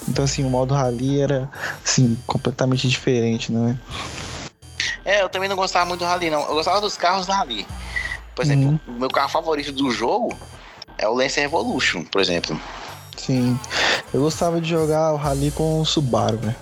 Então 0.09 0.25
assim, 0.25 0.45
o 0.45 0.51
modo 0.51 0.75
rally 0.75 1.21
era 1.21 1.49
assim, 1.85 2.17
completamente 2.27 2.89
diferente, 2.89 3.36
né? 3.51 3.77
É, 5.05 5.23
eu 5.23 5.29
também 5.29 5.49
não 5.49 5.57
gostava 5.57 5.85
muito 5.87 6.01
do 6.01 6.07
Rally, 6.07 6.31
não. 6.31 6.43
Eu 6.43 6.55
gostava 6.55 6.81
dos 6.81 6.97
carros 6.97 7.27
do 7.27 7.33
Rally. 7.33 7.67
Por 8.35 8.45
exemplo, 8.45 8.69
Uhum. 8.69 8.81
o 8.97 8.99
meu 9.01 9.09
carro 9.09 9.29
favorito 9.29 9.73
do 9.73 9.91
jogo 9.91 10.37
é 10.99 11.09
o 11.09 11.15
Lancer 11.15 11.45
Evolution, 11.45 12.03
por 12.05 12.21
exemplo. 12.21 12.61
Sim. 13.17 13.59
Eu 14.13 14.21
gostava 14.21 14.61
de 14.61 14.69
jogar 14.69 15.13
o 15.13 15.17
Rally 15.17 15.51
com 15.51 15.81
o 15.81 15.85
Subaru, 15.87 16.39
velho. 16.39 16.55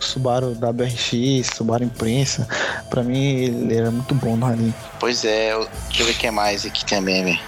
O 0.00 0.04
Subaru 0.04 0.56
WRX, 0.60 1.46
Subaru 1.56 1.84
Imprensa. 1.84 2.48
Pra 2.90 3.02
mim, 3.02 3.36
ele 3.36 3.76
era 3.76 3.90
muito 3.90 4.14
bom 4.14 4.36
no 4.36 4.46
Rally. 4.46 4.74
Pois 4.98 5.24
é, 5.24 5.52
eu- 5.52 5.68
deixa 5.88 6.02
eu 6.02 6.06
ver 6.06 6.12
o 6.12 6.14
que 6.16 6.26
é 6.26 6.30
mais 6.30 6.66
aqui 6.66 6.84
também, 6.84 7.22
velho. 7.24 7.40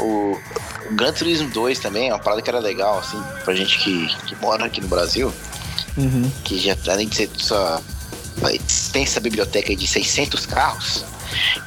O, 0.00 0.38
o 0.90 0.94
Gran 0.94 1.12
Turismo 1.12 1.48
2 1.50 1.78
também 1.78 2.08
é 2.08 2.12
uma 2.12 2.18
parada 2.18 2.42
que 2.42 2.50
era 2.50 2.58
legal, 2.58 2.98
assim, 2.98 3.22
pra 3.44 3.54
gente 3.54 3.78
que, 3.78 4.08
que 4.26 4.34
mora 4.36 4.64
aqui 4.64 4.80
no 4.80 4.88
Brasil, 4.88 5.32
Uhum. 5.96 6.30
que 6.44 6.58
já 6.58 6.76
além 6.88 7.08
de 7.08 7.16
ser 7.16 7.30
só 7.36 7.80
extensa 8.52 9.20
biblioteca 9.20 9.74
de 9.76 9.86
600 9.86 10.46
carros, 10.46 11.04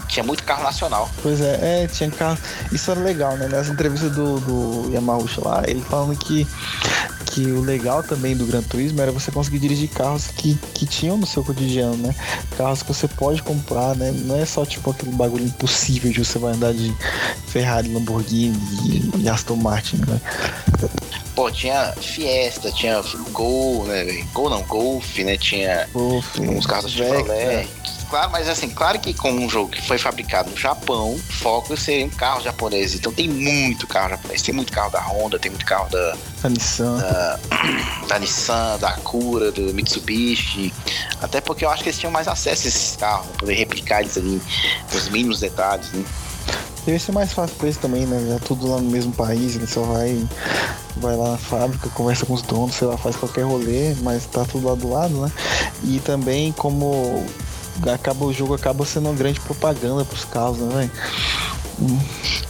tinha 0.07 0.23
muito 0.23 0.43
carro 0.43 0.63
nacional. 0.63 1.09
Pois 1.21 1.41
é, 1.41 1.83
é, 1.83 1.87
tinha 1.87 2.09
carro. 2.11 2.37
Isso 2.71 2.91
era 2.91 2.99
legal, 2.99 3.35
né? 3.37 3.47
Nessa 3.47 3.71
entrevista 3.71 4.09
do, 4.09 4.39
do 4.39 4.93
Yamauchi 4.93 5.41
lá, 5.41 5.63
ele 5.65 5.81
falando 5.81 6.17
que, 6.17 6.47
que 7.27 7.45
o 7.47 7.61
legal 7.61 8.03
também 8.03 8.35
do 8.35 8.45
Gran 8.45 8.61
Turismo 8.61 9.01
era 9.01 9.11
você 9.11 9.31
conseguir 9.31 9.59
dirigir 9.59 9.89
carros 9.89 10.27
que, 10.27 10.55
que 10.73 10.85
tinham 10.85 11.17
no 11.17 11.25
seu 11.25 11.43
cotidiano, 11.43 11.97
né? 11.97 12.15
Carros 12.57 12.83
que 12.83 12.93
você 12.93 13.07
pode 13.07 13.41
comprar, 13.41 13.95
né? 13.95 14.11
Não 14.11 14.37
é 14.37 14.45
só 14.45 14.65
tipo 14.65 14.91
aquele 14.91 15.11
bagulho 15.11 15.45
impossível 15.45 16.11
de 16.11 16.23
você 16.23 16.37
vai 16.37 16.53
andar 16.53 16.73
de 16.73 16.95
Ferrari, 17.47 17.91
Lamborghini 17.91 18.57
e, 18.85 19.23
e 19.23 19.29
Aston 19.29 19.55
Martin, 19.55 19.97
né? 20.07 20.21
Pô, 21.35 21.51
tinha 21.51 21.91
Fiesta, 21.99 22.71
tinha 22.71 23.01
Gol, 23.31 23.85
né? 23.85 24.03
velho? 24.03 24.25
Gol 24.33 24.49
não, 24.49 24.61
Golf, 24.63 25.17
né? 25.19 25.37
Tinha 25.37 25.87
uns 25.93 26.65
carros 26.65 26.93
da 26.93 27.03
Vectra. 27.03 27.35
Chevrolet. 27.35 27.67
Claro, 28.09 28.31
mas 28.31 28.47
assim, 28.47 28.69
claro 28.69 28.99
que 28.99 29.13
como 29.13 29.41
um 29.41 29.49
jogo 29.49 29.71
que 29.71 29.81
foi 29.81 29.97
fabricado 29.97 30.51
no 30.51 30.57
Japão, 30.57 31.15
o 31.15 31.19
foco 31.19 31.75
seria 31.75 32.03
em 32.03 32.09
carros 32.09 32.43
japoneses. 32.43 32.99
Então 32.99 33.11
tem 33.11 33.27
muito 33.27 33.87
carro 33.87 34.11
japonês, 34.11 34.41
tem 34.41 34.53
muito 34.53 34.71
carro 34.71 34.91
da 34.91 35.01
Honda, 35.01 35.39
tem 35.39 35.51
muito 35.51 35.65
carro 35.65 35.89
da, 35.89 36.15
A 36.43 36.49
Nissan. 36.49 36.97
da 38.07 38.19
Nissan, 38.19 38.77
da 38.79 38.89
Acura, 38.89 39.51
do 39.51 39.73
Mitsubishi. 39.73 40.71
Até 41.21 41.41
porque 41.41 41.65
eu 41.65 41.69
acho 41.69 41.83
que 41.83 41.89
eles 41.89 41.99
tinham 41.99 42.11
mais 42.11 42.27
acesso 42.27 42.67
a 42.67 42.69
esses 42.69 42.95
carros, 42.95 43.25
né? 43.27 43.33
poder 43.39 43.53
replicar 43.55 44.01
eles 44.01 44.17
ali 44.17 44.41
nos 44.93 45.09
mínimos 45.09 45.39
detalhes, 45.39 45.91
né? 45.91 46.05
Deve 46.85 46.99
ser 46.99 47.11
mais 47.11 47.33
fácil 47.33 47.55
pra 47.55 47.65
eles 47.65 47.77
também, 47.77 48.05
né? 48.05 48.23
Já 48.29 48.39
tudo 48.39 48.69
lá 48.69 48.77
no 48.77 48.89
mesmo 48.91 49.11
país, 49.11 49.55
ele 49.55 49.65
só 49.65 49.81
vai, 49.81 50.23
vai 50.97 51.15
lá 51.15 51.31
na 51.31 51.37
fábrica, 51.37 51.89
conversa 51.89 52.25
com 52.25 52.33
os 52.33 52.41
donos, 52.41 52.75
sei 52.75 52.87
lá, 52.87 52.97
faz 52.97 53.15
qualquer 53.15 53.43
rolê, 53.43 53.93
mas 54.01 54.25
tá 54.25 54.45
tudo 54.45 54.67
lá 54.67 54.75
do 54.75 54.89
lado, 54.89 55.21
né? 55.21 55.31
E 55.83 55.99
também 55.99 56.51
como 56.53 57.25
acaba 57.93 58.25
o 58.25 58.33
jogo 58.33 58.53
acaba 58.53 58.85
sendo 58.85 59.09
uma 59.09 59.15
grande 59.15 59.39
propaganda 59.41 60.05
pros 60.05 60.25
carros, 60.25 60.59
né, 60.59 60.75
velho? 60.75 60.91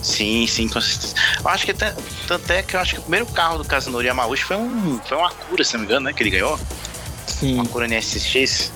Sim, 0.01 0.45
sim, 0.45 0.67
com 0.67 0.79
certeza. 0.79 1.15
Eu 1.43 1.49
acho 1.49 1.65
que 1.65 1.71
até, 1.71 1.95
tanto 2.27 2.51
é 2.51 2.61
que 2.61 2.75
eu 2.75 2.79
acho 2.79 2.93
que 2.93 2.99
o 2.99 3.03
primeiro 3.03 3.25
carro 3.27 3.57
do 3.57 3.65
Kazunori 3.65 4.07
Yamauchi 4.07 4.43
foi 4.43 4.55
um, 4.57 4.99
foi 5.03 5.17
uma 5.17 5.27
Acura, 5.27 5.63
se 5.63 5.73
não 5.73 5.79
me 5.81 5.85
engano, 5.87 6.05
né? 6.05 6.13
Que 6.13 6.21
ele 6.21 6.29
ganhou. 6.29 6.59
Sim, 7.25 7.55
Uma 7.55 7.63
Acura 7.63 7.87
NSX. 7.87 8.71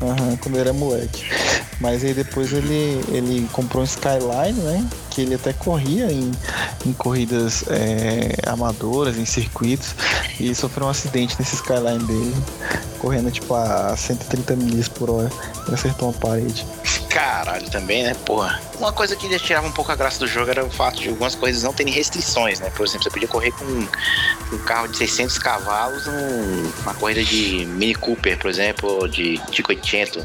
Aham, 0.00 0.36
quando 0.36 0.54
ele 0.54 0.60
era 0.60 0.72
moleque. 0.72 1.24
Mas 1.80 2.04
aí 2.04 2.12
depois 2.12 2.52
ele, 2.52 3.00
ele 3.08 3.48
comprou 3.52 3.82
um 3.82 3.86
Skyline, 3.86 4.58
né? 4.60 4.86
Que 5.10 5.22
ele 5.22 5.34
até 5.34 5.52
corria 5.52 6.12
em, 6.12 6.30
em 6.84 6.92
corridas 6.92 7.64
é, 7.68 8.36
amadoras, 8.46 9.16
em 9.16 9.24
circuitos. 9.24 9.94
E 10.38 10.54
sofreu 10.54 10.86
um 10.86 10.90
acidente 10.90 11.36
nesse 11.38 11.54
Skyline 11.56 12.04
dele, 12.04 12.34
correndo 12.98 13.30
tipo 13.30 13.54
a 13.54 13.96
130 13.96 14.56
milhas 14.56 14.88
por 14.88 15.08
hora. 15.08 15.30
E 15.70 15.74
acertou 15.74 16.08
uma 16.10 16.18
parede. 16.18 16.66
Caralho, 17.10 17.68
também, 17.70 18.04
né? 18.04 18.14
Porra. 18.24 18.60
Uma 18.78 18.92
coisa 18.92 19.14
que 19.16 19.28
tirava 19.40 19.66
um 19.66 19.72
pouco 19.72 19.90
a 19.92 19.96
graça 19.96 20.18
do 20.20 20.26
jogo 20.28 20.50
era 20.50 20.64
o 20.64 20.70
fato 20.70 21.00
de 21.00 21.08
algumas 21.08 21.34
corridas 21.34 21.62
não 21.64 21.72
terem 21.72 21.92
restrições, 21.92 22.60
né? 22.60 22.70
Por 22.70 22.86
exemplo, 22.86 23.02
você 23.02 23.10
podia 23.10 23.28
correr 23.28 23.50
com 23.50 23.64
um 23.64 24.58
carro 24.64 24.86
de 24.88 24.96
600 24.96 25.36
cavalos 25.38 26.06
num- 26.06 26.72
numa 26.78 26.94
corrida 26.94 27.22
de 27.24 27.66
Mini 27.66 27.94
Cooper, 27.96 28.38
por 28.38 28.48
exemplo, 28.48 29.08
de 29.08 29.38
Tico 29.50 29.70
800. 29.72 30.24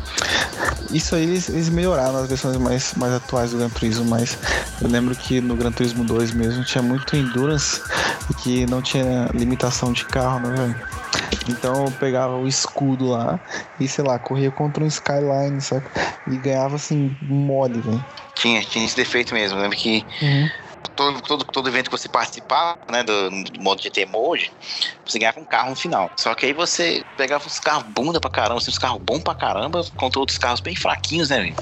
Isso 0.91 1.15
aí 1.15 1.23
eles, 1.23 1.49
eles 1.49 1.69
melhoraram 1.69 2.13
nas 2.13 2.29
versões 2.29 2.55
mais, 2.57 2.93
mais 2.95 3.13
atuais 3.13 3.51
do 3.51 3.57
Gran 3.57 3.69
Turismo, 3.69 4.05
mas 4.05 4.37
eu 4.79 4.87
lembro 4.87 5.15
que 5.15 5.41
no 5.41 5.55
Gran 5.55 5.71
Turismo 5.71 6.03
2 6.03 6.31
mesmo 6.33 6.63
tinha 6.63 6.81
muito 6.83 7.15
Endurance 7.15 7.81
e 8.29 8.33
que 8.35 8.65
não 8.67 8.81
tinha 8.81 9.27
limitação 9.33 9.91
de 9.91 10.05
carro, 10.05 10.39
né, 10.39 10.55
velho? 10.55 10.75
Então 11.47 11.85
eu 11.85 11.91
pegava 11.91 12.35
o 12.35 12.47
escudo 12.47 13.09
lá 13.09 13.39
e, 13.79 13.87
sei 13.87 14.03
lá, 14.03 14.17
corria 14.17 14.51
contra 14.51 14.83
um 14.83 14.87
Skyline, 14.87 15.61
saca? 15.61 15.89
E 16.27 16.37
ganhava 16.37 16.75
assim, 16.75 17.15
mole, 17.21 17.79
velho. 17.79 18.03
Tinha, 18.33 18.61
tinha 18.61 18.85
esse 18.85 18.95
defeito 18.95 19.33
mesmo. 19.33 19.57
Eu 19.57 19.63
lembro 19.63 19.77
que 19.77 20.05
todo, 20.87 21.21
todo, 21.21 21.45
todo 21.45 21.69
evento 21.69 21.89
que 21.89 21.97
você 21.97 22.09
participava, 22.09 22.77
né, 22.89 23.03
do, 23.03 23.29
do 23.29 23.61
modo 23.61 23.81
GT 23.81 24.05
Mode, 24.05 24.51
você 25.05 25.19
ganhava 25.19 25.39
um 25.39 25.45
carro 25.45 25.69
no 25.69 25.75
final. 25.75 26.11
Só 26.17 26.33
que 26.33 26.45
aí 26.45 26.53
você 26.53 27.03
pegava 27.17 27.45
uns 27.45 27.59
carros 27.59 27.85
bunda 27.87 28.19
pra 28.19 28.29
caramba, 28.29 28.57
assim, 28.57 28.71
uns 28.71 28.77
carros 28.77 29.01
bons 29.01 29.21
pra 29.21 29.35
caramba, 29.35 29.85
contra 29.95 30.19
outros 30.19 30.37
carros 30.37 30.59
bem 30.59 30.75
fraquinhos, 30.75 31.29
né, 31.29 31.41
velho? 31.41 31.55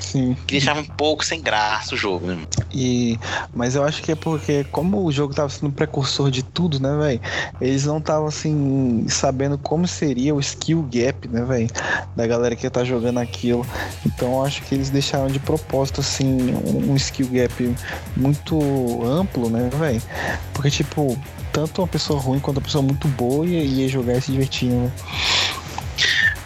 Sim. 0.00 0.34
Que 0.46 0.54
deixava 0.54 0.80
um 0.80 0.84
pouco 0.84 1.24
sem 1.24 1.40
graça 1.40 1.94
o 1.94 1.98
jogo, 1.98 2.26
né? 2.26 2.38
E, 2.72 3.18
mas 3.54 3.74
eu 3.74 3.84
acho 3.84 4.02
que 4.02 4.12
é 4.12 4.14
porque, 4.14 4.64
como 4.64 5.04
o 5.04 5.12
jogo 5.12 5.34
tava 5.34 5.48
sendo 5.48 5.72
precursor 5.72 6.30
de 6.30 6.42
tudo, 6.42 6.80
né, 6.80 6.96
velho? 6.96 7.20
Eles 7.60 7.84
não 7.84 7.98
estavam 7.98 8.26
assim, 8.26 9.06
sabendo 9.08 9.58
como 9.58 9.86
seria 9.86 10.34
o 10.34 10.40
skill 10.40 10.82
gap, 10.90 11.28
né, 11.28 11.44
velho? 11.44 11.68
Da 12.16 12.26
galera 12.26 12.56
que 12.56 12.68
tá 12.70 12.82
jogando 12.84 13.18
aquilo. 13.18 13.66
Então 14.06 14.32
eu 14.32 14.44
acho 14.44 14.62
que 14.62 14.74
eles 14.74 14.90
deixaram 14.90 15.28
de 15.28 15.38
propósito, 15.38 16.00
assim, 16.00 16.54
um 16.54 16.96
skill 16.96 17.28
gap 17.28 17.76
muito 18.16 18.49
amplo, 19.04 19.48
né, 19.50 19.68
velho? 19.78 20.02
Porque, 20.54 20.70
tipo, 20.70 21.18
tanto 21.52 21.82
uma 21.82 21.88
pessoa 21.88 22.20
ruim 22.20 22.38
quanto 22.40 22.58
uma 22.58 22.64
pessoa 22.64 22.82
muito 22.82 23.06
boa 23.08 23.46
ia, 23.46 23.62
ia 23.62 23.88
jogar 23.88 24.14
e 24.16 24.20
se 24.22 24.32
divertir, 24.32 24.68
né? 24.70 24.90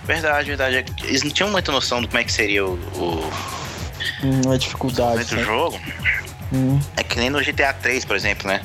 Verdade, 0.04 0.48
verdade. 0.48 0.84
Eles 1.04 1.22
não 1.22 1.30
tinham 1.30 1.50
muita 1.50 1.72
noção 1.72 2.00
do 2.02 2.08
como 2.08 2.18
é 2.20 2.24
que 2.24 2.32
seria 2.32 2.64
o, 2.64 2.74
o 2.74 3.30
Hum, 4.22 4.52
a 4.52 4.56
dificuldade. 4.56 5.24
do 5.24 5.36
né? 5.36 5.44
jogo. 5.44 5.80
Hum, 6.52 6.78
É 6.96 7.02
que 7.02 7.18
nem 7.18 7.30
no 7.30 7.40
GTA 7.42 7.72
3, 7.72 8.04
por 8.04 8.14
exemplo, 8.14 8.46
né? 8.46 8.60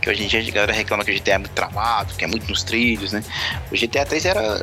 Que 0.00 0.10
hoje 0.10 0.22
em 0.22 0.26
dia 0.26 0.40
a 0.40 0.50
galera 0.50 0.72
reclama 0.72 1.04
que 1.04 1.10
o 1.10 1.14
GTA 1.14 1.32
é 1.32 1.38
muito 1.38 1.52
travado, 1.52 2.14
que 2.14 2.24
é 2.24 2.26
muito 2.26 2.48
nos 2.48 2.62
trilhos, 2.62 3.12
né? 3.12 3.22
O 3.70 3.74
GTA 3.76 4.04
3 4.04 4.26
era, 4.26 4.60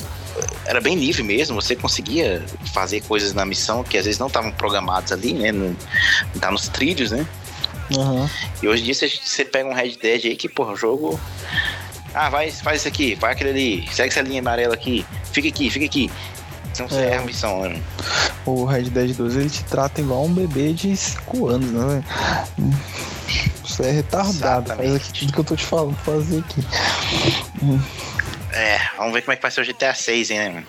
era 0.65 0.80
bem 0.80 0.96
livre 0.96 1.24
mesmo, 1.24 1.60
você 1.60 1.76
conseguia 1.76 2.44
fazer 2.74 3.02
coisas 3.02 3.34
na 3.34 3.46
missão 3.46 3.84
que 3.84 3.98
às 3.98 4.06
vezes 4.06 4.20
não 4.20 4.28
estavam 4.28 4.52
programadas 4.52 5.12
ali, 5.12 5.34
né? 5.34 5.52
Não, 5.52 5.76
não 6.34 6.39
tá 6.39 6.52
nos 6.52 6.68
trilhos, 6.68 7.12
né? 7.12 7.26
Aham. 7.97 8.30
E 8.62 8.67
hoje 8.67 8.82
em 8.82 8.86
dia 8.86 8.93
você, 8.93 9.45
pega 9.45 9.67
um 9.69 9.73
Red 9.73 9.97
Dead 10.02 10.25
aí 10.25 10.36
que, 10.36 10.47
porra, 10.49 10.73
o 10.73 10.75
jogo. 10.75 11.19
Ah, 12.13 12.30
vai, 12.30 12.49
faz 12.52 12.80
isso 12.80 12.88
aqui, 12.88 13.15
vai 13.15 13.34
aquele 13.34 13.49
ali, 13.52 13.89
segue 13.91 14.10
essa 14.10 14.21
linha 14.21 14.39
amarela 14.41 14.73
aqui, 14.73 15.06
fica 15.32 15.47
aqui, 15.47 15.69
fica 15.69 15.86
aqui. 15.86 16.12
Você 16.73 16.95
É. 16.95 17.12
erra 17.12 17.21
a 17.21 17.25
missão, 17.25 17.62
né? 17.62 17.82
O 18.45 18.63
Red 18.65 18.84
Dead 18.84 19.15
2 19.15 19.36
ele 19.36 19.49
te 19.49 19.63
trata 19.65 19.99
igual 20.02 20.23
um 20.25 20.34
bebê 20.34 20.71
de 20.73 20.95
5 20.95 21.47
anos, 21.47 21.69
né? 21.71 22.04
Você 23.63 23.84
é 23.84 23.91
retardado. 23.91 24.67
Faz 24.67 24.80
Exatamente. 24.80 25.10
aqui 25.10 25.19
tudo 25.19 25.34
que 25.34 25.39
eu 25.39 25.43
tô 25.43 25.56
te 25.56 25.65
falando 25.65 25.95
pra 26.04 26.13
fazer 26.13 26.39
aqui. 26.39 26.63
É, 28.54 28.80
vamos 28.97 29.13
ver 29.13 29.21
como 29.21 29.34
é 29.34 29.36
que 29.36 29.41
vai 29.41 29.52
ser 29.52 29.62
o 29.62 29.65
GTA 29.65 29.93
6, 29.93 30.32
hein, 30.32 30.39
né? 30.39 30.49
mano? 30.49 30.67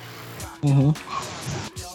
Uhum. 0.62 0.94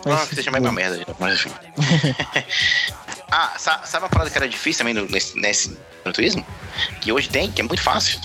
Não, 0.06 0.26
que 0.28 0.36
seja 0.36 0.50
mais 0.52 0.64
uma 0.64 0.72
merda, 0.72 1.06
mas 1.20 1.34
enfim. 1.36 1.52
ah, 3.32 3.54
sa- 3.58 3.82
sabe 3.86 4.04
uma 4.06 4.10
parada 4.10 4.30
que 4.30 4.38
era 4.38 4.48
difícil 4.48 4.80
também 4.86 4.94
no- 4.94 5.10
nesse, 5.10 5.38
nesse 5.40 5.78
Gran 6.04 6.14
Turismo? 6.14 6.46
Que 7.02 7.12
hoje 7.12 7.30
tem, 7.30 7.52
que 7.52 7.62
é 7.62 7.64
muito 7.64 7.82
fácil. 7.82 8.20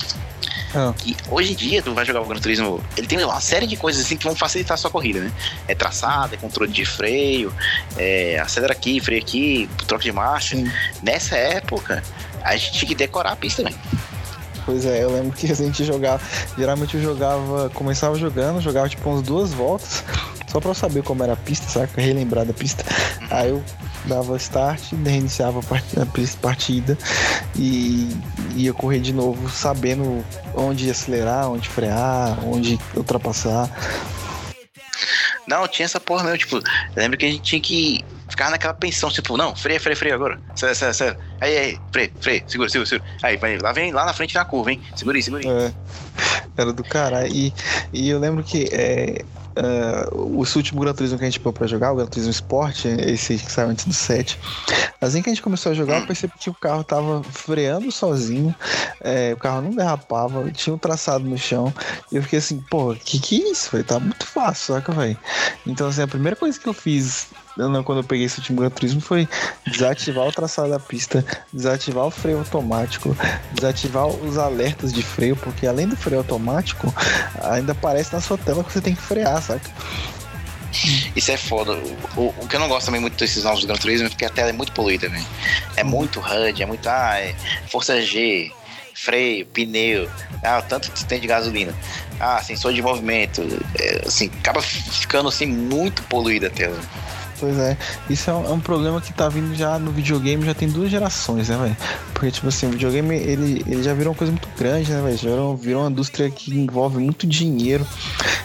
Ah. 0.75 0.95
Que 0.97 1.17
hoje 1.29 1.53
em 1.53 1.57
dia 1.57 1.83
tu 1.83 1.93
vai 1.95 2.05
jogar 2.05 2.21
o 2.21 2.25
Gran 2.27 2.39
Turismo, 2.41 2.83
ele 2.97 3.07
tem 3.07 3.23
uma 3.25 3.41
série 3.41 3.67
de 3.67 3.77
coisas 3.77 4.05
assim 4.05 4.17
que 4.17 4.25
vão 4.25 4.37
facilitar 4.37 4.75
a 4.75 4.77
sua 4.77 4.91
corrida, 4.91 5.21
né? 5.21 5.33
É 5.67 5.75
traçado, 5.75 6.35
é 6.35 6.39
controle 6.39 6.71
de 6.71 6.85
freio, 6.85 7.53
é 7.97 8.39
acelera 8.39 8.73
aqui, 8.73 9.01
freio 9.01 9.21
aqui, 9.23 9.69
troca 9.87 10.05
de 10.05 10.13
marcha. 10.13 10.57
Sim. 10.57 10.71
Nessa 11.03 11.37
época, 11.37 12.03
a 12.43 12.57
gente 12.57 12.73
tinha 12.73 12.89
que 12.89 12.95
decorar 12.95 13.33
a 13.33 13.37
pista 13.37 13.63
também. 13.63 13.77
Pois 14.65 14.85
é, 14.85 15.03
eu 15.03 15.11
lembro 15.13 15.33
que 15.37 15.51
a 15.51 15.55
gente 15.55 15.85
jogava. 15.85 16.23
Geralmente 16.57 16.95
eu 16.97 17.03
jogava. 17.03 17.71
Começava 17.71 18.15
jogando, 18.17 18.61
jogava 18.61 18.89
tipo 18.89 19.09
umas 19.11 19.23
duas 19.23 19.53
voltas. 19.53 20.05
Só 20.47 20.61
pra 20.61 20.71
eu 20.71 20.75
saber 20.75 21.03
como 21.03 21.23
era 21.25 21.33
a 21.33 21.37
pista, 21.37 21.67
saca? 21.69 22.01
Relembrar 22.01 22.45
da 22.45 22.53
pista. 22.53 22.85
Aí 23.31 23.49
eu 23.49 23.65
dava 24.05 24.37
start, 24.37 24.93
reiniciava 25.05 25.61
a 25.61 25.63
part- 25.63 25.99
a 25.99 26.07
partida 26.41 26.97
e 27.57 28.17
ia 28.55 28.73
correr 28.73 29.01
de 29.01 29.13
novo, 29.13 29.49
sabendo 29.51 30.25
onde 30.55 30.91
acelerar, 30.91 31.51
onde 31.51 31.69
frear, 31.69 32.39
onde 32.47 32.79
ultrapassar. 32.97 33.71
Não, 35.47 35.67
tinha 35.67 35.85
essa 35.85 35.99
porra 35.99 36.25
mesmo, 36.25 36.39
tipo, 36.39 36.57
eu 36.57 36.63
lembro 36.97 37.19
que 37.19 37.27
a 37.27 37.31
gente 37.31 37.43
tinha 37.43 37.61
que 37.61 38.05
ficar 38.29 38.51
naquela 38.51 38.73
pensão, 38.73 39.11
tipo, 39.11 39.37
não, 39.37 39.55
freia, 39.57 39.81
freia, 39.81 39.97
freia 39.97 40.15
agora. 40.15 40.41
Acelera, 40.51 40.73
acelera, 40.73 40.91
acelera. 40.91 41.19
Aí, 41.41 41.59
aí, 41.59 41.79
freia, 41.91 42.13
freia, 42.21 42.45
segura, 42.47 42.69
segura, 42.71 42.89
segura. 42.89 43.11
Aí, 43.23 43.37
vai, 43.37 43.59
lá 43.59 43.73
vem, 43.73 43.93
lá 43.93 44.05
na 44.05 44.13
frente 44.13 44.35
na 44.35 44.45
curva, 44.45 44.73
hein? 44.73 44.81
Segura 44.95 45.17
aí, 45.17 45.23
segura 45.23 45.43
aí. 45.43 45.49
É, 45.49 45.73
era 46.57 46.73
do 46.73 46.85
caralho. 46.85 47.27
E, 47.35 47.53
e 47.93 48.09
eu 48.09 48.19
lembro 48.21 48.45
que 48.45 48.69
é, 48.71 49.25
uh, 49.57 50.17
o 50.17 50.39
último 50.39 50.81
Gran 50.81 50.95
Turismo 50.95 51.19
que 51.19 51.25
a 51.25 51.27
gente 51.27 51.41
pôs 51.41 51.55
pra 51.55 51.67
jogar, 51.67 51.93
o 51.93 51.97
Gran 51.97 52.07
Turismo 52.07 52.31
Sport, 52.31 52.85
esse 52.85 53.39
que 53.39 53.51
saiu 53.51 53.69
antes 53.69 53.85
do 53.85 53.95
7. 53.95 54.39
Assim 55.01 55.23
que 55.23 55.31
a 55.31 55.33
gente 55.33 55.43
começou 55.43 55.73
a 55.73 55.75
jogar, 55.75 56.01
eu 56.01 56.07
percebi 56.07 56.33
que 56.39 56.51
o 56.51 56.55
carro 56.55 56.85
tava 56.85 57.23
freando 57.23 57.91
sozinho, 57.91 58.55
é, 59.01 59.33
o 59.33 59.37
carro 59.37 59.63
não 59.63 59.71
derrapava, 59.71 60.51
tinha 60.51 60.75
um 60.75 60.79
traçado 60.79 61.25
no 61.25 61.39
chão. 61.39 61.73
E 62.13 62.17
eu 62.17 62.23
fiquei 62.23 62.39
assim, 62.39 62.61
pô, 62.71 62.95
que 62.95 63.19
que 63.19 63.43
é 63.43 63.51
isso? 63.51 63.71
Véio? 63.73 63.85
Tá 63.85 63.99
muito 63.99 64.27
fácil, 64.27 64.75
saca, 64.75 64.93
velho? 64.93 65.17
Então, 65.67 65.89
assim, 65.89 66.03
a 66.03 66.09
primeira 66.09 66.37
coisa 66.37 66.59
que 66.59 66.67
eu 66.67 66.75
fiz 66.75 67.29
quando 67.85 67.99
eu 67.99 68.05
peguei 68.05 68.27
esse 68.27 68.39
último 68.39 68.61
Gran 68.61 68.71
Turismo 68.71 69.01
foi 69.01 69.29
desativar 69.67 70.27
o 70.27 70.33
traçado 70.33 70.71
da 70.71 70.79
pista, 70.79 71.25
desativar 71.53 72.07
o 72.07 72.11
freio 72.11 72.39
automático, 72.39 73.17
desativar 73.53 74.07
os 74.07 74.39
alertas 74.39 74.93
de 74.93 75.03
freio, 75.03 75.37
porque 75.37 75.67
além 75.67 75.89
do 75.89 75.97
freio 75.97 76.21
automático, 76.21 76.93
ainda 77.43 77.73
aparece 77.73 78.13
na 78.13 78.21
sua 78.21 78.39
tela 78.39 78.65
que 78.65 78.73
você 78.73 78.81
tem 78.81 78.95
que 78.95 79.03
frear, 79.03 79.43
saca? 79.43 79.71
Isso 81.17 81.33
é 81.33 81.37
foda. 81.37 81.73
O, 82.17 82.35
o, 82.39 82.49
que 82.49 82.57
eu 82.57 82.61
não 82.61 82.69
gosto 82.69 82.87
também 82.87 83.01
muito 83.01 83.17
desses 83.17 83.45
novos 83.45 83.65
Gran 83.65 83.77
Turismo 83.77 84.07
é 84.07 84.09
porque 84.09 84.25
a 84.25 84.31
tela 84.31 84.51
é 84.51 84.53
muito 84.53 84.73
poluída, 84.73 85.09
velho. 85.09 85.27
É 85.77 85.83
uhum. 85.83 85.91
muito 85.91 86.21
HUD, 86.21 86.63
é 86.63 86.67
muito 86.67 86.89
ah, 86.89 87.19
é 87.19 87.35
força 87.69 88.01
G, 88.01 88.53
freio, 88.95 89.47
pneu, 89.47 90.09
ah, 90.45 90.63
tanto 90.63 90.91
que 90.93 91.05
tem 91.05 91.21
de 91.21 91.27
gasolina. 91.27 91.75
Ah, 92.19 92.43
sensor 92.43 92.73
de 92.73 92.83
movimento. 92.83 93.43
É, 93.79 94.03
assim, 94.07 94.31
acaba 94.41 94.63
ficando 94.63 95.29
assim 95.29 95.47
muito 95.47 96.03
poluída 96.05 96.47
a 96.47 96.51
tela. 96.51 96.79
Pois 97.41 97.59
é, 97.59 97.75
isso 98.11 98.29
é 98.29 98.35
um, 98.35 98.45
é 98.45 98.51
um, 98.51 98.61
problema 98.61 99.01
que 99.01 99.15
tá 99.15 99.27
vindo 99.27 99.55
já 99.55 99.79
no 99.79 99.91
videogame, 99.91 100.45
já 100.45 100.53
tem 100.53 100.69
duas 100.69 100.91
gerações, 100.91 101.49
né, 101.49 101.57
velho? 101.57 101.77
Porque, 102.13 102.31
tipo 102.31 102.49
assim, 102.49 102.67
o 102.67 102.71
videogame, 102.73 103.17
ele, 103.17 103.65
ele 103.67 103.83
já 103.83 103.95
virou 103.95 104.13
uma 104.13 104.19
coisa 104.19 104.31
muito 104.31 104.47
grande, 104.59 104.93
né, 104.93 105.01
velho? 105.01 105.17
Já 105.17 105.31
virou, 105.31 105.57
virou 105.57 105.83
uma 105.83 105.91
indústria 105.91 106.31
que 106.31 106.55
envolve 106.55 106.99
muito 106.99 107.27
dinheiro. 107.27 107.87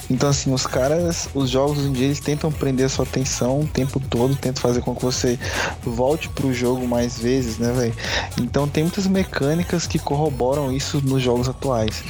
Então, 0.09 0.29
assim, 0.29 0.53
os 0.53 0.65
caras, 0.65 1.27
os 1.33 1.49
jogos 1.49 1.79
hoje 1.79 1.89
em 1.89 1.91
dia, 1.91 2.05
eles 2.05 2.21
tentam 2.21 2.49
prender 2.53 2.85
a 2.85 2.89
sua 2.89 3.03
atenção 3.03 3.59
o 3.59 3.67
tempo 3.67 3.99
todo, 3.99 4.33
tentam 4.33 4.61
fazer 4.61 4.79
com 4.79 4.95
que 4.95 5.03
você 5.03 5.37
volte 5.83 6.29
pro 6.29 6.53
jogo 6.53 6.87
mais 6.87 7.19
vezes, 7.19 7.57
né, 7.57 7.73
velho? 7.73 7.93
Então, 8.39 8.65
tem 8.65 8.83
muitas 8.85 9.07
mecânicas 9.07 9.85
que 9.85 9.99
corroboram 9.99 10.71
isso 10.71 11.01
nos 11.03 11.21
jogos 11.21 11.49
atuais. 11.49 12.01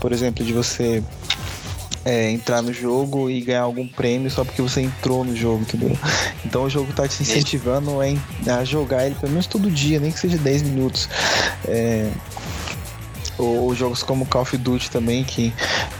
Por 0.00 0.10
exemplo, 0.10 0.44
de 0.44 0.52
você 0.52 1.00
é, 2.04 2.30
entrar 2.30 2.62
no 2.62 2.72
jogo 2.72 3.30
e 3.30 3.40
ganhar 3.40 3.62
algum 3.62 3.86
prêmio 3.86 4.30
só 4.30 4.44
porque 4.44 4.60
você 4.60 4.82
entrou 4.82 5.24
no 5.24 5.34
jogo, 5.34 5.62
entendeu? 5.62 5.96
Então 6.44 6.64
o 6.64 6.70
jogo 6.70 6.92
tá 6.92 7.08
te 7.08 7.22
incentivando 7.22 7.90
a 8.00 8.64
jogar 8.64 9.06
ele 9.06 9.14
pelo 9.14 9.32
menos 9.32 9.46
todo 9.46 9.70
dia, 9.70 9.98
nem 9.98 10.12
que 10.12 10.18
seja 10.18 10.36
10 10.36 10.62
minutos. 10.62 11.08
É, 11.66 12.10
ou 13.38 13.74
jogos 13.74 14.02
como 14.02 14.26
Call 14.26 14.42
of 14.42 14.56
Duty 14.56 14.90
também, 14.90 15.24
que, 15.24 15.52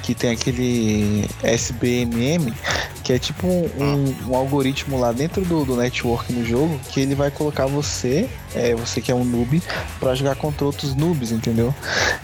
que 0.03 0.15
tem 0.15 0.31
aquele 0.31 1.29
SBMM, 1.43 2.53
que 3.03 3.13
é 3.13 3.19
tipo 3.19 3.47
um, 3.47 3.71
um, 3.79 4.31
um 4.31 4.37
algoritmo 4.37 4.99
lá 4.99 5.13
dentro 5.13 5.45
do, 5.45 5.65
do, 5.65 5.77
network 5.77 6.33
no 6.33 6.45
jogo, 6.45 6.79
que 6.91 7.01
ele 7.01 7.15
vai 7.15 7.31
colocar 7.31 7.67
você, 7.67 8.29
é, 8.55 8.75
você 8.75 9.01
que 9.01 9.11
é 9.11 9.15
um 9.15 9.25
noob, 9.25 9.63
para 9.99 10.15
jogar 10.15 10.37
contra 10.37 10.65
outros 10.65 10.95
noobs, 10.95 11.33
entendeu? 11.33 11.75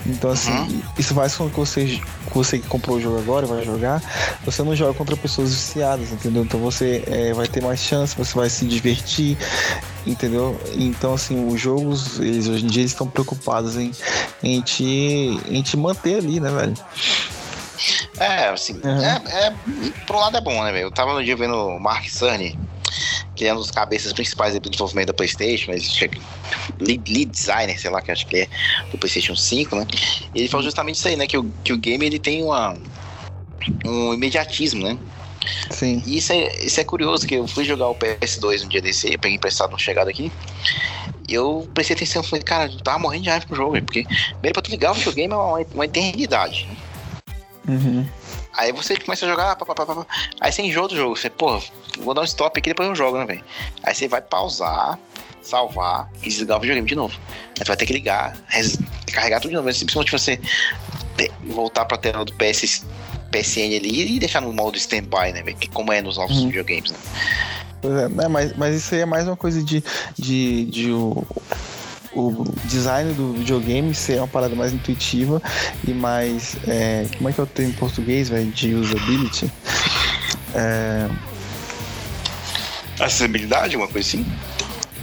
Então 0.07 0.31
assim, 0.31 0.53
uhum. 0.53 0.83
isso 0.99 1.15
faz 1.15 1.35
com 1.35 1.49
que 1.49 1.57
você, 1.57 2.01
você 2.33 2.59
que 2.59 2.67
comprou 2.67 2.97
o 2.97 3.01
jogo 3.01 3.19
agora 3.19 3.47
vai 3.47 3.65
jogar, 3.65 4.03
você 4.45 4.63
não 4.63 4.75
joga 4.75 4.95
contra 4.95 5.17
pessoas 5.17 5.51
viciadas, 5.51 6.11
entendeu? 6.13 6.43
Então 6.43 6.61
você 6.61 7.03
é, 7.07 7.33
vai 7.33 7.47
ter 7.47 7.63
mais 7.63 7.81
chance, 7.81 8.17
você 8.17 8.35
vai 8.35 8.49
se 8.49 8.65
divertir, 8.65 9.37
entendeu? 10.07 10.59
Então 10.75 11.15
assim, 11.15 11.47
os 11.47 11.61
jogos, 11.61 12.19
eles 12.21 12.49
hoje 12.49 12.65
em 12.65 12.69
dia 12.69 12.83
eles 12.83 12.93
estão 12.93 13.07
preocupados 13.07 13.77
em, 13.77 13.93
em, 14.43 14.61
te, 14.61 15.41
em 15.49 15.63
te 15.63 15.77
manter 15.77 16.17
ali, 16.17 16.41
né, 16.41 16.51
velho? 16.51 16.75
É, 18.19 18.49
assim, 18.49 18.75
uhum. 18.85 19.03
é, 19.03 19.47
é, 19.47 19.55
um 20.11 20.17
lado 20.17 20.37
é 20.37 20.41
bom, 20.41 20.63
né, 20.63 20.73
velho? 20.73 20.85
Eu 20.85 20.91
tava 20.91 21.15
no 21.15 21.25
dia 21.25 21.37
vendo 21.37 21.55
o 21.55 21.81
Mark 21.81 22.07
Cerny, 22.09 22.59
que 23.41 23.47
é 23.47 23.55
um 23.55 23.57
dos 23.57 23.71
cabeças 23.71 24.13
principais 24.13 24.53
do 24.53 24.69
desenvolvimento 24.69 25.07
da 25.07 25.15
PlayStation, 25.15 25.73
mas 25.73 25.99
lead, 26.79 27.11
lead, 27.11 27.31
designer, 27.31 27.81
sei 27.81 27.91
lá, 27.91 28.03
que 28.03 28.13
acho 28.13 28.27
que 28.27 28.41
é 28.41 28.49
do 28.91 28.99
PlayStation 28.99 29.35
5, 29.35 29.77
né? 29.77 29.87
Ele 30.35 30.47
falou 30.47 30.63
justamente 30.63 30.97
isso 30.97 31.09
aí, 31.09 31.17
né? 31.17 31.27
Que 31.27 31.39
o, 31.39 31.51
que 31.65 31.73
o 31.73 31.79
game 31.79 32.05
ele 32.05 32.19
tem 32.19 32.45
uma, 32.45 32.77
um 33.83 34.13
imediatismo, 34.13 34.83
né? 34.83 34.99
Sim. 35.71 36.03
E 36.05 36.19
isso 36.19 36.35
é, 36.35 36.55
isso 36.57 36.79
é 36.79 36.85
curioso, 36.85 37.27
que 37.27 37.37
eu 37.37 37.49
fui 37.49 37.65
jogar 37.65 37.89
o 37.89 37.95
PS2 37.95 38.67
um 38.67 38.69
dia 38.69 38.83
desse, 38.83 39.11
eu 39.11 39.19
peguei 39.19 39.39
emprestado 39.39 39.71
no 39.71 39.79
chegado 39.79 40.09
aqui. 40.09 40.31
E 41.27 41.33
eu 41.33 41.67
prestei 41.73 41.97
atenção, 41.97 42.23
falei, 42.23 42.43
cara, 42.43 42.71
eu 42.71 42.79
tava 42.81 42.99
morrendo 42.99 43.23
de 43.23 43.31
raiva 43.31 43.47
pro 43.47 43.57
jogo, 43.57 43.81
porque 43.81 44.05
primeiro 44.05 44.53
pra 44.53 44.61
tu 44.61 44.71
ligar 44.71 44.91
o 44.91 44.95
videogame 44.97 45.33
é 45.33 45.37
uma, 45.37 45.65
uma 45.73 45.85
eternidade. 45.87 46.69
Né? 46.69 46.77
Uhum. 47.69 48.07
Aí 48.53 48.71
você 48.71 48.97
começa 48.99 49.25
a 49.25 49.29
jogar, 49.31 49.57
pá, 49.57 49.65
pá, 49.65 49.87
pá, 49.87 50.07
aí 50.43 50.53
você 50.53 50.61
enjoa 50.61 50.89
do 50.89 50.97
jogo. 50.97 51.17
Você, 51.17 51.31
pô, 51.31 51.59
vou 51.99 52.15
dar 52.15 52.23
um 52.23 52.25
stop 52.25 52.59
aqui 52.59 52.71
depois 52.71 52.89
eu 52.89 52.95
jogo, 52.95 53.19
né, 53.19 53.27
velho? 53.27 53.45
Aí 53.83 53.95
você 53.95 54.09
vai 54.09 54.21
pausar, 54.21 54.99
salvar 55.43 56.11
e 56.23 56.29
desligar 56.29 56.59
o 56.59 56.61
videogame 56.61 56.89
de 56.89 56.95
novo. 56.95 57.19
Aí 57.29 57.59
você 57.59 57.65
vai 57.65 57.77
ter 57.77 57.87
que 57.87 57.93
ligar, 57.93 58.37
carregar 59.13 59.41
tudo 59.41 59.51
de 59.51 59.57
novo. 59.57 59.73
Simplesmente 59.73 60.13
você 60.13 60.41
voltar 61.45 61.85
pra 61.85 61.99
tela 61.99 62.25
do 62.25 62.33
PS, 62.35 62.85
PSN 63.31 63.77
ali 63.77 64.17
e 64.17 64.19
deixar 64.19 64.41
no 64.41 64.53
modo 64.53 64.77
standby, 64.77 65.33
né, 65.33 65.43
velho? 65.43 65.57
Como 65.73 65.93
é 65.93 66.01
nos 66.01 66.17
novos 66.17 66.39
uhum. 66.39 66.47
videogames, 66.47 66.91
né? 66.91 66.99
Pois 67.81 67.95
é, 67.95 68.09
né, 68.09 68.29
mas, 68.29 68.57
mas 68.57 68.77
isso 68.77 68.95
aí 68.95 69.01
é 69.01 69.07
mais 69.07 69.27
uma 69.27 69.37
coisa 69.37 69.63
de, 69.63 69.83
de, 70.19 70.65
de 70.67 70.91
o, 70.91 71.27
o 72.13 72.45
design 72.65 73.13
do 73.15 73.33
videogame 73.33 73.95
ser 73.95 74.19
uma 74.19 74.29
parada 74.29 74.55
mais 74.55 74.73
intuitiva 74.73 75.41
e 75.87 75.93
mais. 75.93 76.57
É, 76.67 77.07
como 77.17 77.29
é 77.29 77.33
que 77.33 77.39
eu 77.39 77.47
tenho 77.47 77.71
em 77.71 77.73
português, 77.73 78.29
velho? 78.29 78.51
De 78.51 78.75
usability. 78.75 79.51
É... 80.55 81.09
Acessibilidade, 83.01 83.77
uma 83.77 83.89
coisa 83.89 84.07
assim? 84.07 84.27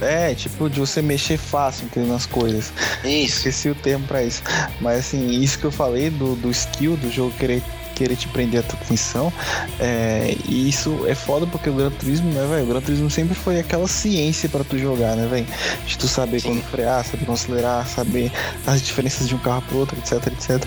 É, 0.00 0.32
tipo, 0.34 0.70
de 0.70 0.78
você 0.78 1.02
mexer 1.02 1.36
fácil, 1.36 1.86
entendeu? 1.86 2.12
Nas 2.12 2.26
coisas. 2.26 2.72
Isso. 3.04 3.38
Esqueci 3.38 3.68
o 3.68 3.74
termo 3.74 4.06
pra 4.06 4.22
isso. 4.22 4.42
Mas 4.80 5.00
assim, 5.00 5.28
isso 5.28 5.58
que 5.58 5.64
eu 5.64 5.72
falei 5.72 6.08
do, 6.08 6.36
do 6.36 6.50
skill 6.50 6.96
do 6.96 7.10
jogo 7.10 7.32
querer 7.36 7.62
querer 7.98 8.14
te 8.14 8.28
prender 8.28 8.60
a 8.60 8.62
tua 8.62 8.78
atenção. 8.78 9.32
É, 9.80 10.36
e 10.48 10.68
isso 10.68 11.04
é 11.08 11.16
foda 11.16 11.48
porque 11.48 11.68
o 11.68 11.74
Gran 11.74 11.90
Turismo, 11.90 12.30
né, 12.32 12.46
velho? 12.48 12.62
O 12.62 12.66
Gran 12.68 12.80
Turismo 12.80 13.10
sempre 13.10 13.34
foi 13.34 13.58
aquela 13.58 13.88
ciência 13.88 14.48
para 14.48 14.62
tu 14.62 14.78
jogar, 14.78 15.16
né, 15.16 15.26
velho? 15.26 15.46
De 15.84 15.98
tu 15.98 16.06
saber 16.06 16.40
Sim. 16.40 16.50
quando 16.50 16.62
frear, 16.70 17.04
saber 17.04 17.24
quando 17.24 17.36
acelerar, 17.36 17.88
saber 17.88 18.30
as 18.64 18.80
diferenças 18.80 19.26
de 19.26 19.34
um 19.34 19.38
carro 19.38 19.62
pro 19.62 19.78
outro, 19.78 19.98
etc, 19.98 20.24
etc. 20.28 20.64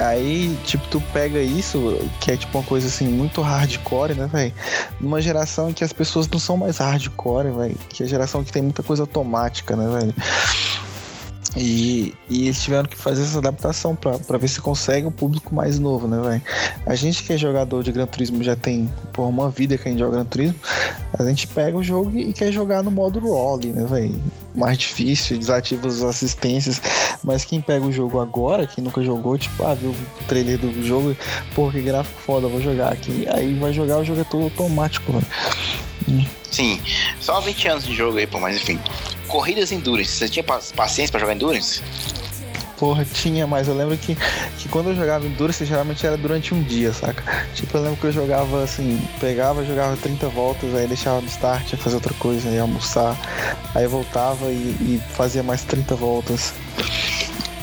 Aí, 0.00 0.56
tipo, 0.64 0.86
tu 0.88 1.00
pega 1.12 1.38
isso, 1.40 1.98
que 2.20 2.32
é 2.32 2.36
tipo 2.36 2.56
uma 2.56 2.64
coisa 2.64 2.86
assim, 2.86 3.06
muito 3.06 3.42
hardcore, 3.42 4.14
né, 4.14 4.26
velho? 4.32 4.52
Numa 4.98 5.20
geração 5.20 5.74
que 5.74 5.84
as 5.84 5.92
pessoas 5.92 6.26
não 6.26 6.38
são 6.38 6.56
mais 6.56 6.78
hardcore, 6.78 7.50
velho. 7.50 7.76
Que 7.90 8.02
é 8.02 8.06
a 8.06 8.08
geração 8.08 8.42
que 8.42 8.50
tem 8.50 8.62
muita 8.62 8.82
coisa 8.82 9.02
automática, 9.02 9.76
né, 9.76 10.00
velho? 10.00 10.14
E, 11.56 12.14
e, 12.28 12.44
eles 12.44 12.62
tiveram 12.62 12.88
que 12.88 12.96
fazer 12.96 13.22
essa 13.22 13.38
adaptação 13.38 13.96
para 13.96 14.38
ver 14.38 14.48
se 14.48 14.60
consegue 14.60 15.06
um 15.06 15.10
público 15.10 15.52
mais 15.54 15.78
novo, 15.80 16.06
né, 16.06 16.20
velho? 16.20 16.42
A 16.86 16.94
gente 16.94 17.24
que 17.24 17.32
é 17.32 17.36
jogador 17.36 17.82
de 17.82 17.90
Gran 17.90 18.06
Turismo 18.06 18.42
já 18.42 18.54
tem 18.54 18.88
por 19.12 19.24
uma 19.24 19.50
vida 19.50 19.76
que 19.76 19.88
a 19.88 19.90
gente 19.90 19.98
joga 19.98 20.12
Gran 20.12 20.24
Turismo, 20.24 20.54
a 21.18 21.24
gente 21.24 21.48
pega 21.48 21.76
o 21.76 21.82
jogo 21.82 22.16
e 22.16 22.32
quer 22.32 22.52
jogar 22.52 22.84
no 22.84 22.90
modo 22.90 23.18
role, 23.18 23.68
né, 23.68 23.84
velho? 23.84 24.22
Mais 24.54 24.78
difícil, 24.78 25.38
desativa 25.38 25.88
as 25.88 26.02
assistências, 26.02 26.80
mas 27.24 27.44
quem 27.44 27.60
pega 27.60 27.84
o 27.84 27.92
jogo 27.92 28.20
agora, 28.20 28.66
quem 28.66 28.84
nunca 28.84 29.02
jogou, 29.02 29.36
tipo, 29.36 29.64
ah, 29.64 29.74
viu 29.74 29.90
o 29.90 30.24
trailer 30.28 30.58
do 30.58 30.86
jogo, 30.86 31.16
pô, 31.54 31.70
que 31.70 31.80
gráfico 31.82 32.20
foda, 32.20 32.46
vou 32.46 32.60
jogar 32.60 32.92
aqui. 32.92 33.26
Aí 33.28 33.54
vai 33.54 33.72
jogar 33.72 33.98
o 33.98 34.04
jogo 34.04 34.20
é 34.20 34.24
todo 34.24 34.44
automático, 34.44 35.12
velho. 35.12 36.26
Sim, 36.50 36.80
só 37.20 37.40
20 37.40 37.68
anos 37.68 37.84
de 37.84 37.94
jogo 37.94 38.18
aí, 38.18 38.26
pô, 38.26 38.38
mas 38.38 38.56
enfim 38.56 38.78
corridas 39.30 39.70
endurance. 39.70 40.10
Você 40.10 40.28
tinha 40.28 40.44
paciência 40.44 41.10
para 41.10 41.20
jogar 41.20 41.34
endurance? 41.34 41.80
Porra, 42.76 43.04
tinha, 43.04 43.46
mas 43.46 43.68
eu 43.68 43.74
lembro 43.74 43.96
que, 43.98 44.16
que 44.58 44.66
quando 44.70 44.88
eu 44.88 44.96
jogava 44.96 45.26
Endurance, 45.26 45.66
geralmente 45.66 46.06
era 46.06 46.16
durante 46.16 46.54
um 46.54 46.62
dia, 46.62 46.94
saca? 46.94 47.22
Tipo, 47.54 47.76
eu 47.76 47.82
lembro 47.82 47.98
que 47.98 48.06
eu 48.06 48.12
jogava 48.12 48.64
assim, 48.64 48.98
pegava, 49.20 49.62
jogava 49.66 49.98
30 49.98 50.28
voltas, 50.30 50.74
aí 50.74 50.86
deixava 50.86 51.20
no 51.20 51.26
start, 51.26 51.72
ia 51.72 51.78
fazer 51.78 51.96
outra 51.96 52.14
coisa, 52.14 52.48
ia 52.48 52.62
almoçar, 52.62 53.14
aí 53.74 53.86
voltava 53.86 54.50
e, 54.50 54.74
e 54.80 55.02
fazia 55.12 55.42
mais 55.42 55.62
30 55.62 55.94
voltas. 55.94 56.54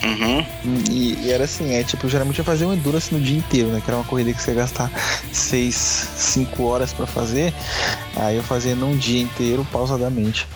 Uhum. 0.04 0.46
E, 0.88 1.18
e, 1.24 1.32
era 1.32 1.46
assim, 1.46 1.74
é 1.74 1.84
tipo, 1.84 2.08
geralmente 2.08 2.38
eu 2.38 2.46
fazia 2.46 2.68
um 2.68 2.74
Endurance 2.76 3.12
no 3.12 3.20
dia 3.20 3.40
inteiro, 3.40 3.70
né? 3.70 3.82
Que 3.84 3.90
era 3.90 3.98
uma 3.98 4.06
corrida 4.06 4.32
que 4.32 4.40
você 4.40 4.52
ia 4.52 4.58
gastar 4.58 4.92
6, 5.34 5.76
5 5.76 6.64
horas 6.64 6.94
para 6.94 7.08
fazer. 7.08 7.52
Aí 8.16 8.36
eu 8.36 8.44
fazia 8.44 8.76
num 8.76 8.96
dia 8.96 9.24
inteiro, 9.24 9.66
pausadamente. 9.72 10.48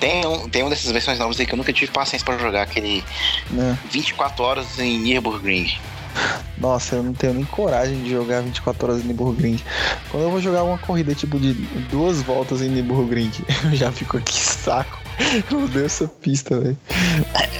Tem 0.00 0.24
um, 0.24 0.48
tem 0.48 0.62
uma 0.62 0.70
dessas 0.70 0.90
versões 0.92 1.18
novas 1.18 1.38
aí 1.40 1.46
que 1.46 1.52
eu 1.52 1.56
nunca 1.56 1.72
tive 1.72 1.90
paciência 1.90 2.24
pra 2.24 2.38
jogar, 2.38 2.62
aquele 2.62 3.02
é. 3.56 3.76
24 3.90 4.44
horas 4.44 4.78
em 4.78 4.98
Nürburgring. 4.98 5.76
Nossa, 6.56 6.96
eu 6.96 7.02
não 7.02 7.12
tenho 7.12 7.34
nem 7.34 7.44
coragem 7.44 8.02
de 8.02 8.10
jogar 8.10 8.42
24 8.42 8.86
horas 8.86 9.04
em 9.04 9.08
Nürburgring. 9.08 9.60
Quando 10.10 10.24
eu 10.24 10.30
vou 10.30 10.40
jogar 10.40 10.64
uma 10.64 10.78
corrida 10.78 11.14
tipo 11.14 11.38
de 11.38 11.52
duas 11.90 12.22
voltas 12.22 12.62
em 12.62 12.68
Nürburgring, 12.68 13.30
eu 13.64 13.76
já 13.76 13.92
fico 13.92 14.16
aqui 14.16 14.38
saco. 14.38 14.98
Eu 15.50 15.64
odeio 15.64 15.86
essa 15.86 16.06
pista, 16.06 16.58
velho. 16.60 16.78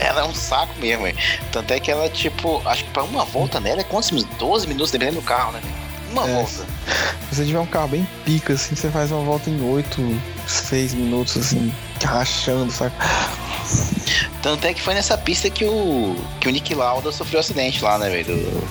Ela 0.01 0.21
é 0.21 0.25
um 0.25 0.35
saco 0.35 0.73
mesmo, 0.79 1.05
véio. 1.05 1.17
Tanto 1.51 1.73
é 1.73 1.81
que 1.81 1.91
ela, 1.91 2.09
tipo, 2.09 2.63
acho 2.65 2.85
que 2.85 2.91
pra 2.91 3.03
uma 3.03 3.25
volta 3.25 3.59
nela 3.59 3.81
é 3.81 3.85
quantos 3.85 4.13
minutos? 4.13 4.37
12 4.39 4.67
minutos 4.69 4.93
dependendo 4.93 5.21
do 5.21 5.27
carro, 5.27 5.53
né? 5.53 5.61
Uma 6.13 6.29
É. 6.29 6.35
volta. 6.35 6.51
Se 7.31 7.37
você 7.37 7.45
tiver 7.45 7.59
um 7.61 7.67
carro 7.67 7.89
bem 7.89 8.09
pica, 8.25 8.55
assim, 8.55 8.75
você 8.75 8.89
faz 8.91 9.11
uma 9.13 9.23
volta 9.23 9.51
em 9.51 9.61
8, 9.61 10.21
6 10.47 10.95
minutos, 10.95 11.37
assim, 11.37 11.73
rachando, 12.03 12.73
sabe? 12.73 12.95
Tanto 14.43 14.67
é 14.67 14.73
que 14.73 14.81
foi 14.81 14.95
nessa 14.95 15.19
pista 15.19 15.51
que 15.51 15.65
o, 15.65 16.17
que 16.41 16.49
o 16.49 16.51
Nick 16.51 16.75
Lauda 16.75 17.13
sofreu 17.13 17.41
acidente 17.41 17.83
lá, 17.83 17.99
né, 17.99 18.09
velho? 18.09 18.67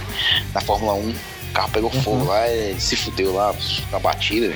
Na 0.53 0.61
Fórmula 0.61 0.93
1. 0.93 1.09
O 1.09 1.53
carro 1.53 1.69
pegou 1.71 1.91
Uhum. 1.93 2.01
fogo 2.01 2.25
lá, 2.25 2.47
ele 2.49 2.79
se 2.79 2.95
fudeu 2.95 3.33
lá 3.33 3.53
na 3.91 3.99
batida. 3.99 4.55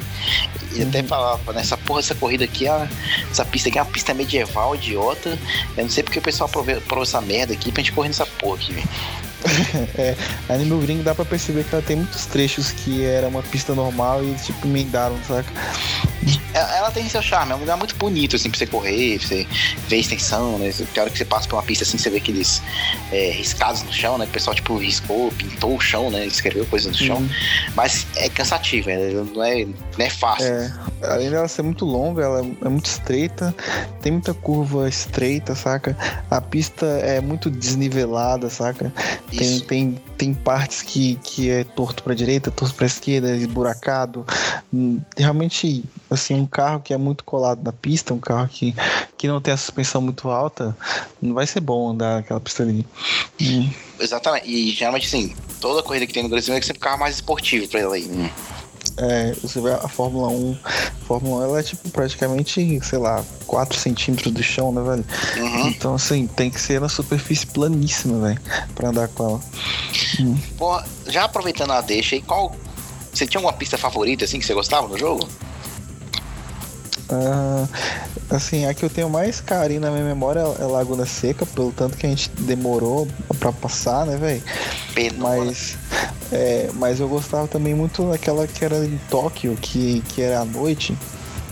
E 0.74 0.82
até 0.84 1.02
Uhum. 1.02 1.08
falava, 1.08 1.54
nessa 1.54 1.78
porra, 1.78 2.00
essa 2.00 2.16
corrida 2.16 2.44
aqui, 2.46 2.68
é- 2.68 2.88
essa 3.30 3.44
pista 3.46 3.70
aqui 3.70 3.78
é 3.78 3.82
uma 3.82 3.90
pista 3.92 4.14
medieval, 4.14 4.76
idiota. 4.76 5.38
Eu 5.78 5.84
não 5.84 5.90
sei 5.92 6.04
porque 6.04 6.20
o 6.20 6.22
pessoal 6.22 6.50
aprovou 6.50 7.04
essa 7.04 7.22
merda 7.22 7.54
aqui 7.54 7.72
pra 7.72 7.82
gente 7.84 7.92
correr 7.94 8.08
nessa 8.10 8.26
porra 8.26 8.56
aqui, 8.56 8.74
velho. 8.74 8.90
É, 9.98 10.16
a 10.50 10.58
Nürburgring 10.58 11.02
dá 11.04 11.14
pra 11.14 11.26
perceber 11.26 11.64
que 11.64 11.74
ela 11.74 11.84
tem 11.84 11.98
muitos 11.98 12.26
trechos 12.26 12.72
que 12.72 13.04
era 13.04 13.28
uma 13.28 13.44
pista 13.44 13.74
normal 13.76 14.24
e 14.24 14.34
tipo, 14.36 14.68
emendaram, 14.68 15.18
saca? 15.28 15.52
Ela, 16.54 16.92
tem 16.92 17.08
seu 17.10 17.22
charme, 17.22 17.54
é 17.54 17.56
um 17.56 17.60
lugar 17.60 17.78
muito 17.78 17.96
bonito, 17.96 18.36
assim, 18.36 18.50
pra 18.50 18.60
você 18.60 18.68
correr, 18.68 19.18
pra 19.20 19.28
você 19.28 19.48
ver 19.88 19.96
a 19.96 20.00
extensão, 20.00 20.60
né? 20.60 20.72
Tem 20.94 21.02
hora 21.02 21.10
que 21.10 21.18
você 21.18 21.26
passa 21.26 21.48
por 21.48 21.56
uma 21.56 21.64
pista 21.64 21.84
assim, 21.84 21.98
você 21.98 22.10
vê 22.10 22.18
aqueles 22.18 22.62
é, 23.12 23.32
riscados 23.32 23.84
no 23.84 23.92
chão, 23.92 24.18
né? 24.18 24.26
O 24.26 24.28
pessoal, 24.28 24.56
tipo, 24.56 24.78
riscou, 24.78 25.32
pintou 25.32 25.76
o 25.76 25.80
chão, 25.80 26.12
né? 26.12 26.26
Escreveu 26.26 26.66
coisa 26.66 26.90
no 26.90 26.96
chão. 26.96 27.18
Hum. 27.18 27.30
Mas 27.76 28.06
é 28.18 28.30
cansativo, 28.30 28.90
é, 28.90 29.12
não, 29.12 29.44
é, 29.44 29.66
não 29.66 30.06
é 30.06 30.10
fácil. 30.10 30.46
É, 30.46 30.74
além 31.04 31.30
dela 31.30 31.48
ser 31.48 31.64
muito 31.64 31.86
longa, 31.86 32.24
ela 32.24 32.40
é 32.40 32.70
muito 32.70 32.86
estreita, 32.86 33.56
tem 34.02 34.12
muita 34.12 34.34
curva 34.34 34.88
estreita, 34.90 35.56
saca? 35.56 35.98
A 36.30 36.42
pista 36.42 36.86
é 36.86 37.22
muito 37.22 37.50
desnivelada, 37.50 38.50
saca? 38.50 38.94
Tem, 39.38 39.60
tem, 39.62 40.02
tem 40.18 40.34
partes 40.34 40.82
que, 40.82 41.16
que 41.24 41.50
é 41.50 41.64
torto 41.64 42.04
pra 42.04 42.14
direita, 42.14 42.52
torto 42.52 42.76
pra 42.76 42.86
esquerda, 42.86 43.36
esburacado. 43.36 44.26
Hum, 44.74 45.00
Realmente, 45.18 45.84
assim, 46.10 46.36
um 46.36 46.46
carro 46.46 46.80
que 46.82 46.94
é 46.94 46.98
muito 46.98 47.24
colado 47.24 47.62
na 47.64 47.72
pista, 47.72 48.14
um 48.14 48.20
carro 48.20 48.48
que, 48.48 48.76
que 49.18 49.28
não 49.28 49.40
tem 49.42 49.54
a 49.54 49.58
suspensão 49.58 50.02
muito 50.02 50.30
alta, 50.30 50.76
não 51.22 51.34
vai 51.34 51.48
ser 51.48 51.60
bom 51.62 51.90
andar 51.92 52.18
naquela 52.18 52.40
pista 52.40 52.64
ali. 52.64 52.86
Hum, 53.42 53.70
Exatamente. 54.00 54.50
E 54.50 54.72
geralmente, 54.72 55.08
assim, 55.08 55.36
toda 55.60 55.84
corrida 55.84 56.06
que 56.08 56.14
tem 56.14 56.24
no 56.24 56.30
Brasil 56.30 56.54
é 56.54 56.62
sempre 56.62 56.80
um 56.80 56.82
carro 56.82 57.00
mais 57.00 57.16
esportivo 57.16 57.68
pra 57.68 57.80
ela 57.80 57.96
aí. 57.96 58.06
né? 58.06 58.32
É, 59.04 59.34
você 59.42 59.60
vê 59.60 59.72
a 59.72 59.88
Fórmula 59.88 60.28
1, 60.28 60.58
a 60.64 61.06
Fórmula 61.08 61.42
1 61.42 61.44
ela 61.44 61.60
é 61.60 61.64
tipo 61.64 61.90
praticamente, 61.90 62.80
sei 62.84 63.00
lá, 63.00 63.24
4 63.48 63.76
centímetros 63.80 64.32
do 64.32 64.44
chão, 64.44 64.72
né, 64.72 64.82
velho? 64.84 65.06
Uhum. 65.38 65.68
Então, 65.70 65.96
assim, 65.96 66.28
tem 66.28 66.52
que 66.52 66.62
ser 66.62 66.80
na 66.80 66.88
superfície 66.88 67.48
planíssima, 67.48 68.28
velho, 68.28 68.40
pra 68.76 68.90
andar 68.90 69.08
com 69.08 69.24
ela. 69.28 69.42
Pô, 70.56 70.80
já 71.08 71.24
aproveitando 71.24 71.72
a 71.72 71.82
deixa 71.82 72.16
aí, 72.16 72.22
qual. 72.22 72.56
Você 73.12 73.26
tinha 73.26 73.40
alguma 73.40 73.54
pista 73.54 73.78
favorita, 73.78 74.24
assim, 74.24 74.40
que 74.40 74.46
você 74.46 74.54
gostava 74.54 74.88
no 74.88 74.98
jogo? 74.98 75.28
Ah, 77.10 77.68
assim, 78.30 78.66
a 78.66 78.74
que 78.74 78.84
eu 78.84 78.90
tenho 78.90 79.10
mais 79.10 79.42
carinho 79.42 79.82
na 79.82 79.92
minha 79.92 80.06
memória 80.06 80.40
é 80.40 80.64
Laguna 80.64 81.06
Seca, 81.06 81.46
pelo 81.46 81.72
tanto 81.74 81.98
que 81.98 82.06
a 82.06 82.10
gente 82.10 82.30
demorou 82.40 83.08
pra 83.38 83.52
passar, 83.52 84.06
né, 84.06 84.16
velho? 84.16 84.44
Mas, 85.18 85.78
é, 86.32 86.70
mas 86.76 87.00
eu 87.00 87.08
gostava 87.08 87.48
também 87.48 87.74
muito 87.74 88.10
daquela 88.10 88.48
que 88.48 88.64
era 88.64 88.78
em 88.86 89.00
Tóquio, 89.10 89.58
que, 89.62 90.02
que 90.10 90.22
era 90.22 90.40
à 90.40 90.46
noite. 90.46 90.98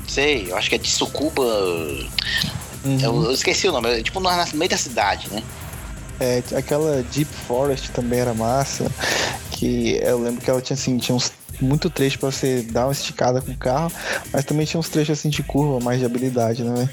Sei, 0.07 0.47
eu 0.49 0.57
acho 0.57 0.69
que 0.69 0.75
é 0.75 0.77
de 0.77 0.89
Sucuba. 0.89 1.43
Uhum. 2.83 2.99
Eu, 3.01 3.23
eu 3.25 3.31
esqueci 3.31 3.67
o 3.67 3.71
nome, 3.71 3.99
é 3.99 4.01
tipo 4.03 4.19
no, 4.19 4.29
meio 4.53 4.69
da 4.69 4.77
cidade, 4.77 5.27
né? 5.31 5.43
É, 6.19 6.41
aquela 6.55 7.03
Deep 7.13 7.31
Forest 7.47 7.91
também 7.91 8.19
era 8.19 8.33
massa. 8.33 8.89
Que 9.51 9.99
eu 10.01 10.19
lembro 10.21 10.41
que 10.41 10.49
ela 10.49 10.61
tinha 10.61 10.75
assim, 10.75 10.97
tinha 10.97 11.15
uns 11.15 11.31
muito 11.61 11.89
trecho 11.89 12.17
pra 12.17 12.31
você 12.31 12.61
dar 12.61 12.85
uma 12.85 12.93
esticada 12.93 13.41
com 13.41 13.51
o 13.51 13.57
carro, 13.57 13.91
mas 14.31 14.45
também 14.45 14.65
tinha 14.65 14.79
uns 14.79 14.87
trechos 14.87 15.19
assim 15.19 15.27
de 15.29 15.43
curva, 15.43 15.83
mais 15.83 15.99
de 15.99 16.05
habilidade, 16.05 16.63
né? 16.63 16.89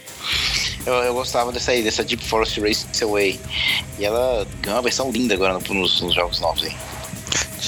Eu, 0.84 0.95
eu 0.95 1.14
gostava 1.14 1.53
dessa 1.53 1.70
aí, 1.70 1.82
dessa 1.82 2.03
Deep 2.03 2.24
Forest 2.24 2.61
Raceway. 2.61 3.41
E 3.99 4.05
ela 4.05 4.45
ganhou 4.61 4.76
uma 4.76 4.82
versão 4.82 5.11
linda 5.11 5.34
agora 5.34 5.55
no- 5.55 5.74
nos, 5.74 6.01
nos 6.01 6.14
jogos 6.14 6.41
novos 6.41 6.64
aí. 6.64 6.74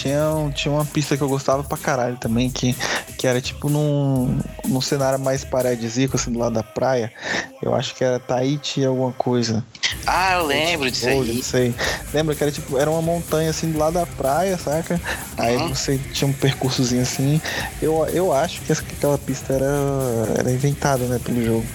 Tinha, 0.00 0.28
um- 0.30 0.50
tinha 0.50 0.72
uma 0.72 0.84
pista 0.84 1.16
que 1.16 1.22
eu 1.22 1.28
gostava 1.28 1.64
pra 1.64 1.76
caralho 1.76 2.16
também, 2.16 2.48
que, 2.50 2.74
que 3.16 3.26
era 3.26 3.40
tipo 3.40 3.68
num, 3.68 4.38
num 4.66 4.80
cenário 4.80 5.18
mais 5.18 5.44
paradisíaco, 5.44 6.16
assim, 6.16 6.30
do 6.32 6.38
lado 6.38 6.54
da 6.54 6.62
praia. 6.62 7.12
Eu 7.60 7.74
acho 7.74 7.94
que 7.94 8.04
era 8.04 8.18
Tahiti 8.20 8.84
alguma 8.84 9.12
coisa. 9.12 9.64
Ah, 10.06 10.34
eu 10.34 10.46
lembro 10.46 10.90
disso 10.90 11.08
aí. 11.08 11.34
Não 11.34 11.42
sei. 11.42 11.74
Lembra 12.14 12.34
que 12.34 12.42
era 12.44 12.52
tipo, 12.52 12.78
era 12.78 12.88
uma 12.90 13.02
montanha 13.02 13.50
assim 13.50 13.70
do 13.72 13.78
lado 13.78 13.94
da 13.94 14.06
praia, 14.06 14.56
saca? 14.56 15.00
Aí 15.36 15.56
Uhum. 15.56 15.68
você 15.74 15.98
tinha 16.12 16.28
um 16.28 16.32
percursozinho 16.32 17.02
assim. 17.02 17.40
Eu, 17.82 18.06
eu 18.06 18.32
acho 18.32 18.60
que 18.62 18.70
essa- 18.72 18.82
que 18.82 18.94
aquela 18.94 19.18
pista 19.18 19.52
era, 19.52 19.66
era 20.38 20.50
inventada, 20.50 21.04
né, 21.06 21.18
pelo 21.22 21.44
jogo. 21.44 21.66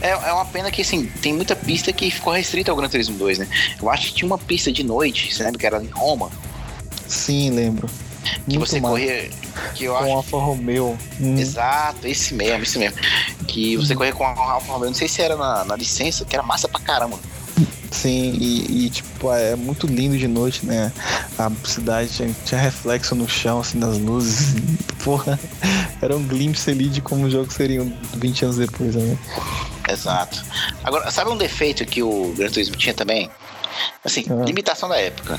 É, 0.00 0.10
é 0.10 0.32
uma 0.32 0.44
pena 0.46 0.70
que, 0.70 0.82
assim, 0.82 1.06
tem 1.22 1.32
muita 1.32 1.54
pista 1.54 1.92
que 1.92 2.10
ficou 2.10 2.32
restrita 2.32 2.70
ao 2.72 2.76
Gran 2.76 2.88
Turismo 2.88 3.16
2, 3.16 3.38
né? 3.38 3.46
Eu 3.80 3.88
acho 3.88 4.08
que 4.08 4.14
tinha 4.14 4.26
uma 4.26 4.38
pista 4.38 4.72
de 4.72 4.82
noite, 4.82 5.32
você 5.34 5.44
lembra 5.44 5.58
que 5.60 5.66
era 5.66 5.82
em 5.82 5.86
Roma? 5.88 6.30
Sim, 7.10 7.50
lembro. 7.50 7.88
Que 8.46 8.56
Muito 8.56 8.66
você 8.68 8.80
massa. 8.80 8.92
corria. 8.92 9.30
Que 9.74 9.84
eu 9.84 9.92
com 9.94 9.98
acho. 9.98 10.08
o 10.08 10.12
Alfa 10.16 10.36
Romeo. 10.38 10.98
Hum, 11.20 11.38
Exato, 11.38 12.06
esse 12.06 12.34
mesmo, 12.34 12.62
esse 12.62 12.78
mesmo. 12.78 12.98
Que 13.48 13.76
você 13.76 13.94
corria 13.94 14.12
com 14.12 14.24
a 14.24 14.28
Alfa 14.52 14.72
Romeo, 14.72 14.88
não 14.90 14.94
sei 14.94 15.08
se 15.08 15.20
era 15.22 15.36
na, 15.36 15.64
na 15.64 15.76
licença, 15.76 16.24
que 16.24 16.36
era 16.36 16.42
massa 16.42 16.68
pra 16.68 16.80
caramba. 16.80 17.18
Sim, 17.90 18.34
e, 18.38 18.86
e, 18.86 18.90
tipo, 18.90 19.32
é 19.32 19.56
muito 19.56 19.86
lindo 19.86 20.16
de 20.16 20.28
noite, 20.28 20.64
né? 20.64 20.92
A 21.36 21.50
cidade 21.64 22.08
tinha, 22.10 22.30
tinha 22.44 22.60
reflexo 22.60 23.14
no 23.16 23.28
chão, 23.28 23.58
assim, 23.60 23.80
das 23.80 23.98
luzes. 23.98 24.54
Porra, 25.02 25.38
era 26.00 26.16
um 26.16 26.22
glimpse 26.22 26.70
ali 26.70 26.88
de 26.88 27.00
como 27.00 27.24
o 27.26 27.30
jogo 27.30 27.52
seria 27.52 27.84
20 28.14 28.44
anos 28.44 28.56
depois, 28.58 28.94
né? 28.94 29.18
Exato. 29.88 30.44
Agora, 30.84 31.10
sabe 31.10 31.30
um 31.30 31.36
defeito 31.36 31.84
que 31.84 32.02
o 32.02 32.32
Gran 32.36 32.48
Turismo 32.48 32.76
tinha 32.76 32.94
também? 32.94 33.28
Assim, 34.04 34.24
Ah. 34.30 34.44
limitação 34.44 34.88
da 34.88 34.96
época. 34.98 35.38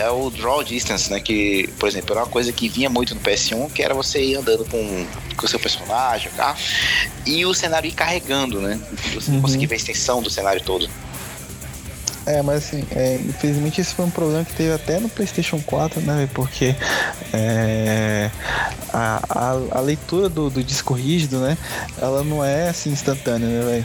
É 0.00 0.10
o 0.10 0.30
draw 0.30 0.64
distance, 0.64 1.10
né? 1.10 1.20
Que, 1.20 1.68
por 1.78 1.86
exemplo, 1.88 2.12
era 2.14 2.24
uma 2.24 2.30
coisa 2.30 2.50
que 2.52 2.68
vinha 2.68 2.88
muito 2.88 3.14
no 3.14 3.20
PS1, 3.20 3.70
que 3.70 3.82
era 3.82 3.92
você 3.92 4.22
ir 4.22 4.36
andando 4.36 4.64
com 4.64 5.06
com 5.36 5.46
o 5.46 5.48
seu 5.48 5.58
personagem, 5.58 6.30
carro, 6.32 6.58
e 7.26 7.46
o 7.46 7.54
cenário 7.54 7.88
ir 7.88 7.92
carregando, 7.92 8.60
né? 8.60 8.78
Você 9.14 9.30
Uhum. 9.30 9.40
conseguir 9.40 9.66
ver 9.66 9.74
a 9.74 9.76
extensão 9.78 10.20
do 10.22 10.28
cenário 10.28 10.60
todo. 10.62 10.88
É, 12.26 12.42
mas 12.42 12.64
assim, 12.64 12.84
é, 12.90 13.16
infelizmente 13.16 13.80
esse 13.80 13.94
foi 13.94 14.04
um 14.04 14.10
problema 14.10 14.44
que 14.44 14.52
teve 14.52 14.72
até 14.72 15.00
no 15.00 15.08
PlayStation 15.08 15.60
4, 15.60 16.00
né? 16.02 16.28
Porque 16.34 16.74
é, 17.32 18.30
a, 18.92 19.20
a, 19.28 19.78
a 19.78 19.80
leitura 19.80 20.28
do, 20.28 20.50
do 20.50 20.62
disco 20.62 20.94
rígido, 20.94 21.38
né? 21.38 21.56
Ela 22.00 22.22
não 22.22 22.44
é 22.44 22.68
assim 22.68 22.90
instantânea, 22.90 23.48
né, 23.48 23.64
velho? 23.64 23.84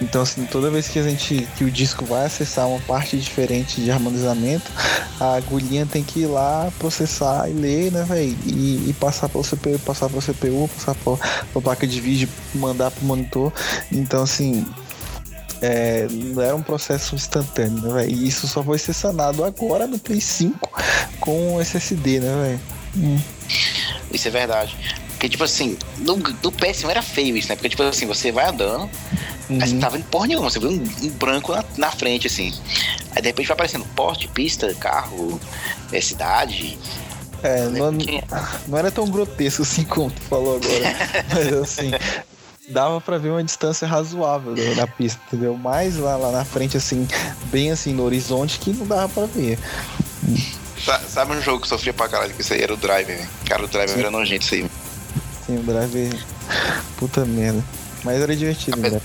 Então, 0.00 0.22
assim, 0.22 0.44
toda 0.44 0.70
vez 0.70 0.88
que 0.88 0.98
a 0.98 1.02
gente 1.02 1.48
que 1.56 1.64
o 1.64 1.70
disco 1.70 2.04
vai 2.04 2.26
acessar 2.26 2.68
uma 2.68 2.80
parte 2.80 3.16
diferente 3.16 3.80
de 3.80 3.90
harmonizamento, 3.90 4.70
a 5.18 5.36
agulhinha 5.36 5.86
tem 5.86 6.02
que 6.02 6.20
ir 6.20 6.26
lá 6.26 6.70
processar 6.78 7.48
e 7.48 7.52
ler, 7.52 7.92
né, 7.92 8.04
velho? 8.04 8.36
E, 8.46 8.90
e 8.90 8.94
passar 8.98 9.28
para 9.28 9.40
o 9.40 9.44
CPU, 9.44 9.78
passar 9.78 10.08
para 10.08 10.18
o 10.18 10.22
CPU, 10.22 10.68
passar 10.68 10.94
para 10.94 11.14
a 11.54 11.60
placa 11.60 11.86
de 11.86 12.00
vídeo, 12.00 12.28
mandar 12.54 12.90
para 12.90 13.02
o 13.02 13.06
monitor. 13.06 13.52
Então, 13.90 14.22
assim, 14.22 14.66
é, 15.66 16.06
não 16.10 16.42
era 16.42 16.54
um 16.54 16.62
processo 16.62 17.14
instantâneo, 17.14 17.80
né, 17.82 17.92
velho? 17.92 18.10
E 18.10 18.28
isso 18.28 18.46
só 18.46 18.62
foi 18.62 18.78
ser 18.78 18.92
sanado 18.92 19.44
agora 19.44 19.86
no 19.86 19.98
Play 19.98 20.20
5 20.20 20.70
com 21.18 21.60
SSD, 21.60 22.20
né, 22.20 22.34
velho? 22.42 22.60
Hum, 22.96 23.20
Isso 24.12 24.28
é 24.28 24.30
verdade. 24.30 24.76
Porque, 25.10 25.28
tipo 25.28 25.44
assim, 25.44 25.76
no, 25.98 26.16
no 26.16 26.52
PS1 26.52 26.88
era 26.88 27.02
feio 27.02 27.36
isso, 27.36 27.48
né? 27.48 27.56
Porque, 27.56 27.70
tipo 27.70 27.82
assim, 27.82 28.06
você 28.06 28.30
vai 28.30 28.48
andando, 28.48 28.88
aí 29.48 29.56
você 29.58 29.66
uhum. 29.66 29.72
não 29.72 29.80
tá 29.80 29.88
vendo 29.88 30.04
porra 30.04 30.26
nenhuma, 30.28 30.50
você 30.50 30.60
vê 30.60 30.66
um, 30.66 30.84
um 31.02 31.10
branco 31.10 31.52
na, 31.52 31.64
na 31.76 31.90
frente, 31.90 32.26
assim. 32.26 32.52
Aí 33.12 33.22
de 33.22 33.28
repente 33.28 33.46
vai 33.46 33.54
aparecendo 33.54 33.84
porte, 33.96 34.28
pista, 34.28 34.72
carro, 34.74 35.40
é, 35.92 36.00
cidade. 36.00 36.78
É, 37.42 37.64
Eu 37.64 37.70
não, 37.70 37.92
não 38.68 38.78
era 38.78 38.90
tão 38.90 39.08
grotesco 39.08 39.62
assim 39.62 39.84
como 39.84 40.10
tu 40.10 40.20
falou 40.22 40.56
agora. 40.56 40.96
mas 41.34 41.52
assim, 41.52 41.90
dava 42.68 43.00
pra 43.00 43.18
ver 43.18 43.30
uma 43.30 43.44
distância 43.44 43.86
razoável 43.86 44.52
né, 44.52 44.74
na 44.74 44.86
pista, 44.86 45.20
entendeu? 45.26 45.56
Mais 45.56 45.96
lá, 45.96 46.16
lá 46.16 46.30
na 46.32 46.44
frente, 46.44 46.76
assim, 46.76 47.06
bem 47.46 47.70
assim 47.70 47.92
no 47.92 48.02
horizonte 48.04 48.58
que 48.58 48.72
não 48.72 48.86
dava 48.86 49.08
pra 49.08 49.26
ver. 49.26 49.58
Sa- 50.84 51.00
Sabe 51.00 51.32
um 51.32 51.40
jogo 51.40 51.60
que 51.62 51.68
sofria 51.68 51.92
pra 51.94 52.08
caralho 52.08 52.34
com 52.34 52.40
isso 52.40 52.52
aí? 52.52 52.62
Era 52.62 52.74
o 52.74 52.76
Driver, 52.76 53.16
velho. 53.16 53.28
Cara, 53.48 53.64
o 53.64 53.68
Driver 53.68 53.90
Sim. 53.94 54.00
era 54.00 54.10
nojento 54.10 54.44
isso 54.44 54.54
aí. 54.54 54.70
Assim, 55.42 55.56
o 55.58 55.62
drive. 55.62 56.18
Puta 56.96 57.24
merda. 57.24 57.62
Mas 58.04 58.20
era 58.20 58.34
divertido, 58.36 58.78
né? 58.78 59.00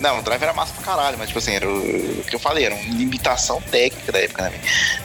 Não, 0.00 0.18
o 0.18 0.22
Driver 0.22 0.48
era 0.48 0.52
massa 0.52 0.72
pra 0.74 0.82
caralho, 0.82 1.16
mas 1.18 1.28
tipo 1.28 1.38
assim, 1.38 1.52
era 1.52 1.68
o, 1.68 2.20
o 2.20 2.24
que 2.24 2.34
eu 2.34 2.40
falei, 2.40 2.64
era 2.64 2.74
uma 2.74 2.94
limitação 2.94 3.60
técnica 3.62 4.10
da 4.10 4.20
época, 4.20 4.42
né? 4.42 4.60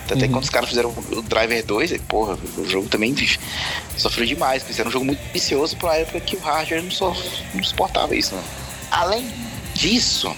é 0.10 0.14
Uhum. 0.14 0.32
quando 0.32 0.44
os 0.44 0.50
caras 0.50 0.70
fizeram 0.70 0.90
o 0.90 1.22
Driver 1.22 1.64
2, 1.64 1.92
aí, 1.92 2.00
porra, 2.00 2.38
o 2.58 2.68
jogo 2.68 2.90
também 2.90 3.16
sofreu 3.98 4.26
demais, 4.26 4.64
porque 4.64 4.80
era 4.80 4.90
um 4.90 4.92
jogo 4.92 5.06
muito 5.06 5.22
vicioso 5.32 5.78
pra 5.78 5.98
época 5.98 6.20
que 6.20 6.36
o 6.36 6.40
hardware 6.40 6.82
não, 6.82 6.92
so, 6.92 7.16
não 7.54 7.64
suportava 7.64 8.16
isso, 8.16 8.34
né? 8.34 8.44
Além 8.90 9.32
disso, 9.74 10.36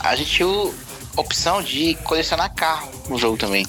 a 0.00 0.14
gente 0.14 0.30
tinha 0.30 0.48
a 0.48 1.20
opção 1.20 1.62
de 1.62 1.94
colecionar 2.04 2.52
carro 2.54 2.90
no 3.08 3.18
jogo 3.18 3.36
também. 3.36 3.66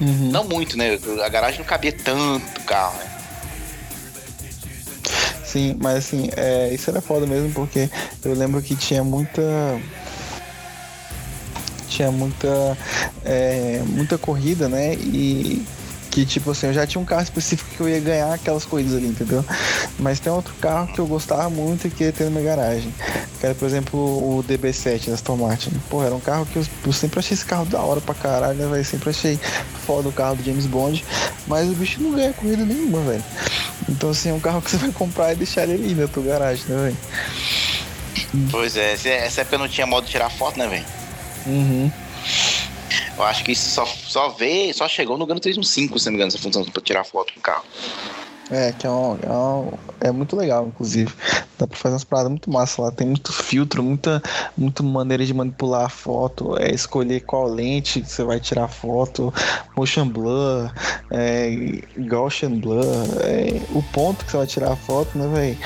Uhum. 0.00 0.30
Não 0.30 0.44
muito, 0.44 0.76
né? 0.76 0.98
A 1.24 1.28
garagem 1.28 1.60
não 1.60 1.66
cabia 1.66 1.92
tanto 1.92 2.60
carro, 2.62 2.98
né? 2.98 3.15
Sim, 5.46 5.76
mas 5.80 5.98
assim, 5.98 6.28
é, 6.36 6.74
isso 6.74 6.90
era 6.90 7.00
foda 7.00 7.24
mesmo, 7.24 7.52
porque 7.52 7.88
eu 8.24 8.34
lembro 8.34 8.60
que 8.60 8.74
tinha 8.74 9.04
muita. 9.04 9.42
Tinha 11.88 12.10
muita. 12.10 12.76
é, 13.24 13.80
muita 13.86 14.18
corrida, 14.18 14.68
né? 14.68 14.94
E 14.94 15.64
que 16.16 16.24
tipo 16.24 16.50
assim, 16.50 16.68
eu 16.68 16.72
já 16.72 16.86
tinha 16.86 16.98
um 16.98 17.04
carro 17.04 17.24
específico 17.24 17.68
que 17.76 17.78
eu 17.78 17.86
ia 17.86 18.00
ganhar 18.00 18.32
aquelas 18.32 18.64
coisas 18.64 18.96
ali, 18.96 19.06
entendeu? 19.06 19.44
Mas 19.98 20.18
tem 20.18 20.32
outro 20.32 20.54
carro 20.54 20.86
que 20.86 20.98
eu 20.98 21.06
gostava 21.06 21.50
muito 21.50 21.86
e 21.86 21.90
que 21.90 22.04
ia 22.04 22.10
ter 22.10 22.24
na 22.24 22.30
minha 22.30 22.42
garagem. 22.42 22.90
Que 23.38 23.44
era, 23.44 23.54
por 23.54 23.66
exemplo, 23.66 23.98
o 24.00 24.42
DB7 24.42 25.08
da 25.08 25.14
Aston 25.14 25.36
Martin. 25.36 25.72
Pô, 25.90 26.02
era 26.02 26.14
um 26.14 26.20
carro 26.20 26.46
que 26.46 26.56
eu, 26.56 26.66
eu 26.86 26.92
sempre 26.94 27.18
achei 27.18 27.34
esse 27.34 27.44
carro 27.44 27.66
da 27.66 27.82
hora 27.82 28.00
pra 28.00 28.14
caralho, 28.14 28.56
né, 28.56 28.66
velho? 28.66 28.82
Sempre 28.82 29.10
achei 29.10 29.38
foda 29.86 30.08
o 30.08 30.12
carro 30.12 30.36
do 30.36 30.42
James 30.42 30.64
Bond. 30.64 31.04
Mas 31.46 31.68
o 31.68 31.74
bicho 31.74 32.02
não 32.02 32.12
ganha 32.12 32.32
corrida 32.32 32.64
nenhuma, 32.64 33.02
velho. 33.02 33.24
Então, 33.86 34.08
assim, 34.08 34.30
é 34.30 34.32
um 34.32 34.40
carro 34.40 34.62
que 34.62 34.70
você 34.70 34.78
vai 34.78 34.92
comprar 34.92 35.34
e 35.34 35.36
deixar 35.36 35.64
ele 35.64 35.74
ali 35.74 35.94
na 35.94 36.08
tua 36.08 36.22
garagem, 36.22 36.64
né, 36.66 36.82
velho? 36.82 38.48
Pois 38.50 38.74
é, 38.74 38.94
essa 38.94 39.08
essa 39.10 39.40
época 39.42 39.58
não 39.58 39.68
tinha 39.68 39.86
modo 39.86 40.06
de 40.06 40.12
tirar 40.12 40.30
foto, 40.30 40.58
né, 40.58 40.66
velho? 40.66 40.84
Uhum. 41.46 41.92
Eu 43.16 43.24
acho 43.24 43.44
que 43.44 43.52
isso 43.52 43.70
só, 43.70 43.86
só 43.86 44.28
veio, 44.30 44.74
só 44.74 44.86
chegou 44.88 45.16
no 45.16 45.26
Gran 45.26 45.38
Turismo 45.38 45.64
5, 45.64 45.98
se 45.98 46.06
não 46.06 46.12
me 46.12 46.16
engano, 46.18 46.28
essa 46.28 46.38
função 46.38 46.64
pra 46.64 46.82
tirar 46.82 47.04
foto 47.04 47.32
do 47.34 47.40
carro. 47.40 47.64
É, 48.48 48.70
que 48.72 48.86
é, 48.86 48.90
um, 48.90 49.18
é, 49.22 49.28
um- 49.32 49.72
é 50.02 50.10
muito 50.12 50.36
legal, 50.36 50.66
inclusive. 50.68 51.12
Dá 51.58 51.66
pra 51.66 51.76
fazer 51.76 51.94
umas 51.94 52.04
paradas 52.04 52.30
muito 52.30 52.48
massa 52.48 52.80
lá. 52.82 52.92
Tem 52.92 53.04
muito 53.06 53.32
filtro, 53.32 53.82
muita, 53.82 54.22
muita 54.56 54.82
maneira 54.84 55.24
de 55.26 55.34
manipular 55.34 55.86
a 55.86 55.88
foto. 55.88 56.56
É 56.56 56.70
escolher 56.70 57.20
qual 57.22 57.46
lente 57.48 58.04
você 58.04 58.22
vai 58.22 58.38
tirar 58.38 58.64
a 58.64 58.68
foto, 58.68 59.34
motion 59.76 60.06
blur, 60.08 60.70
é, 61.10 61.80
Gaussian 61.96 62.52
blur, 62.60 62.84
é, 63.24 63.60
o 63.76 63.82
ponto 63.82 64.24
que 64.24 64.30
você 64.30 64.36
vai 64.36 64.46
tirar 64.46 64.72
a 64.72 64.76
foto, 64.76 65.18
né, 65.18 65.26
velho? 65.26 65.58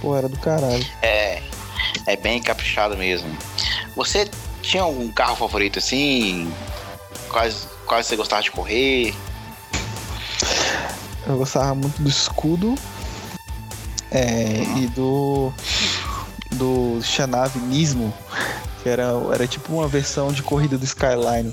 Pô, 0.00 0.16
era 0.16 0.28
do 0.28 0.38
caralho. 0.38 0.84
É, 1.02 1.40
é 2.06 2.16
bem 2.16 2.42
caprichado 2.42 2.96
mesmo. 2.96 3.28
Você 3.94 4.28
tinha 4.62 4.82
algum 4.82 5.12
carro 5.12 5.36
favorito 5.36 5.78
assim? 5.78 6.52
Quais, 7.28 7.68
quais 7.86 8.06
você 8.06 8.16
gostava 8.16 8.42
de 8.42 8.50
correr? 8.50 9.14
Eu 11.26 11.36
gostava 11.38 11.74
muito 11.74 12.00
do 12.00 12.08
escudo 12.08 12.74
é, 14.10 14.62
e 14.76 14.86
do 14.88 15.52
do 16.52 17.00
Xanave 17.02 17.58
Nismo, 17.58 18.14
que 18.82 18.88
era, 18.88 19.12
era 19.32 19.46
tipo 19.46 19.72
uma 19.74 19.88
versão 19.88 20.32
de 20.32 20.42
corrida 20.42 20.78
do 20.78 20.84
Skyline. 20.84 21.52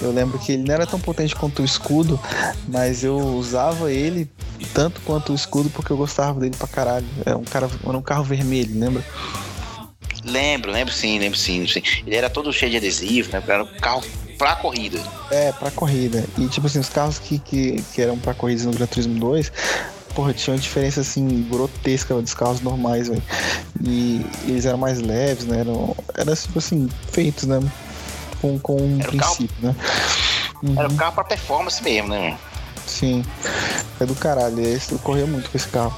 Eu 0.00 0.12
lembro 0.12 0.38
que 0.38 0.52
ele 0.52 0.64
não 0.64 0.74
era 0.74 0.86
tão 0.86 1.00
potente 1.00 1.34
quanto 1.34 1.62
o 1.62 1.64
escudo, 1.64 2.20
mas 2.68 3.02
eu 3.02 3.16
usava 3.16 3.90
ele 3.90 4.30
tanto 4.74 5.00
quanto 5.02 5.32
o 5.32 5.34
escudo 5.34 5.70
porque 5.70 5.90
eu 5.90 5.96
gostava 5.96 6.38
dele 6.38 6.54
pra 6.56 6.68
caralho. 6.68 7.06
Era 7.24 7.36
um, 7.38 7.44
cara, 7.44 7.70
era 7.82 7.96
um 7.96 8.02
carro 8.02 8.24
vermelho, 8.24 8.78
lembra? 8.78 9.04
Lembro, 10.24 10.72
lembro 10.72 10.92
sim, 10.92 11.18
lembro 11.18 11.38
sim, 11.38 11.58
lembro 11.58 11.72
sim. 11.72 11.82
Ele 12.06 12.16
era 12.16 12.28
todo 12.28 12.52
cheio 12.52 12.72
de 12.72 12.76
adesivo, 12.76 13.30
né? 13.32 13.42
Era 13.46 13.62
um 13.62 13.66
carro 13.66 14.02
pra 14.38 14.56
corrida. 14.56 15.00
É, 15.30 15.52
pra 15.52 15.70
corrida. 15.70 16.24
E 16.38 16.46
tipo 16.48 16.66
assim, 16.66 16.78
os 16.78 16.88
carros 16.88 17.18
que, 17.18 17.38
que, 17.38 17.82
que 17.94 18.02
eram 18.02 18.18
pra 18.18 18.34
corridas 18.34 18.64
no 18.66 18.72
Gran 18.72 18.86
Turismo 18.86 19.18
2, 19.18 19.52
porra, 20.14 20.32
tinha 20.34 20.54
uma 20.54 20.60
diferença 20.60 21.00
assim 21.00 21.42
grotesca 21.50 22.14
dos 22.14 22.34
carros 22.34 22.60
normais, 22.60 23.08
velho. 23.08 23.22
E 23.84 24.24
eles 24.44 24.64
eram 24.66 24.78
mais 24.78 25.00
leves, 25.00 25.44
né? 25.46 25.60
Eram, 25.60 25.94
era 26.14 26.34
tipo 26.36 26.58
assim, 26.58 26.88
feitos, 27.12 27.44
né? 27.44 27.60
Com, 28.40 28.58
com 28.58 28.76
um 28.76 29.00
Era 29.00 29.10
um 29.12 29.16
carro- 29.16 29.36
princípio, 29.36 29.66
né? 29.66 29.76
Uhum, 30.62 30.74
Era 30.78 30.88
um 30.88 30.96
carro 30.96 31.12
pra 31.12 31.24
performance 31.24 31.82
mesmo, 31.82 32.08
né? 32.08 32.38
Sim. 32.86 33.24
É 34.00 34.06
do 34.06 34.14
caralho. 34.14 34.60
Esse, 34.60 34.92
eu 34.92 34.98
corria 34.98 35.26
muito 35.26 35.50
com 35.50 35.56
esse 35.56 35.68
carro. 35.68 35.94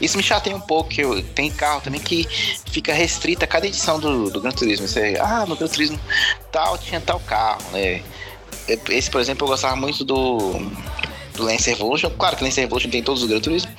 Isso 0.00 0.16
me 0.16 0.22
chateia 0.22 0.56
um 0.56 0.60
pouco, 0.60 0.90
que 0.90 1.00
eu, 1.00 1.22
tem 1.22 1.50
carro 1.50 1.80
também 1.80 2.00
que 2.00 2.26
fica 2.70 2.92
restrito 2.92 3.44
a 3.44 3.48
cada 3.48 3.66
edição 3.66 3.98
do, 3.98 4.30
do 4.30 4.40
Gran 4.40 4.52
Turismo. 4.52 4.86
Você, 4.86 5.16
ah, 5.20 5.44
no 5.46 5.56
Gran 5.56 5.68
Turismo 5.68 5.98
tal 6.50 6.78
tinha 6.78 7.00
tal 7.00 7.20
carro, 7.20 7.62
né? 7.72 8.02
Esse, 8.88 9.10
por 9.10 9.20
exemplo, 9.20 9.46
eu 9.46 9.50
gostava 9.50 9.76
muito 9.76 10.04
do, 10.04 10.52
do 11.34 11.44
Lancer 11.44 11.74
Evolution. 11.74 12.10
Claro 12.10 12.36
que 12.36 12.42
o 12.42 12.46
Lancer 12.46 12.64
Evolution 12.64 12.90
tem 12.90 13.02
todos 13.02 13.22
os 13.22 13.28
Gran 13.28 13.40
Turismo, 13.40 13.70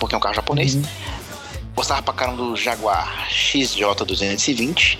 porque 0.00 0.14
é 0.14 0.18
um 0.18 0.20
carro 0.20 0.34
japonês. 0.34 0.74
Uhum. 0.74 0.82
Gostava 1.74 2.02
pra 2.02 2.12
caramba 2.12 2.38
do 2.38 2.56
Jaguar 2.56 3.28
XJ220. 3.30 4.98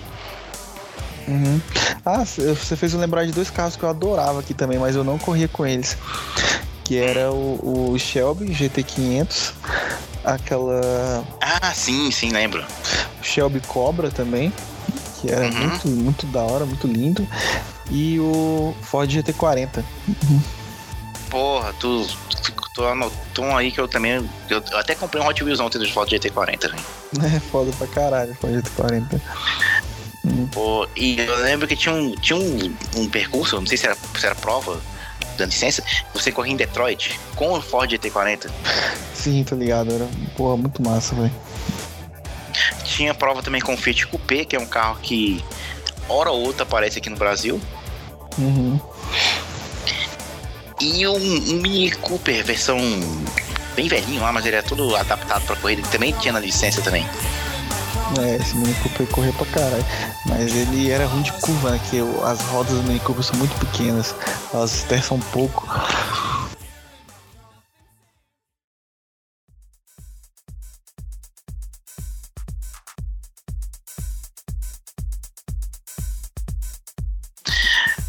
Uhum. 1.28 1.60
Ah, 2.04 2.24
você 2.24 2.76
fez 2.76 2.92
eu 2.94 3.00
lembrar 3.00 3.24
de 3.24 3.32
dois 3.32 3.50
carros 3.50 3.76
que 3.76 3.82
eu 3.82 3.88
adorava 3.88 4.40
aqui 4.40 4.54
também, 4.54 4.78
mas 4.78 4.96
eu 4.96 5.04
não 5.04 5.18
corria 5.18 5.48
com 5.48 5.66
eles. 5.66 5.96
Que 6.84 6.98
era 6.98 7.30
o, 7.30 7.92
o 7.92 7.98
Shelby 7.98 8.46
GT500, 8.46 9.52
aquela 10.24 11.24
Ah, 11.40 11.72
sim, 11.74 12.10
sim, 12.10 12.30
lembro. 12.30 12.64
o 13.20 13.24
Shelby 13.24 13.60
Cobra 13.60 14.10
também, 14.10 14.52
que 15.20 15.30
era 15.30 15.46
Uhum. 15.46 15.52
muito, 15.68 15.88
muito 15.88 16.26
da 16.26 16.40
hora, 16.42 16.64
muito 16.64 16.86
lindo. 16.86 17.26
E 17.90 18.18
o 18.20 18.74
Ford 18.82 19.10
GT40. 19.10 19.84
Porra, 21.30 21.72
tu, 21.78 22.06
tu, 22.74 22.84
anotou 22.84 23.56
aí 23.56 23.72
que 23.72 23.80
eu 23.80 23.88
também. 23.88 24.12
Eu, 24.48 24.62
eu 24.70 24.78
até 24.78 24.94
comprei 24.94 25.22
um 25.22 25.26
Hot 25.26 25.42
Wheels 25.42 25.60
ontem 25.60 25.78
do 25.78 25.88
Foto 25.90 26.10
GT40, 26.10 26.70
velho. 26.70 27.34
É 27.34 27.40
foda 27.40 27.70
pra 27.78 27.86
caralho, 27.86 28.34
Ford 28.34 28.54
GT40. 28.54 29.20
Pô, 30.52 30.86
e 30.96 31.18
eu 31.20 31.36
lembro 31.42 31.66
que 31.66 31.74
tinha 31.76 31.94
um, 31.94 32.12
tinha 32.12 32.38
um, 32.38 32.74
um 32.96 33.08
percurso, 33.08 33.56
não 33.58 33.66
sei 33.66 33.76
se 33.76 33.86
era, 33.86 33.96
se 34.18 34.24
era 34.26 34.34
prova 34.34 34.78
da 35.36 35.46
licença, 35.46 35.82
você 36.12 36.30
corria 36.30 36.52
em 36.52 36.56
Detroit 36.56 37.18
com 37.34 37.52
o 37.52 37.60
Ford 37.60 37.90
GT40. 37.90 38.50
Sim, 39.14 39.44
tô 39.44 39.54
ligado, 39.54 39.92
era 39.92 40.08
porra, 40.36 40.56
muito 40.56 40.82
massa, 40.82 41.14
velho. 41.14 41.32
Tinha 42.84 43.14
prova 43.14 43.42
também 43.42 43.60
com 43.60 43.74
o 43.74 43.76
Fiat 43.76 44.06
Coupé, 44.06 44.44
que 44.44 44.56
é 44.56 44.60
um 44.60 44.66
carro 44.66 44.98
que 45.00 45.42
hora 46.08 46.30
ou 46.30 46.42
outra 46.42 46.64
aparece 46.64 46.98
aqui 46.98 47.08
no 47.08 47.16
Brasil. 47.16 47.60
Uhum. 48.38 48.78
E 50.80 51.06
um, 51.06 51.16
um 51.16 51.60
Mini 51.60 51.90
Cooper, 51.92 52.44
versão 52.44 52.78
bem 53.74 53.88
velhinho 53.88 54.20
lá, 54.20 54.32
mas 54.32 54.44
ele 54.44 54.56
é 54.56 54.62
todo 54.62 54.94
adaptado 54.96 55.44
pra 55.46 55.56
corrida, 55.56 55.82
que 55.82 55.88
também 55.88 56.12
tinha 56.12 56.32
na 56.32 56.40
licença 56.40 56.82
também. 56.82 57.06
É, 58.20 58.36
esse 58.36 58.54
Mini 58.56 58.74
Cooper 58.74 59.06
corria 59.08 59.32
pra 59.32 59.46
caralho. 59.46 59.84
Mas 60.26 60.54
ele 60.54 60.90
era 60.90 61.06
ruim 61.06 61.22
de 61.22 61.32
curva, 61.32 61.70
né? 61.70 61.80
Que 61.90 62.00
as 62.24 62.40
rodas 62.48 62.74
do 62.74 62.82
Mini 62.82 63.00
Cooper 63.00 63.22
são 63.22 63.36
muito 63.36 63.54
pequenas. 63.58 64.14
Elas 64.52 64.74
esterçam 64.74 65.16
um 65.16 65.20
pouco. 65.20 65.66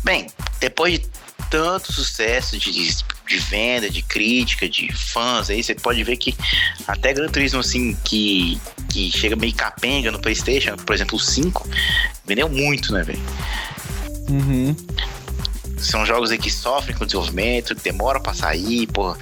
Bem, 0.03 0.27
depois 0.59 0.99
de 0.99 1.09
tanto 1.49 1.93
sucesso 1.93 2.57
de, 2.57 2.91
de 3.27 3.37
venda, 3.37 3.89
de 3.89 4.01
crítica, 4.01 4.67
de 4.67 4.91
fãs, 4.93 5.49
aí 5.49 5.63
você 5.63 5.75
pode 5.75 6.03
ver 6.03 6.17
que 6.17 6.35
até 6.87 7.13
Gran 7.13 7.27
Turismo, 7.27 7.59
assim, 7.59 7.95
que, 8.03 8.59
que 8.91 9.11
chega 9.11 9.35
meio 9.35 9.53
capenga 9.53 10.11
no 10.11 10.19
PlayStation, 10.19 10.75
por 10.75 10.93
exemplo, 10.93 11.17
o 11.17 11.19
5, 11.19 11.67
vendeu 12.25 12.49
muito, 12.49 12.93
né, 12.93 13.03
velho? 13.03 13.21
Uhum. 14.29 14.75
São 15.77 16.05
jogos 16.05 16.31
aí 16.31 16.37
que 16.37 16.49
sofrem 16.49 16.95
com 16.95 17.05
desenvolvimento, 17.05 17.75
que 17.75 17.83
demoram 17.83 18.21
pra 18.21 18.33
sair, 18.33 18.87
pô. 18.87 19.15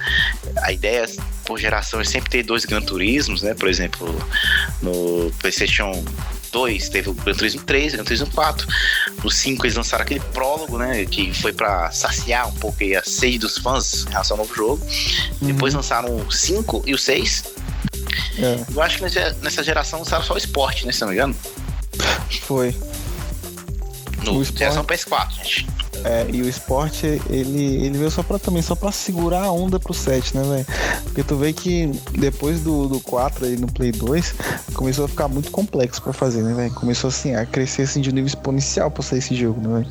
A 0.62 0.72
ideia, 0.72 1.06
por 1.44 1.58
geração, 1.58 2.00
é 2.00 2.04
sempre 2.04 2.30
ter 2.30 2.44
dois 2.44 2.64
Gran 2.64 2.80
Turismos, 2.80 3.42
né? 3.42 3.52
Por 3.52 3.68
exemplo, 3.68 4.08
no 4.80 5.32
PlayStation 5.40 6.04
2 6.52 6.88
teve 6.90 7.08
o 7.10 7.14
Gran 7.14 7.34
Turismo 7.34 7.62
3, 7.62 7.94
o 7.94 7.96
Gran 7.96 8.04
Turismo 8.04 8.26
4. 8.32 8.68
No 9.24 9.30
5 9.30 9.64
eles 9.66 9.76
lançaram 9.76 10.02
aquele 10.04 10.20
prólogo, 10.20 10.78
né? 10.78 11.04
Que 11.06 11.32
foi 11.34 11.52
pra 11.52 11.90
saciar 11.90 12.48
um 12.48 12.52
pouco 12.52 12.76
aí 12.82 12.94
a 12.94 13.02
sede 13.02 13.38
dos 13.38 13.58
fãs 13.58 14.04
em 14.06 14.10
relação 14.10 14.36
ao 14.36 14.44
novo 14.44 14.54
jogo. 14.54 14.86
Depois 15.40 15.72
lançaram 15.74 16.14
o 16.16 16.30
5 16.30 16.82
e 16.86 16.94
o 16.94 16.98
6. 16.98 17.44
É, 18.38 18.64
Eu 18.74 18.82
acho 18.82 18.98
que 18.98 19.02
nessa- 19.42 19.62
geração 19.64 19.98
lançaram 20.00 20.24
só 20.24 20.34
o 20.34 20.38
esporte, 20.38 20.86
né? 20.86 20.92
Se 20.92 21.00
não 21.00 21.08
me 21.08 21.14
engano. 21.14 21.34
foi. 22.42 22.76
No 24.24 24.38
O 24.38 24.44
geração 24.44 24.84
PS4, 24.84 25.34
gente. 25.42 25.66
É, 26.04 26.26
e 26.32 26.42
o 26.42 26.48
esporte, 26.48 27.06
ele, 27.30 27.84
ele 27.86 27.96
veio 27.96 28.10
só 28.10 28.22
pra 28.22 28.38
também, 28.38 28.60
só 28.62 28.74
pra 28.74 28.90
segurar 28.90 29.44
a 29.44 29.52
onda 29.52 29.78
pro 29.78 29.94
7, 29.94 30.36
né, 30.36 30.42
velho? 30.42 30.66
Porque 31.04 31.22
tu 31.22 31.36
vê 31.36 31.52
que 31.52 31.86
depois 32.18 32.60
do, 32.60 32.88
do 32.88 32.98
4 33.00 33.46
aí 33.46 33.56
no 33.56 33.70
Play 33.70 33.92
2, 33.92 34.34
começou 34.74 35.04
a 35.04 35.08
ficar 35.08 35.28
muito 35.28 35.50
complexo 35.50 36.02
pra 36.02 36.12
fazer, 36.12 36.42
né, 36.42 36.54
velho? 36.54 36.74
Começou 36.74 37.08
assim, 37.08 37.34
a 37.36 37.46
crescer 37.46 37.82
assim 37.82 38.00
de 38.00 38.10
um 38.10 38.12
nível 38.12 38.26
exponencial 38.26 38.90
pra 38.90 39.02
sair 39.02 39.20
esse 39.20 39.34
jogo, 39.36 39.60
né, 39.66 39.78
velho? 39.80 39.90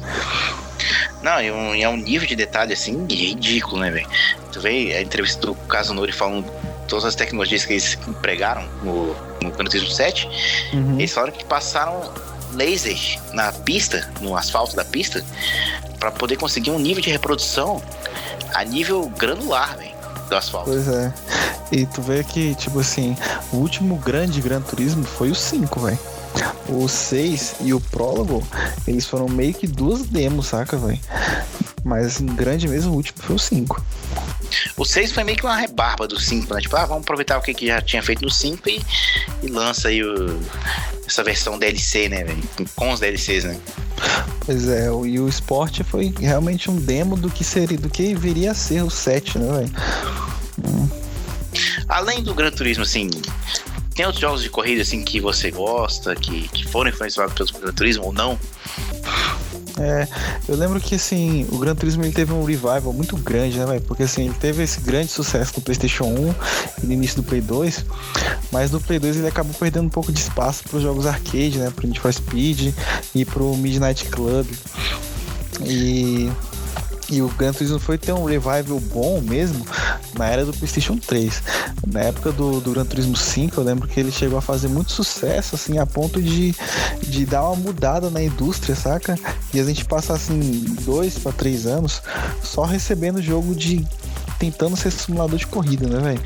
Não, 1.24 1.40
e 1.42 1.52
um- 1.52 1.76
é 1.76 1.88
um 1.88 1.98
nível 1.98 2.28
de 2.28 2.36
detalhe 2.36 2.74
assim 2.74 3.06
ridículo, 3.10 3.80
né, 3.80 3.92
velho? 3.92 4.08
Tu 4.52 4.60
vê 4.60 4.94
a 4.96 5.02
entrevista 5.02 5.48
do 5.48 5.56
Kazunori 5.56 6.12
falando 6.12 6.46
todas 6.88 7.06
as 7.06 7.16
tecnologias 7.16 7.64
que 7.64 7.74
eles 7.74 7.98
empregaram 8.08 8.68
no, 8.84 9.16
no 9.42 9.52
Turismo 9.52 9.92
7. 9.92 10.28
Uhum. 10.74 11.00
Eles 11.00 11.14
falaram 11.14 11.32
que 11.32 11.46
passaram 11.46 12.02
laser 12.54 12.98
na 13.34 13.52
pista, 13.54 14.12
no 14.20 14.36
asfalto 14.36 14.76
da 14.76 14.84
pista, 14.84 15.24
pra 16.02 16.12
poder 16.12 16.36
conseguir 16.36 16.72
um 16.72 16.80
nível 16.80 17.02
de 17.02 17.12
reprodução 17.12 17.80
a 18.56 18.64
nível 18.64 19.08
granular, 19.18 19.78
velho, 19.78 19.94
do 20.28 20.36
asfalto. 20.36 20.72
Pois 20.72 20.88
é. 20.88 21.14
E 21.72 21.86
tu 21.86 22.02
vê 22.02 22.24
que, 22.24 22.56
tipo 22.56 22.80
assim, 22.80 23.16
o 23.54 23.58
último 23.58 23.96
grande 23.98 24.42
Gran 24.42 24.62
Turismo 24.62 25.04
foi 25.04 25.30
o 25.30 25.36
5, 25.36 25.80
velho. 25.80 26.00
O 26.68 26.88
6 26.88 27.58
e 27.62 27.74
o 27.74 27.80
prólogo, 27.80 28.44
eles 28.88 29.06
foram 29.06 29.30
meio 29.30 29.54
que 29.54 29.68
duas 29.68 30.02
demos, 30.02 30.48
saca, 30.48 30.76
velho? 30.76 31.00
Mas 31.84 32.08
assim, 32.08 32.26
grande 32.26 32.68
mesmo, 32.68 32.94
o 32.94 32.96
último 32.96 33.22
foi 33.22 33.36
o 33.36 33.40
5. 33.40 33.84
O 34.78 34.86
6 34.86 35.12
foi 35.12 35.24
meio 35.24 35.38
que 35.38 35.46
uma 35.46 35.56
rebarba 35.56 36.08
do 36.08 36.20
5, 36.20 36.54
né? 36.54 36.62
Tipo, 36.62 36.76
ah, 36.78 36.86
vamos 36.86 37.04
aproveitar 37.04 37.38
o 37.38 37.42
que, 37.42 37.54
que 37.54 37.68
já 37.68 37.82
tinha 37.82 38.02
feito 38.04 38.22
no 38.24 38.30
5 38.32 38.70
e, 38.70 38.82
e 39.44 39.48
lança 39.48 39.88
aí 39.90 40.04
o- 40.04 40.40
essa 41.06 41.24
versão 41.24 41.58
DLC, 41.60 42.10
né, 42.10 42.24
velho? 42.24 42.44
Com 42.76 42.92
os 42.92 43.00
DLCs, 43.00 43.44
né? 43.46 43.60
Pois 44.46 44.68
é, 44.68 44.86
e 44.88 45.20
o 45.20 45.28
Sport 45.30 45.82
foi 45.84 46.14
realmente 46.20 46.70
um 46.72 46.76
demo 46.78 47.16
do 47.16 47.30
que 47.30 47.44
seria, 47.44 47.78
do 47.78 47.90
que 47.90 48.14
viria 48.16 48.52
a 48.52 48.56
ser 48.56 48.84
o 48.84 48.90
7, 48.90 49.38
né, 49.38 49.60
velho? 49.60 49.72
Além 51.88 52.24
do 52.24 52.34
Gran 52.34 52.52
Turismo, 52.52 52.84
assim, 52.84 53.10
tem 53.94 54.06
outros 54.06 54.22
jogos 54.22 54.42
de 54.42 54.50
corrida, 54.50 54.82
assim, 54.82 55.04
que 55.04 55.20
você 55.20 55.52
gosta, 55.52 56.16
que, 56.16 56.48
que 56.50 56.66
foram 56.68 56.90
influenciados 56.90 57.52
pelo 57.52 57.60
Gran 57.66 57.74
Turismo 57.74 58.06
ou 58.06 58.14
não? 58.14 58.40
É, 59.82 60.08
eu 60.48 60.56
lembro 60.56 60.80
que 60.80 60.94
assim, 60.94 61.48
o 61.52 61.58
Gran 61.58 61.74
Turismo 61.74 62.04
ele 62.04 62.12
teve 62.12 62.32
um 62.32 62.44
revival 62.44 62.94
muito 62.94 63.18
grande, 63.18 63.58
né? 63.58 63.80
Porque 63.88 64.04
assim, 64.04 64.26
ele 64.26 64.36
teve 64.40 64.62
esse 64.62 64.80
grande 64.80 65.12
sucesso 65.12 65.54
no 65.56 65.62
PlayStation 65.64 66.04
1 66.04 66.36
e 66.84 66.86
no 66.86 66.94
início 66.94 67.16
do 67.18 67.24
Play 67.24 67.42
2, 67.42 67.86
mas 68.52 68.70
no 68.70 68.80
Play 68.80 69.00
2 69.00 69.18
ele 69.18 69.28
acabou 69.28 69.56
perdendo 69.56 69.86
um 69.86 69.90
pouco 69.90 70.12
de 70.12 70.20
espaço 70.20 70.64
para 70.64 70.78
os 70.78 70.84
jogos 70.84 71.08
arcade, 71.08 71.58
né, 71.58 71.72
pro 71.76 71.88
Need 71.88 72.00
for 72.00 72.14
Speed 72.14 72.76
e 73.16 73.26
pro 73.26 73.58
Midnight 73.58 74.06
Club. 74.06 74.46
E 75.66 76.30
e 77.12 77.22
o 77.22 77.28
Gran 77.28 77.52
Turismo 77.52 77.78
foi 77.78 77.98
ter 77.98 78.14
um 78.14 78.24
revival 78.24 78.80
bom 78.80 79.20
mesmo 79.22 79.66
na 80.18 80.28
era 80.28 80.46
do 80.46 80.54
PlayStation 80.54 80.98
3. 80.98 81.44
Na 81.86 82.00
época 82.00 82.32
do, 82.32 82.62
do 82.62 82.72
Gran 82.72 82.86
Turismo 82.86 83.18
5, 83.18 83.60
eu 83.60 83.64
lembro 83.64 83.88
que 83.88 84.00
ele 84.00 84.12
chegou 84.12 84.38
a 84.38 84.42
fazer 84.42 84.70
muito 84.70 84.92
sucesso, 84.94 85.56
assim, 85.56 85.78
a 85.78 85.86
ponto 85.86 86.22
de, 86.22 86.56
de 87.02 87.26
dar 87.26 87.44
uma 87.44 87.58
mudada 87.58 88.10
na 88.10 88.24
indústria, 88.24 88.76
saca? 88.76 89.20
E 89.54 89.60
a 89.60 89.64
gente 89.64 89.84
passar, 89.84 90.14
assim, 90.14 90.40
dois 90.82 91.20
para 91.20 91.34
três 91.34 91.66
anos 91.66 92.02
só 92.42 92.64
recebendo 92.64 93.22
jogo 93.22 93.54
de. 93.54 93.86
tentando 94.40 94.78
ser 94.78 94.92
simulador 94.92 95.38
de 95.38 95.48
corrida, 95.48 95.88
né, 95.88 96.00
velho? 96.00 96.22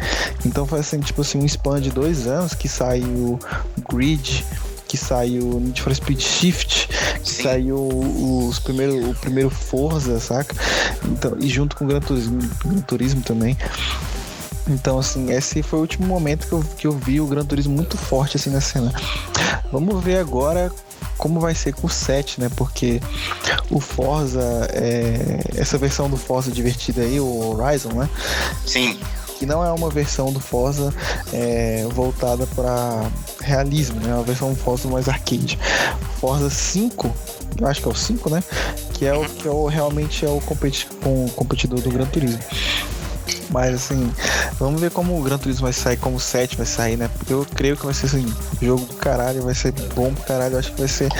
Então 0.45 0.67
foi 0.67 0.79
assim, 0.79 0.99
tipo 0.99 1.21
assim, 1.21 1.39
um 1.39 1.45
span 1.45 1.81
de 1.81 1.89
dois 1.89 2.27
anos 2.27 2.53
que 2.53 2.67
saiu 2.67 3.39
Grid, 3.89 4.45
que 4.96 4.98
saiu 4.98 5.60
Need 5.60 5.82
for 5.82 5.93
Speed 5.93 6.22
Shift, 6.22 6.88
que 7.22 7.30
Sim. 7.30 7.43
saiu 7.43 7.78
os 8.48 8.60
primeiro, 8.60 9.10
o 9.10 9.16
primeiro 9.16 9.50
Forza, 9.50 10.20
saca? 10.22 10.56
Então, 11.04 11.36
e 11.39 11.50
junto 11.50 11.76
com 11.76 11.84
o 11.84 11.88
Gran 11.88 12.00
Turismo, 12.00 12.39
Gran 12.64 12.82
Turismo 12.82 13.22
também. 13.22 13.58
Então, 14.68 14.98
assim, 14.98 15.32
esse 15.32 15.62
foi 15.62 15.80
o 15.80 15.82
último 15.82 16.08
momento 16.08 16.48
que 16.48 16.54
eu, 16.54 16.64
que 16.78 16.88
eu 16.88 16.91
vi 16.93 17.20
o 17.20 17.28
Gran 17.28 17.46
Turismo 17.46 17.76
muito 17.76 17.98
forte 17.98 18.38
assim 18.38 18.50
na 18.50 18.62
cena. 18.62 18.93
Vamos 19.72 20.02
ver 20.02 20.18
agora 20.18 20.72
como 21.18 21.39
vai 21.39 21.54
ser 21.54 21.74
com 21.74 21.88
o 21.88 21.89
7, 21.89 22.39
né? 22.39 22.50
Porque 22.56 23.02
o 23.70 23.80
Forza, 23.80 24.68
é, 24.72 25.41
essa 25.56 25.78
versão 25.78 26.10
do 26.10 26.18
Forza 26.18 26.52
divertida 26.52 27.02
aí, 27.02 27.20
o 27.20 27.50
Horizon, 27.52 27.89
né? 27.89 28.10
Sim, 28.66 28.98
que 29.38 29.45
não 29.45 29.63
é 29.63 29.71
uma 29.71 29.89
versão 29.89 30.31
do 30.31 30.39
Forza 30.39 30.93
é, 31.33 31.86
voltada 31.91 32.47
para 32.47 33.09
realismo, 33.41 33.99
né? 33.99 34.11
É 34.11 34.13
uma 34.13 34.23
versão 34.23 34.55
Forza 34.55 34.88
mais 34.88 35.07
arcade. 35.07 35.57
Forza 36.19 36.49
5, 36.49 37.13
eu 37.59 37.67
acho 37.67 37.81
que 37.81 37.88
é 37.88 37.91
o 37.91 37.95
5, 37.95 38.29
né? 38.29 38.43
Que 38.93 39.05
é 39.05 39.13
o 39.13 39.25
que 39.25 39.47
é 39.47 39.51
o, 39.51 39.65
realmente 39.67 40.25
é 40.25 40.29
o 40.29 40.39
competi 40.41 40.88
com, 41.03 41.27
competidor 41.29 41.79
do 41.81 41.89
Gran 41.89 42.05
Turismo. 42.05 42.39
Mas 43.49 43.75
assim, 43.75 44.11
vamos 44.59 44.81
ver 44.81 44.91
como 44.91 45.17
o 45.17 45.21
Gran 45.21 45.38
Turismo 45.38 45.63
vai 45.63 45.73
sair, 45.73 45.97
como 45.97 46.17
o 46.17 46.19
7 46.19 46.57
vai 46.57 46.65
sair, 46.65 46.97
né? 46.97 47.09
Porque 47.17 47.33
eu 47.33 47.45
creio 47.55 47.77
que 47.77 47.86
vai 47.86 47.93
ser 47.93 48.07
assim, 48.07 48.25
jogo 48.61 48.86
do 48.86 48.95
caralho, 48.95 49.43
vai 49.43 49.53
ser 49.53 49.71
bom 49.93 50.13
pro 50.13 50.23
caralho. 50.23 50.55
Eu 50.55 50.59
acho 50.59 50.71
que 50.73 50.79
vai 50.79 50.88
ser 50.88 51.11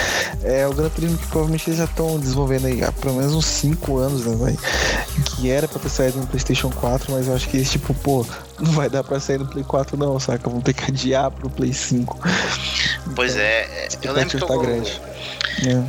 é, 0.42 0.66
o 0.66 0.72
Gran 0.72 0.88
Turismo 0.88 1.18
que 1.18 1.26
provavelmente 1.26 1.68
eles 1.68 1.78
já 1.78 1.84
estão 1.84 2.18
desenvolvendo 2.18 2.66
aí 2.66 2.82
há 2.82 2.90
pelo 2.92 3.14
menos 3.14 3.32
uns 3.32 3.46
5 3.46 3.96
anos, 3.98 4.26
né, 4.26 4.36
velho? 4.44 4.58
Que 5.36 5.50
era 5.50 5.68
pra 5.68 5.78
ter 5.78 5.88
saído 5.90 6.18
no 6.18 6.26
PlayStation 6.26 6.70
4, 6.70 7.12
mas 7.12 7.28
eu 7.28 7.34
acho 7.34 7.48
que 7.48 7.58
eles, 7.58 7.70
tipo, 7.70 7.92
pô, 7.92 8.24
não 8.58 8.72
vai 8.72 8.88
dar 8.88 9.04
pra 9.04 9.20
sair 9.20 9.38
no 9.38 9.46
Play 9.46 9.64
4, 9.64 9.96
não, 9.96 10.18
saca? 10.18 10.48
Vão 10.48 10.60
ter 10.62 10.72
que 10.72 10.84
adiar 10.90 11.30
pro 11.30 11.50
Play 11.50 11.72
5. 11.74 12.18
pois 13.14 13.36
é. 13.36 13.88
Eu 14.02 14.12
lembro 14.14 14.30
que 14.30 14.36
expectativa 14.36 14.44
eu, 14.44 14.48
tá 14.48 14.56
grande. 14.56 15.00
É. 15.66 15.82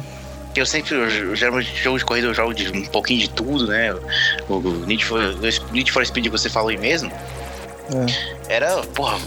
eu 0.59 0.65
sempre, 0.65 0.95
eu, 0.95 1.35
geralmente, 1.35 1.73
jogo 1.81 1.97
de 1.97 2.03
corrida 2.05 2.27
eu 2.27 2.33
jogo 2.33 2.53
de 2.53 2.69
um 2.69 2.85
pouquinho 2.87 3.19
de 3.21 3.29
tudo, 3.29 3.67
né? 3.67 3.93
O, 4.49 4.55
o 4.55 4.85
Need, 4.85 5.05
for, 5.05 5.19
o 5.21 5.73
Need 5.73 5.91
for 5.91 6.05
Speed 6.05 6.25
que 6.25 6.29
você 6.29 6.49
falou 6.49 6.69
aí 6.69 6.77
mesmo, 6.77 7.09
É. 8.49 8.55
era, 8.55 8.81
porra, 8.95 9.17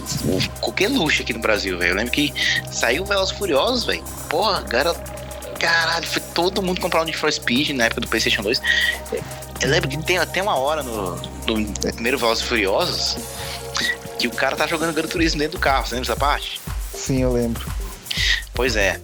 qualquer 0.61 0.89
luxo 0.89 1.23
aqui 1.23 1.33
no 1.33 1.41
Brasil, 1.41 1.79
velho. 1.79 1.93
Eu 1.93 1.97
lembro 1.97 2.13
que 2.13 2.33
saiu 2.71 3.07
Velozes 3.07 3.35
e 3.35 3.39
Furiosos, 3.39 3.85
velho. 3.85 4.03
Porra, 4.29 4.61
cara, 4.65 4.95
caralho, 5.61 6.07
foi 6.07 6.23
todo 6.35 6.63
mundo 6.63 6.81
comprar 6.81 7.03
o 7.03 7.05
Need 7.05 7.17
for 7.19 7.31
Speed 7.33 7.71
na 7.71 7.85
época 7.85 8.01
do 8.01 8.09
PlayStation 8.09 8.43
2. 8.43 8.61
Eu 9.61 9.69
lembro 9.69 9.89
que 9.89 9.97
tem 10.03 10.19
até 10.19 10.43
uma 10.43 10.57
hora 10.57 10.83
no, 10.83 11.17
no 11.47 11.73
primeiro 11.93 12.19
Velozes 12.19 12.43
Furiosos 12.43 13.17
que 14.19 14.27
o 14.27 14.31
cara 14.31 14.57
tá 14.57 14.67
jogando 14.67 14.93
Gran 14.95 15.07
Turismo 15.09 15.39
dentro 15.39 15.59
do 15.59 15.61
carro, 15.63 15.87
você 15.87 15.95
lembra 15.95 16.11
essa 16.13 16.19
parte? 16.21 16.61
Sim, 16.95 17.23
eu 17.23 17.33
lembro. 17.33 17.67
Pois 18.53 18.77
é. 18.77 19.01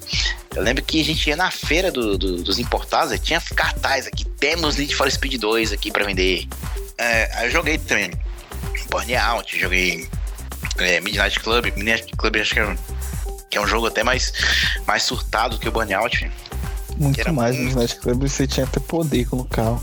Eu 0.55 0.63
lembro 0.63 0.83
que 0.83 1.01
a 1.01 1.05
gente 1.05 1.27
ia 1.29 1.37
na 1.37 1.51
feira 1.51 1.91
do- 1.93 2.17
do- 2.19 2.43
dos 2.43 2.59
importados 2.59 3.13
e 3.13 3.19
tinha 3.19 3.41
cartaz 3.41 4.07
aqui. 4.07 4.25
Temos 4.25 4.77
Need 4.77 4.95
for 4.95 5.11
Speed 5.11 5.41
2 5.41 5.73
aqui 5.73 5.91
pra 5.91 6.05
vender. 6.05 6.47
É, 6.99 7.31
aí 7.35 7.47
eu 7.47 7.51
joguei 7.51 7.79
também. 7.79 8.11
Burnout, 8.91 9.59
joguei 9.59 10.09
é, 10.79 11.01
Midnight 11.01 11.41
Club. 11.41 11.65
Midnight 11.67 12.07
Club 12.17 12.37
acho 12.37 12.53
que 12.55 12.61
é, 12.61 12.67
um- 12.67 12.77
que 13.51 13.59
é 13.59 13.61
um 13.61 13.67
jogo 13.67 13.87
até 13.87 14.03
mais, 14.03 14.33
mais 14.87 15.03
surtado 15.03 15.59
que 15.59 15.69
o 15.69 15.73
Burnout. 15.73 16.31
Muito 16.99 17.21
Era 17.21 17.33
mais 17.33 17.57
muito. 17.57 17.75
no 17.75 17.81
Midnight 17.81 18.01
Club, 18.01 18.23
você 18.29 18.47
tinha 18.47 18.65
até 18.65 18.81
poder 18.81 19.27
com 19.27 19.37
o 19.37 19.45
carro. 19.45 19.83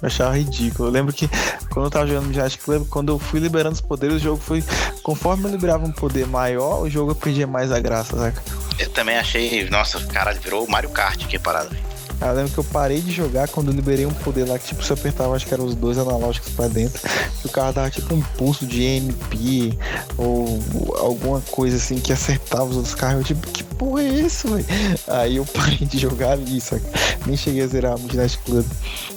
Eu 0.00 0.06
achava 0.06 0.36
ridículo. 0.36 0.88
Eu 0.88 0.92
lembro 0.92 1.12
que 1.12 1.28
quando 1.70 1.86
eu 1.86 1.90
tava 1.90 2.06
jogando 2.06 2.26
Midnight 2.26 2.58
Club, 2.58 2.86
quando 2.88 3.12
eu 3.12 3.18
fui 3.18 3.40
liberando 3.40 3.74
os 3.74 3.80
poderes, 3.80 4.16
o 4.16 4.18
jogo 4.18 4.40
foi. 4.40 4.62
Conforme 5.02 5.44
eu 5.44 5.50
liberava 5.50 5.84
um 5.84 5.92
poder 5.92 6.26
maior, 6.26 6.82
o 6.82 6.90
jogo 6.90 7.14
perdia 7.14 7.46
mais 7.46 7.72
a 7.72 7.80
graça, 7.80 8.16
saca? 8.16 8.42
Eu 8.78 8.90
também 8.90 9.16
achei, 9.16 9.68
nossa, 9.70 10.00
caralho, 10.06 10.40
virou 10.40 10.66
Mario 10.68 10.90
Kart 10.90 11.22
aqui 11.22 11.38
velho. 11.38 11.93
Eu 12.20 12.32
lembro 12.34 12.52
que 12.52 12.58
eu 12.58 12.64
parei 12.64 13.00
de 13.00 13.10
jogar 13.12 13.48
quando 13.48 13.68
eu 13.68 13.74
liberei 13.74 14.06
um 14.06 14.12
poder 14.12 14.48
lá 14.48 14.58
que 14.58 14.68
tipo, 14.68 14.82
você 14.82 14.92
apertava, 14.92 15.34
acho 15.34 15.46
que 15.46 15.52
eram 15.52 15.64
os 15.64 15.74
dois 15.74 15.98
analógicos 15.98 16.52
pra 16.52 16.68
dentro, 16.68 17.00
e 17.42 17.46
o 17.46 17.50
carro 17.50 17.72
dava 17.72 17.90
tipo 17.90 18.14
um 18.14 18.20
pulso 18.20 18.66
de 18.66 18.82
EMP 18.82 19.78
ou 20.16 20.58
alguma 20.98 21.40
coisa 21.42 21.76
assim 21.76 21.98
que 21.98 22.12
acertava 22.12 22.64
os 22.64 22.76
outros 22.76 22.94
carros. 22.94 23.18
Eu 23.18 23.24
tipo, 23.24 23.46
que 23.50 23.62
porra 23.64 24.02
é 24.02 24.08
isso, 24.08 24.48
velho? 24.48 24.66
Aí 25.08 25.36
eu 25.36 25.44
parei 25.46 25.78
de 25.78 25.98
jogar 25.98 26.38
saca? 26.60 26.82
Nem 27.26 27.36
cheguei 27.36 27.62
a 27.62 27.66
zerar 27.66 27.96
o 27.96 28.00
Midnight 28.00 28.38
Club. 28.38 28.66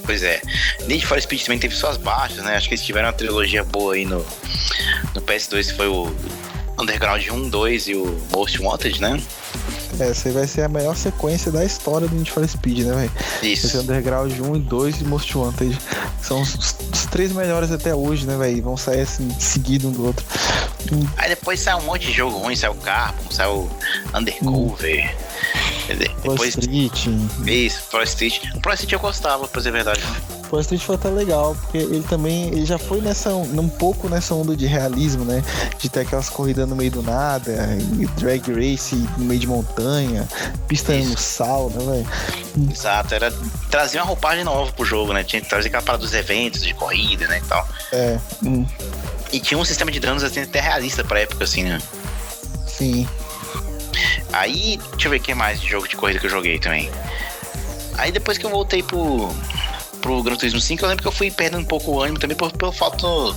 Pois 0.05 0.23
é. 0.23 0.41
Need 0.87 1.05
for 1.05 1.21
Speed 1.21 1.43
também 1.43 1.59
teve 1.59 1.75
suas 1.75 1.97
baixas, 1.97 2.43
né? 2.43 2.55
Acho 2.55 2.67
que 2.67 2.75
eles 2.75 2.85
tiveram 2.85 3.07
uma 3.07 3.13
trilogia 3.13 3.63
boa 3.63 3.93
aí 3.93 4.05
no, 4.05 4.25
no 5.13 5.21
PS2, 5.21 5.67
que 5.67 5.73
foi 5.73 5.87
o 5.87 6.13
Underground 6.79 7.25
1, 7.27 7.49
2 7.49 7.87
e 7.87 7.95
o 7.95 8.17
Most 8.31 8.61
Wanted, 8.61 9.01
né? 9.01 9.21
Essa 9.99 10.29
aí 10.29 10.33
vai 10.33 10.45
ser 10.45 10.61
a 10.61 10.67
melhor 10.67 10.95
sequência 10.95 11.51
da 11.51 11.65
história 11.65 12.07
do 12.07 12.15
Need 12.15 12.31
for 12.31 12.47
Speed, 12.47 12.79
né, 12.85 12.93
velho? 12.93 13.11
Isso. 13.41 13.79
Underground 13.79 14.31
1 14.31 14.55
e 14.55 14.59
2 14.59 15.01
e 15.01 15.03
Most 15.05 15.35
Wanted. 15.35 15.77
São 16.21 16.41
os, 16.41 16.53
os 16.55 17.05
três 17.09 17.31
melhores 17.31 17.71
até 17.71 17.95
hoje, 17.95 18.27
né, 18.27 18.37
velho? 18.37 18.61
Vão 18.61 18.77
sair 18.77 19.01
assim, 19.01 19.27
seguido 19.39 19.87
um 19.87 19.91
do 19.91 20.05
outro. 20.05 20.23
Aí 21.17 21.29
depois 21.29 21.59
saiu 21.59 21.77
um 21.77 21.83
monte 21.83 22.07
de 22.07 22.13
jogo 22.13 22.37
ruim, 22.37 22.55
saiu 22.55 22.75
Carbon, 22.75 23.31
saiu 23.31 23.69
Undercover. 24.13 25.15
Quer 25.87 25.93
dizer, 25.93 26.09
Pro 26.09 26.31
Depois 26.31 26.49
Street. 26.57 27.07
isso, 27.47 27.83
Pro 27.89 28.03
Street. 28.03 28.41
O 28.53 28.59
Pro 28.61 28.73
Street 28.73 28.91
eu 28.93 28.99
gostava, 28.99 29.47
pra 29.47 29.59
dizer 29.59 29.69
a 29.69 29.71
verdade. 29.71 30.01
Pro 30.47 30.59
Street 30.61 30.81
foi 30.81 30.95
até 30.95 31.09
legal, 31.09 31.55
porque 31.55 31.77
ele 31.77 32.03
também 32.03 32.47
ele 32.47 32.65
já 32.65 32.77
foi 32.77 33.01
nessa 33.01 33.29
um 33.33 33.69
pouco 33.69 34.07
nessa 34.09 34.33
onda 34.33 34.55
de 34.55 34.65
realismo, 34.65 35.25
né? 35.25 35.43
De 35.77 35.89
ter 35.89 36.01
aquelas 36.01 36.29
corridas 36.29 36.67
no 36.67 36.75
meio 36.75 36.91
do 36.91 37.01
nada, 37.03 37.51
drag 38.17 38.51
race 38.51 38.95
no 39.17 39.25
meio 39.25 39.39
de 39.39 39.47
montanha, 39.47 40.27
pista 40.67 40.93
Isso. 40.95 41.11
no 41.11 41.17
sal, 41.17 41.69
né, 41.69 41.85
velho? 41.85 42.71
Exato, 42.71 43.13
era 43.13 43.31
trazer 43.69 43.99
uma 43.99 44.05
roupagem 44.05 44.43
nova 44.43 44.71
pro 44.71 44.85
jogo, 44.85 45.13
né? 45.13 45.23
Tinha 45.23 45.41
que 45.41 45.49
trazer 45.49 45.67
aquela 45.67 45.83
parada 45.83 46.03
dos 46.03 46.13
eventos 46.13 46.61
de 46.61 46.73
corrida, 46.73 47.27
né? 47.27 47.39
E 47.43 47.47
tal. 47.47 47.67
É, 47.91 48.17
hum, 48.43 48.65
E 49.31 49.39
tinha 49.39 49.57
um 49.57 49.65
sistema 49.65 49.91
de 49.91 49.99
danos 49.99 50.23
assim, 50.23 50.41
até 50.41 50.59
realista 50.59 51.03
pra 51.03 51.19
época, 51.19 51.43
assim, 51.43 51.63
né? 51.63 51.79
sim. 52.65 53.07
Aí, 54.33 54.79
deixa 54.91 55.07
eu 55.07 55.11
ver 55.11 55.17
o 55.17 55.21
que 55.21 55.33
mais 55.33 55.59
de 55.59 55.67
jogo 55.67 55.87
de 55.87 55.95
corrida 55.95 56.19
que 56.19 56.25
eu 56.27 56.29
joguei 56.29 56.59
também. 56.59 56.89
Aí 57.97 58.11
depois 58.11 58.37
que 58.37 58.45
eu 58.45 58.49
voltei 58.49 58.83
pro, 58.83 59.33
pro 60.07 60.23
Gran 60.23 60.37
Turismo 60.37 60.61
5, 60.61 60.85
eu 60.85 60.87
lembro 60.87 61.01
que 61.03 61.07
eu 61.09 61.11
fui 61.11 61.29
perdendo 61.29 61.59
um 61.59 61.65
pouco 61.65 61.91
o 61.91 62.01
ânimo 62.01 62.17
também 62.17 62.37
por, 62.37 62.49
pelo 62.53 62.71
fato 62.71 63.35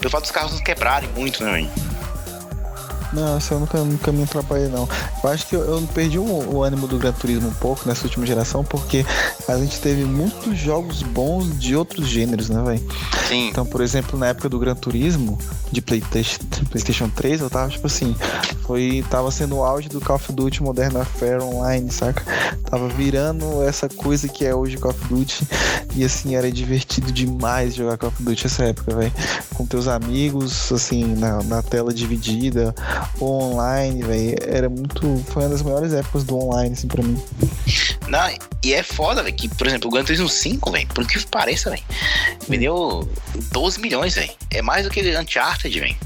pelo 0.00 0.10
fato 0.10 0.22
dos 0.22 0.30
carros 0.30 0.60
quebrarem 0.60 1.08
muito, 1.16 1.42
né, 1.42 1.52
velho? 1.52 1.70
Não, 3.14 3.38
isso 3.38 3.54
eu 3.54 3.60
nunca, 3.60 3.78
nunca 3.78 4.12
me 4.12 4.24
atrapalhei, 4.24 4.68
não. 4.68 4.88
Eu 5.22 5.30
acho 5.30 5.46
que 5.46 5.54
eu, 5.54 5.62
eu 5.62 5.88
perdi 5.94 6.18
o, 6.18 6.24
o, 6.24 6.62
ânimo 6.62 6.88
do 6.88 6.98
Gran 6.98 7.12
Turismo 7.12 7.48
um 7.48 7.54
pouco 7.54 7.86
nessa 7.88 8.04
última 8.04 8.26
geração, 8.26 8.64
porque 8.64 9.06
a 9.48 9.56
gente 9.56 9.78
teve 9.80 10.04
muitos 10.04 10.58
jogos 10.58 11.02
bons 11.02 11.58
de 11.58 11.76
outros 11.76 12.08
gêneros, 12.08 12.48
né, 12.48 12.62
velho? 12.62 12.90
Sim. 13.28 13.48
Então, 13.48 13.64
por 13.64 13.80
exemplo, 13.80 14.18
na 14.18 14.28
época 14.28 14.48
do 14.48 14.58
Gran 14.58 14.74
Turismo, 14.74 15.38
de 15.70 15.80
PlayStation, 15.80 16.38
PlayStation 16.70 17.08
3, 17.08 17.40
eu 17.40 17.50
tava, 17.50 17.70
tipo 17.70 17.86
assim, 17.86 18.14
foi. 18.62 19.04
Tava 19.10 19.30
sendo 19.30 19.56
o 19.56 19.64
auge 19.64 19.88
do 19.88 20.00
Call 20.00 20.16
of 20.16 20.32
Duty 20.32 20.62
Modern 20.62 20.96
Warfare 20.96 21.42
Online, 21.42 21.90
saca? 21.90 22.24
Tava 22.68 22.88
virando 22.88 23.62
essa 23.62 23.88
coisa 23.88 24.28
que 24.28 24.44
é 24.44 24.54
hoje 24.54 24.76
Call 24.76 24.90
of 24.90 25.04
Duty. 25.08 25.46
E 25.96 26.04
assim, 26.04 26.34
era 26.34 26.50
divertido 26.50 27.12
demais 27.12 27.74
jogar 27.74 27.96
Call 27.96 28.08
of 28.08 28.22
Duty 28.22 28.44
nessa 28.44 28.64
época, 28.64 28.96
velho. 28.96 29.12
Com 29.54 29.66
teus 29.66 29.86
amigos, 29.86 30.72
assim, 30.72 31.14
na, 31.14 31.42
na 31.42 31.62
tela 31.62 31.92
dividida, 31.92 32.74
ou 33.18 33.52
online, 33.52 34.02
velho. 34.02 34.36
Era 34.42 34.68
muito. 34.68 35.22
Foi 35.28 35.42
uma 35.42 35.50
das 35.50 35.62
melhores 35.62 35.92
épocas 35.92 36.24
do 36.24 36.36
online, 36.36 36.72
assim, 36.72 36.88
pra 36.88 37.02
mim. 37.02 37.20
Não, 38.08 38.20
e 38.62 38.74
é 38.74 38.82
foda, 38.82 39.22
velho, 39.22 39.34
que, 39.34 39.48
por 39.48 39.66
exemplo, 39.66 39.88
o 39.88 39.92
Gran 39.92 40.04
Turismo 40.04 40.28
5, 40.28 40.70
velho, 40.70 40.86
por 40.88 41.06
que 41.06 41.24
pareça, 41.26 41.70
velho, 41.70 41.82
vendeu 42.48 43.08
12 43.52 43.80
milhões, 43.80 44.14
velho. 44.14 44.32
É 44.50 44.62
mais 44.62 44.84
do 44.84 44.90
que 44.90 45.00
Uncharted, 45.16 45.80
velho. 45.80 45.96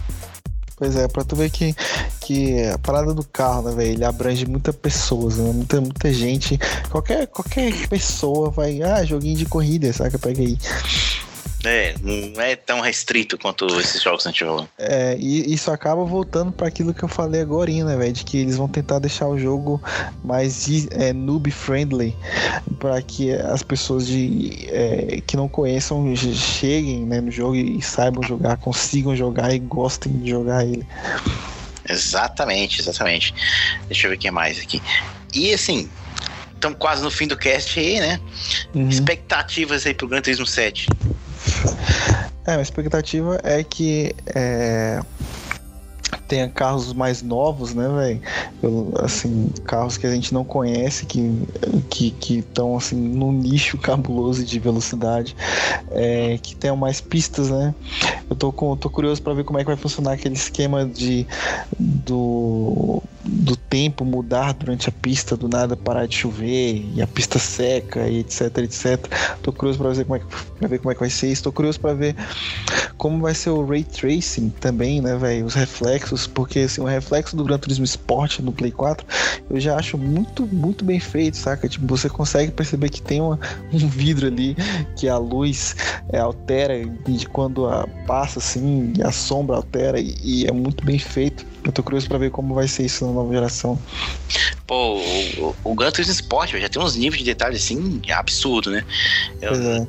Pois 0.78 0.94
é, 0.94 1.09
pra 1.09 1.24
tu 1.24 1.34
ver 1.34 1.51
que, 1.51 1.74
que 2.20 2.62
a 2.66 2.78
parada 2.78 3.12
do 3.12 3.24
carro, 3.24 3.62
né, 3.62 3.74
velho? 3.74 3.92
Ele 3.94 4.05
abrange 4.05 4.46
muita 4.46 4.72
pessoas, 4.72 5.36
né? 5.36 5.51
Muita, 5.53 5.80
muita 5.80 6.12
gente. 6.12 6.57
Qualquer, 6.88 7.26
qualquer 7.26 7.88
pessoa 7.88 8.49
vai. 8.49 8.80
Ah, 8.80 9.05
joguinho 9.05 9.36
de 9.36 9.44
corrida, 9.44 9.92
saca? 9.92 10.18
Pega 10.20 10.40
aí. 10.40 10.57
É, 11.64 11.94
não 12.00 12.40
é 12.40 12.54
tão 12.54 12.80
restrito 12.80 13.36
quanto 13.36 13.66
esses 13.80 14.00
jogos 14.00 14.24
antigos. 14.26 14.64
É, 14.78 15.16
e 15.18 15.52
isso 15.52 15.70
acaba 15.70 16.04
voltando 16.04 16.52
para 16.52 16.68
aquilo 16.68 16.94
que 16.94 17.02
eu 17.02 17.09
falei 17.09 17.40
agora, 17.40 17.70
né, 17.70 17.96
velho? 17.96 18.12
De 18.12 18.24
que 18.24 18.38
eles 18.38 18.56
vão 18.56 18.68
tentar 18.68 19.00
deixar 19.00 19.26
o 19.26 19.38
jogo 19.38 19.82
mais 20.24 20.68
é, 20.92 21.12
noob 21.12 21.50
friendly 21.50 22.16
para 22.78 23.02
que 23.02 23.32
as 23.32 23.62
pessoas 23.62 24.06
de, 24.06 24.68
é, 24.68 25.20
que 25.26 25.36
não 25.36 25.48
conheçam 25.48 26.14
cheguem 26.16 27.04
né, 27.04 27.20
no 27.20 27.30
jogo 27.30 27.56
e 27.56 27.82
saibam 27.82 28.22
jogar, 28.22 28.56
consigam 28.59 29.16
jogar 29.16 29.52
e 29.52 29.59
gostem 29.59 30.12
de 30.12 30.30
jogar 30.30 30.64
ele. 30.64 30.86
Exatamente, 31.88 32.80
exatamente. 32.80 33.34
Deixa 33.86 34.06
eu 34.06 34.11
ver 34.11 34.16
o 34.16 34.18
que 34.18 34.30
mais 34.30 34.61
aqui. 34.61 34.80
E 35.34 35.52
assim, 35.52 35.88
estamos 36.54 36.78
quase 36.78 37.02
no 37.02 37.11
fim 37.11 37.26
do 37.26 37.36
cast 37.36 37.78
aí, 37.80 37.98
né? 37.98 38.20
Uhum. 38.74 38.88
Expectativas 38.88 39.86
aí 39.86 39.94
pro 39.94 40.06
Gran 40.06 40.20
Turismo 40.20 40.46
7. 40.46 40.86
É, 42.46 42.54
a 42.54 42.62
expectativa 42.62 43.38
é 43.44 43.62
que 43.62 44.14
é, 44.34 45.00
tenha 46.28 46.48
carros 46.48 46.92
mais 46.92 47.22
novos, 47.22 47.74
né, 47.74 47.88
velho? 47.88 48.92
Assim, 49.02 49.50
carros 49.64 49.96
que 49.96 50.06
a 50.06 50.11
gente 50.11 50.32
não 50.32 50.44
conhece, 50.44 51.06
que 51.06 51.46
que 51.90 52.38
estão 52.38 52.76
assim 52.76 52.96
num 52.96 53.32
nicho 53.32 53.76
cabuloso 53.78 54.44
de 54.44 54.59
velocidade, 54.59 55.34
é, 55.90 56.38
que 56.40 56.54
tenham 56.54 56.76
mais 56.76 57.00
pistas, 57.00 57.48
né? 57.48 57.74
Eu 58.28 58.36
tô, 58.36 58.52
com, 58.52 58.76
tô 58.76 58.90
curioso 58.90 59.20
para 59.22 59.34
ver 59.34 59.44
como 59.44 59.59
é 59.59 59.62
que 59.62 59.66
vai 59.66 59.76
funcionar 59.76 60.12
aquele 60.12 60.34
esquema 60.34 60.84
de 60.84 61.26
do 61.78 63.02
do 63.24 63.56
tempo 63.68 64.04
mudar 64.04 64.54
durante 64.54 64.88
a 64.88 64.92
pista, 64.92 65.36
do 65.36 65.48
nada 65.48 65.76
parar 65.76 66.06
de 66.06 66.16
chover 66.16 66.84
e 66.94 67.02
a 67.02 67.06
pista 67.06 67.38
seca 67.38 68.08
e 68.08 68.20
etc, 68.20 68.58
etc. 68.58 69.06
Tô 69.42 69.52
curioso 69.52 69.78
para 69.78 69.90
ver 69.90 70.04
como 70.04 70.16
é 70.16 70.66
ver 70.68 70.78
como 70.78 70.90
é 70.90 70.94
que 70.94 71.00
vai 71.00 71.10
ser 71.10 71.30
isso. 71.30 71.42
Tô 71.42 71.52
curioso 71.52 71.80
para 71.80 71.94
ver 71.94 72.16
como 72.96 73.20
vai 73.20 73.34
ser 73.34 73.50
o 73.50 73.64
ray 73.64 73.84
tracing 73.84 74.50
também, 74.50 75.00
né, 75.00 75.16
velho, 75.16 75.46
os 75.46 75.54
reflexos, 75.54 76.26
porque 76.26 76.60
assim, 76.60 76.80
o 76.80 76.84
reflexo 76.84 77.36
do 77.36 77.44
Gran 77.44 77.58
Turismo 77.58 77.84
Sport 77.84 78.40
no 78.40 78.52
Play 78.52 78.72
4, 78.72 79.06
eu 79.50 79.60
já 79.60 79.76
acho 79.76 79.96
muito 79.96 80.46
muito 80.46 80.84
bem 80.84 80.98
feito, 80.98 81.36
saca? 81.36 81.68
Tipo, 81.68 81.86
você 81.86 82.08
consegue 82.08 82.50
perceber 82.50 82.90
que 82.90 83.00
tem 83.00 83.20
uma, 83.20 83.38
um 83.72 83.88
vidro 83.88 84.26
ali 84.26 84.56
que 84.96 85.08
a 85.08 85.16
luz 85.16 85.76
é, 86.12 86.18
altera 86.18 86.74
de 86.84 87.26
quando 87.28 87.66
a, 87.66 87.86
passa 88.06 88.40
assim, 88.40 88.92
a 89.02 89.12
sombra 89.12 89.56
altera 89.56 90.00
e, 90.00 90.16
e 90.22 90.46
é 90.46 90.52
muito 90.52 90.84
bem 90.84 90.98
feito. 90.98 91.46
Eu 91.64 91.72
tô 91.72 91.82
curioso 91.82 92.08
pra 92.08 92.18
ver 92.18 92.30
como 92.30 92.54
vai 92.54 92.66
ser 92.66 92.84
isso 92.84 93.06
na 93.06 93.12
nova 93.12 93.32
geração. 93.32 93.57
Pô, 94.66 94.98
o, 94.98 95.56
o 95.64 95.74
Gran 95.74 95.90
Turismo 95.90 96.12
Sport 96.12 96.52
já 96.52 96.68
tem 96.68 96.82
uns 96.82 96.96
níveis 96.96 97.18
de 97.18 97.24
detalhes 97.24 97.62
assim 97.62 98.00
absurdo, 98.11 98.70
né? 98.70 98.84
Eu, 99.40 99.50
pois 99.50 99.66
é. 99.66 99.86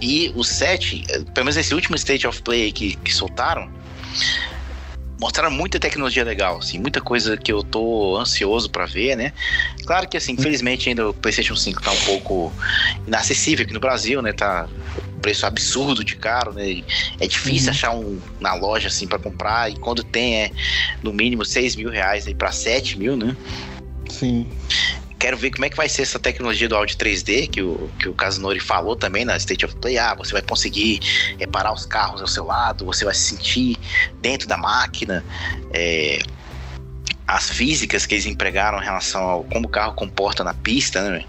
E 0.00 0.32
o 0.34 0.42
7, 0.42 1.04
pelo 1.32 1.44
menos 1.44 1.56
esse 1.56 1.74
último 1.74 1.94
State 1.96 2.26
of 2.26 2.42
Play 2.42 2.72
que, 2.72 2.96
que 2.96 3.14
soltaram, 3.14 3.70
mostraram 5.22 5.52
muita 5.52 5.78
tecnologia 5.78 6.24
legal, 6.24 6.58
assim, 6.58 6.80
muita 6.80 7.00
coisa 7.00 7.36
que 7.36 7.52
eu 7.52 7.62
tô 7.62 8.16
ansioso 8.18 8.68
para 8.68 8.86
ver, 8.86 9.16
né? 9.16 9.32
Claro 9.86 10.08
que, 10.08 10.16
assim, 10.16 10.32
infelizmente 10.32 10.88
ainda 10.88 11.10
o 11.10 11.14
PlayStation 11.14 11.54
5 11.54 11.80
tá 11.80 11.92
um 11.92 12.00
pouco 12.00 12.52
inacessível 13.06 13.64
aqui 13.64 13.72
no 13.72 13.78
Brasil, 13.78 14.20
né? 14.20 14.32
Tá 14.32 14.68
preço 15.20 15.46
absurdo 15.46 16.04
de 16.04 16.16
caro, 16.16 16.52
né? 16.52 16.82
É 17.20 17.28
difícil 17.28 17.68
uhum. 17.68 17.70
achar 17.70 17.94
um 17.94 18.20
na 18.40 18.54
loja, 18.54 18.88
assim, 18.88 19.06
para 19.06 19.20
comprar, 19.20 19.70
e 19.70 19.76
quando 19.76 20.02
tem 20.02 20.42
é 20.42 20.50
no 21.04 21.12
mínimo 21.12 21.44
6 21.44 21.76
mil 21.76 21.88
reais 21.88 22.26
aí 22.26 22.34
pra 22.34 22.50
7 22.50 22.98
mil, 22.98 23.16
né? 23.16 23.36
Sim 24.10 24.48
quero 25.22 25.36
ver 25.36 25.52
como 25.52 25.64
é 25.64 25.70
que 25.70 25.76
vai 25.76 25.88
ser 25.88 26.02
essa 26.02 26.18
tecnologia 26.18 26.68
do 26.68 26.74
áudio 26.74 26.96
3D, 26.96 27.48
que 27.48 27.62
o, 27.62 27.88
que 27.96 28.08
o 28.08 28.12
Kazunori 28.12 28.58
falou 28.58 28.96
também 28.96 29.24
na 29.24 29.36
State 29.36 29.64
of 29.64 29.76
Play. 29.76 29.96
Ah, 29.96 30.16
você 30.16 30.32
vai 30.32 30.42
conseguir 30.42 30.98
reparar 31.38 31.72
os 31.72 31.86
carros 31.86 32.20
ao 32.20 32.26
seu 32.26 32.44
lado, 32.44 32.84
você 32.84 33.04
vai 33.04 33.14
se 33.14 33.28
sentir 33.28 33.78
dentro 34.20 34.48
da 34.48 34.56
máquina. 34.56 35.24
É, 35.72 36.18
as 37.24 37.50
físicas 37.50 38.04
que 38.04 38.16
eles 38.16 38.26
empregaram 38.26 38.80
em 38.80 38.84
relação 38.84 39.22
ao 39.22 39.44
como 39.44 39.68
o 39.68 39.70
carro 39.70 39.94
comporta 39.94 40.42
na 40.42 40.54
pista, 40.54 41.08
né? 41.08 41.24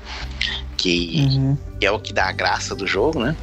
Que, 0.75 1.27
uhum. 1.29 1.57
que 1.79 1.85
é 1.85 1.91
o 1.91 1.99
que 1.99 2.11
dá 2.11 2.29
a 2.29 2.31
graça 2.31 2.73
do 2.73 2.87
jogo, 2.87 3.23
né? 3.23 3.35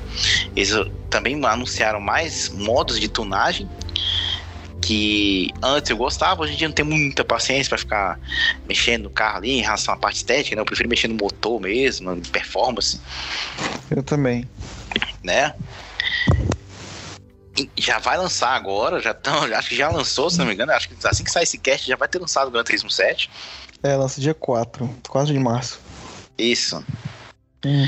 Eles 0.57 0.73
também 1.09 1.41
anunciaram 1.45 2.01
mais 2.01 2.49
modos 2.49 2.99
de 2.99 3.07
tunagem 3.09 3.69
que 4.81 5.51
antes 5.63 5.91
eu 5.91 5.97
gostava, 5.97 6.43
hoje 6.43 6.55
em 6.55 6.57
dia 6.57 6.69
não 6.69 6.75
tenho 6.75 6.89
muita 6.89 7.25
paciência 7.25 7.69
para 7.69 7.79
ficar 7.79 8.21
mexendo 8.69 9.05
no 9.05 9.11
carro 9.11 9.39
ali 9.39 9.59
em 9.59 9.63
relação 9.63 9.95
à 9.95 9.97
parte 9.97 10.17
estética, 10.17 10.57
né? 10.57 10.63
Eu 10.63 10.67
prefiro 10.67 10.89
mexer 10.89 11.09
no 11.09 11.15
motor 11.15 11.61
mesmo, 11.61 12.15
na 12.15 12.23
performance. 12.31 13.01
Eu 13.91 14.03
também. 14.03 14.49
Né? 15.23 15.55
Já 17.77 17.99
vai 17.99 18.17
lançar 18.17 18.55
agora, 18.55 19.01
já 19.01 19.13
tão, 19.13 19.45
acho 19.55 19.69
que 19.69 19.77
já 19.77 19.91
lançou, 19.91 20.31
se 20.31 20.39
não 20.39 20.47
me 20.47 20.55
engano, 20.55 20.73
acho 20.73 20.89
que 20.89 21.07
assim 21.07 21.25
que 21.25 21.31
sair 21.31 21.45
esse 21.45 21.59
cast 21.59 21.87
já 21.87 21.97
vai 21.97 22.09
ter 22.09 22.19
lançado 22.19 22.49
o 22.49 22.51
Gran 22.51 22.65
Turismo 22.65 22.91
7. 22.91 23.31
É, 23.83 23.97
lança 23.97 24.21
dia 24.21 24.35
4, 24.35 24.89
4 25.09 25.33
de 25.33 25.39
março. 25.39 25.81
Isso. 26.39 26.85
Hum. 27.65 27.87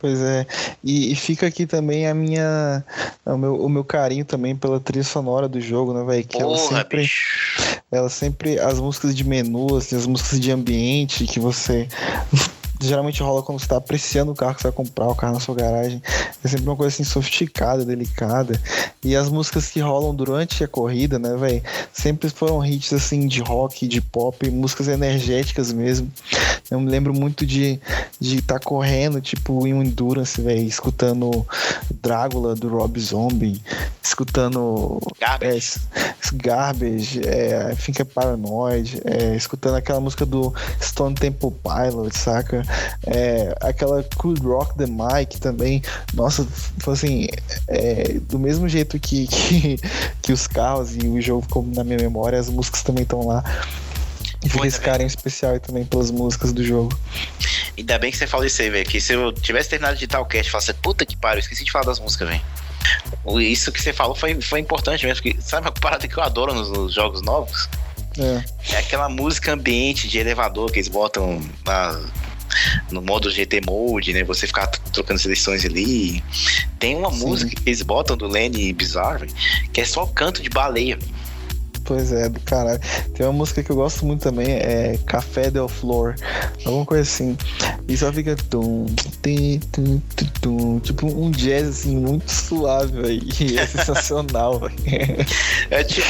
Pois 0.00 0.18
é, 0.18 0.46
e, 0.82 1.12
e, 1.12 1.14
fica 1.14 1.46
aqui 1.46 1.66
também 1.66 2.06
a 2.08 2.14
minha, 2.14 2.82
o 3.26 3.36
meu, 3.36 3.62
o 3.62 3.68
meu 3.68 3.84
carinho 3.84 4.24
também 4.24 4.56
pela 4.56 4.80
trilha 4.80 5.04
sonora 5.04 5.46
do 5.46 5.60
jogo, 5.60 5.92
né, 5.92 6.02
velho? 6.02 6.24
Que 6.26 6.38
Porra, 6.38 6.58
ela 6.58 6.58
sempre, 6.58 7.00
bicho. 7.02 7.82
ela 7.92 8.08
sempre, 8.08 8.58
as 8.58 8.80
músicas 8.80 9.14
de 9.14 9.24
menu, 9.24 9.76
assim, 9.76 9.94
as 9.94 10.06
músicas 10.06 10.40
de 10.40 10.50
ambiente 10.50 11.26
que 11.26 11.38
você 11.38 11.86
geralmente 12.80 13.22
rola 13.22 13.42
quando 13.42 13.60
você 13.60 13.68
tá 13.68 13.76
apreciando 13.76 14.32
o 14.32 14.34
carro 14.34 14.54
que 14.54 14.62
você 14.62 14.68
vai 14.68 14.76
comprar, 14.76 15.08
o 15.08 15.14
carro 15.14 15.34
na 15.34 15.40
sua 15.40 15.54
garagem. 15.54 16.02
É 16.42 16.48
sempre 16.48 16.66
uma 16.66 16.76
coisa 16.76 16.94
assim 16.94 17.04
sofisticada, 17.04 17.84
delicada. 17.84 18.60
E 19.04 19.14
as 19.14 19.28
músicas 19.28 19.68
que 19.68 19.80
rolam 19.80 20.14
durante 20.14 20.64
a 20.64 20.68
corrida, 20.68 21.18
né, 21.18 21.36
velho? 21.36 21.62
Sempre 21.92 22.30
foram 22.30 22.64
hits 22.64 22.92
assim 22.92 23.26
de 23.26 23.40
rock, 23.40 23.86
de 23.86 24.00
pop, 24.00 24.50
músicas 24.50 24.88
energéticas 24.88 25.72
mesmo. 25.72 26.10
Eu 26.70 26.80
me 26.80 26.90
lembro 26.90 27.12
muito 27.12 27.44
de 27.44 27.80
de 28.20 28.38
estar 28.38 28.58
tá 28.58 28.64
correndo, 28.64 29.20
tipo, 29.20 29.66
em 29.66 29.72
um 29.72 29.82
endurance, 29.82 30.40
velho, 30.40 30.62
escutando 30.62 31.46
Drácula 32.02 32.54
do 32.54 32.68
Rob 32.68 33.00
Zombie, 33.00 33.62
escutando 34.02 35.00
Garbage, 35.18 35.80
é, 35.94 36.14
Garbage 36.34 37.20
é, 37.26 37.74
Think 37.76 38.02
é 38.02 38.04
Paranoid, 38.04 39.00
é, 39.06 39.34
escutando 39.34 39.76
aquela 39.76 40.00
música 40.00 40.26
do 40.26 40.54
Stone 40.82 41.14
Temple 41.14 41.50
Pilot, 41.62 42.16
saca? 42.16 42.62
É, 43.06 43.54
aquela 43.60 44.02
Cool 44.16 44.36
Rock 44.42 44.76
the 44.76 44.86
Mike 44.86 45.40
também. 45.40 45.82
Nossa, 46.14 46.46
foi 46.78 46.94
assim, 46.94 47.28
é, 47.68 48.18
do 48.28 48.38
mesmo 48.38 48.68
jeito 48.68 48.98
que, 48.98 49.26
que, 49.28 49.78
que 50.22 50.32
os 50.32 50.46
carros 50.46 50.96
e 50.96 51.06
o 51.06 51.20
jogo 51.20 51.42
ficou 51.42 51.62
na 51.62 51.84
minha 51.84 51.98
memória, 51.98 52.38
as 52.38 52.48
músicas 52.48 52.82
também 52.82 53.02
estão 53.02 53.26
lá. 53.26 53.42
E 54.42 54.48
fica 54.48 54.66
esse 54.66 54.80
carinho 54.80 55.06
especial 55.06 55.58
também 55.60 55.84
pelas 55.84 56.10
músicas 56.10 56.52
do 56.52 56.64
jogo. 56.64 56.98
Ainda 57.76 57.98
bem 57.98 58.10
que 58.10 58.16
você 58.16 58.26
falou 58.26 58.46
isso 58.46 58.62
aí, 58.62 58.70
velho. 58.70 58.88
Que 58.88 59.00
se 59.00 59.12
eu 59.12 59.32
tivesse 59.32 59.68
terminado 59.68 59.96
de 59.96 60.04
editar 60.04 60.20
o 60.20 60.24
cast, 60.24 60.50
falasse, 60.50 60.72
puta 60.74 61.04
que 61.04 61.14
pariu, 61.14 61.40
esqueci 61.40 61.62
de 61.62 61.70
falar 61.70 61.84
das 61.84 62.00
músicas, 62.00 62.28
velho. 62.28 62.42
Isso 63.40 63.70
que 63.70 63.80
você 63.80 63.92
falou 63.92 64.14
foi, 64.14 64.40
foi 64.40 64.60
importante 64.60 65.06
mesmo, 65.06 65.22
porque 65.22 65.40
sabe 65.42 65.66
uma 65.66 65.72
parada 65.72 66.08
que 66.08 66.16
eu 66.16 66.22
adoro 66.22 66.54
nos, 66.54 66.70
nos 66.70 66.94
jogos 66.94 67.20
novos? 67.20 67.68
É. 68.18 68.74
é 68.74 68.78
aquela 68.78 69.08
música 69.08 69.52
ambiente 69.52 70.08
de 70.08 70.18
elevador 70.18 70.70
que 70.72 70.78
eles 70.78 70.88
botam 70.88 71.40
na, 71.64 72.00
no 72.90 73.02
modo 73.02 73.30
GT 73.30 73.60
Mode, 73.66 74.12
né? 74.12 74.24
Você 74.24 74.46
ficar 74.46 74.66
trocando 74.66 75.18
seleções 75.18 75.64
ali. 75.64 76.22
Tem 76.78 76.96
uma 76.96 77.12
Sim. 77.12 77.26
música 77.26 77.50
que 77.50 77.68
eles 77.68 77.82
botam 77.82 78.16
do 78.16 78.26
Lenny 78.26 78.72
Bizarre, 78.72 79.28
que 79.72 79.80
é 79.80 79.84
só 79.84 80.06
canto 80.06 80.42
de 80.42 80.48
baleia. 80.48 80.98
Pois 81.84 82.12
é, 82.12 82.28
do 82.28 82.38
caralho. 82.40 82.80
Tem 83.14 83.26
uma 83.26 83.32
música 83.32 83.62
que 83.62 83.70
eu 83.70 83.76
gosto 83.76 84.04
muito 84.06 84.22
também, 84.22 84.48
é 84.50 84.98
Café 85.06 85.50
Del 85.50 85.68
Flor. 85.68 86.14
Alguma 86.64 86.84
coisa 86.86 87.02
assim. 87.02 87.36
E 87.88 87.96
só 87.96 88.12
fica 88.12 88.36
tum, 88.36 88.86
tum, 89.22 89.60
tum, 89.72 90.00
tum, 90.40 90.78
tipo 90.80 91.06
um 91.06 91.30
jazz 91.30 91.68
assim, 91.68 91.96
muito 91.96 92.30
suave. 92.30 93.20
E 93.40 93.58
é 93.58 93.66
sensacional. 93.66 94.60
É 95.70 95.84
tipo. 95.84 96.04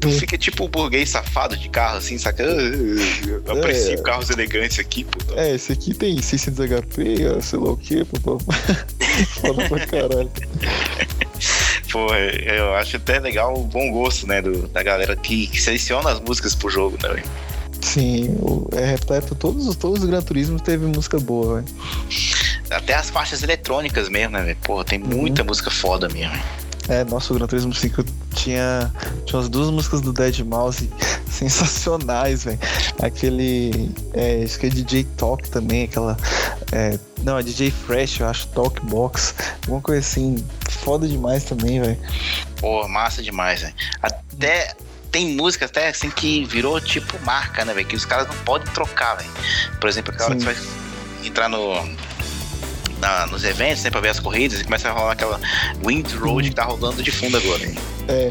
Tu 0.00 0.10
fica 0.10 0.36
tipo 0.36 0.64
um 0.64 0.68
burguês 0.68 1.10
safado 1.10 1.56
de 1.56 1.68
carro, 1.68 1.98
assim, 1.98 2.18
saca? 2.18 2.42
Eu 2.42 3.42
aprecio 3.46 3.92
É. 3.94 4.02
carros 4.02 4.30
elegantes 4.30 4.78
aqui, 4.80 5.04
pô. 5.04 5.34
É, 5.34 5.54
esse 5.54 5.72
aqui 5.72 5.94
tem 5.94 6.20
600 6.20 6.58
HP, 6.66 7.42
sei 7.42 7.58
lá 7.58 7.70
o 7.70 7.76
que, 7.76 8.04
pô. 8.04 8.38
Foda 9.40 9.68
pra 9.68 9.86
caralho. 9.86 10.30
Pô, 11.94 12.12
eu 12.12 12.74
acho 12.74 12.96
até 12.96 13.20
legal 13.20 13.54
o 13.56 13.62
bom 13.62 13.88
gosto, 13.92 14.26
né, 14.26 14.42
do, 14.42 14.66
da 14.66 14.82
galera 14.82 15.14
que, 15.14 15.46
que 15.46 15.62
seleciona 15.62 16.10
as 16.10 16.18
músicas 16.18 16.52
pro 16.52 16.68
jogo, 16.68 16.98
né? 17.00 17.22
Sim, 17.80 18.36
é 18.72 18.84
repleto, 18.84 19.36
todos, 19.36 19.68
os- 19.68 19.76
todos 19.76 20.00
os 20.02 20.04
Gran 20.04 20.20
Turismo 20.20 20.58
teve 20.58 20.86
música 20.86 21.20
boa, 21.20 21.60
velho. 21.60 21.66
Até 22.68 22.94
as 22.94 23.10
faixas 23.10 23.44
eletrônicas 23.44 24.08
mesmo, 24.08 24.32
né, 24.32 24.42
velho? 24.42 24.56
Porra, 24.64 24.84
tem 24.84 24.98
muita 24.98 25.44
música 25.44 25.70
foda 25.70 26.08
mesmo. 26.08 26.34
É, 26.88 27.04
nossa, 27.04 27.32
o 27.32 27.36
Gran 27.36 27.46
Turismo 27.46 27.72
5 27.72 28.02
tinha, 28.34 28.92
tinha 29.24 29.38
umas 29.38 29.48
duas 29.48 29.70
músicas 29.70 30.00
do 30.00 30.12
Dead 30.12 30.40
Mouse 30.40 30.90
sensacionais, 31.30 32.42
velho. 32.44 32.58
Aquele. 33.00 33.88
É, 34.12 34.42
acho 34.44 34.58
que 34.58 34.66
é 34.66 34.68
DJ 34.68 35.04
Talk 35.16 35.48
também, 35.48 35.84
aquela. 35.84 36.16
é, 36.72 36.98
não, 37.24 37.38
é 37.38 37.42
DJ 37.42 37.70
Fresh, 37.70 38.20
eu 38.20 38.28
acho, 38.28 38.46
Talk 38.48 38.80
Box. 38.82 39.34
Alguma 39.62 39.80
coisa 39.80 40.00
assim. 40.00 40.44
Foda 40.68 41.08
demais 41.08 41.44
também, 41.44 41.80
velho. 41.80 41.98
Pô, 42.60 42.86
massa 42.86 43.22
demais, 43.22 43.62
velho. 43.62 43.74
Até. 44.02 44.74
Tem 45.10 45.28
música 45.28 45.66
até 45.66 45.88
assim 45.88 46.10
que 46.10 46.44
virou 46.44 46.80
tipo 46.80 47.16
marca, 47.24 47.64
né, 47.64 47.72
velho? 47.72 47.86
Que 47.86 47.94
os 47.94 48.04
caras 48.04 48.26
não 48.26 48.34
podem 48.44 48.70
trocar, 48.74 49.14
velho. 49.14 49.30
Por 49.80 49.88
exemplo, 49.88 50.12
aquela 50.12 50.30
hora 50.30 50.38
que 50.38 50.44
você 50.44 50.52
vai 50.52 51.26
entrar 51.26 51.48
no. 51.48 51.74
Na- 53.04 53.26
nos 53.26 53.44
eventos, 53.44 53.82
né, 53.84 53.90
pra 53.90 54.00
ver 54.00 54.08
as 54.08 54.18
corridas, 54.20 54.60
e 54.60 54.64
começa 54.64 54.88
a 54.88 54.92
rolar 54.92 55.12
aquela 55.12 55.38
Wind 55.84 56.10
Road 56.14 56.48
que 56.48 56.54
tá 56.56 56.64
rodando 56.64 57.02
de 57.02 57.10
fundo 57.10 57.36
agora, 57.36 57.62
hein? 57.66 57.74
É. 58.08 58.30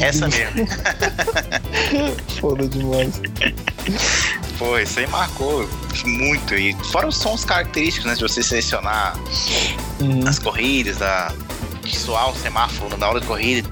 Essa 0.00 0.28
mesmo. 0.28 0.66
Foda 2.40 2.68
demais. 2.68 3.20
Pô, 4.58 4.78
isso 4.78 5.00
aí 5.00 5.06
marcou 5.06 5.68
muito. 6.04 6.54
E 6.54 6.74
fora 6.92 7.08
os 7.08 7.16
sons 7.16 7.44
característicos, 7.44 8.06
né? 8.06 8.14
De 8.14 8.22
você 8.22 8.42
selecionar 8.42 9.16
Uhum. 10.00 10.26
as 10.26 10.38
corridas, 10.38 10.98
da, 10.98 11.32
de 11.82 11.96
soar 11.96 12.30
o 12.30 12.36
semáforo 12.36 12.96
na 12.96 13.08
hora 13.08 13.20
da 13.20 13.26
corrida, 13.26 13.68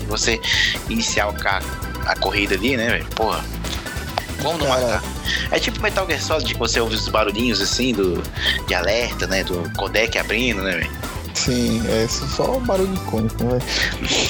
e 0.00 0.06
você 0.06 0.40
iniciar 0.88 1.28
o 1.28 1.32
carro, 1.32 1.66
a 2.06 2.14
corrida 2.16 2.54
ali, 2.54 2.76
né, 2.76 2.86
velho? 2.88 3.06
Porra. 3.16 3.44
Como 4.42 4.58
não 4.58 4.68
marcar? 4.68 5.02
É 5.50 5.58
tipo 5.58 5.80
Metal 5.80 6.06
Gear 6.06 6.20
Solid, 6.20 6.52
que 6.52 6.58
você 6.58 6.80
ouve 6.80 6.94
os 6.94 7.08
barulhinhos 7.08 7.60
assim 7.60 7.92
do, 7.92 8.22
de 8.66 8.74
alerta, 8.74 9.26
né? 9.26 9.44
Do 9.44 9.70
codec 9.76 10.16
abrindo, 10.18 10.62
né, 10.62 10.76
velho? 10.76 10.90
Sim, 11.34 11.82
é 11.88 12.06
só 12.08 12.58
um 12.58 12.60
barulho 12.60 12.92
icônico, 12.94 13.42
né? 13.44 13.58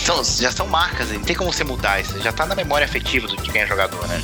Então, 0.02 0.22
já 0.24 0.52
são 0.52 0.66
marcas, 0.68 1.10
não 1.10 1.20
tem 1.20 1.34
como 1.34 1.52
você 1.52 1.64
mudar 1.64 2.00
isso. 2.00 2.18
Já 2.22 2.32
tá 2.32 2.46
na 2.46 2.54
memória 2.54 2.84
afetiva 2.84 3.26
do- 3.26 3.36
de 3.36 3.50
quem 3.50 3.60
é 3.62 3.66
jogador, 3.66 4.06
né? 4.08 4.22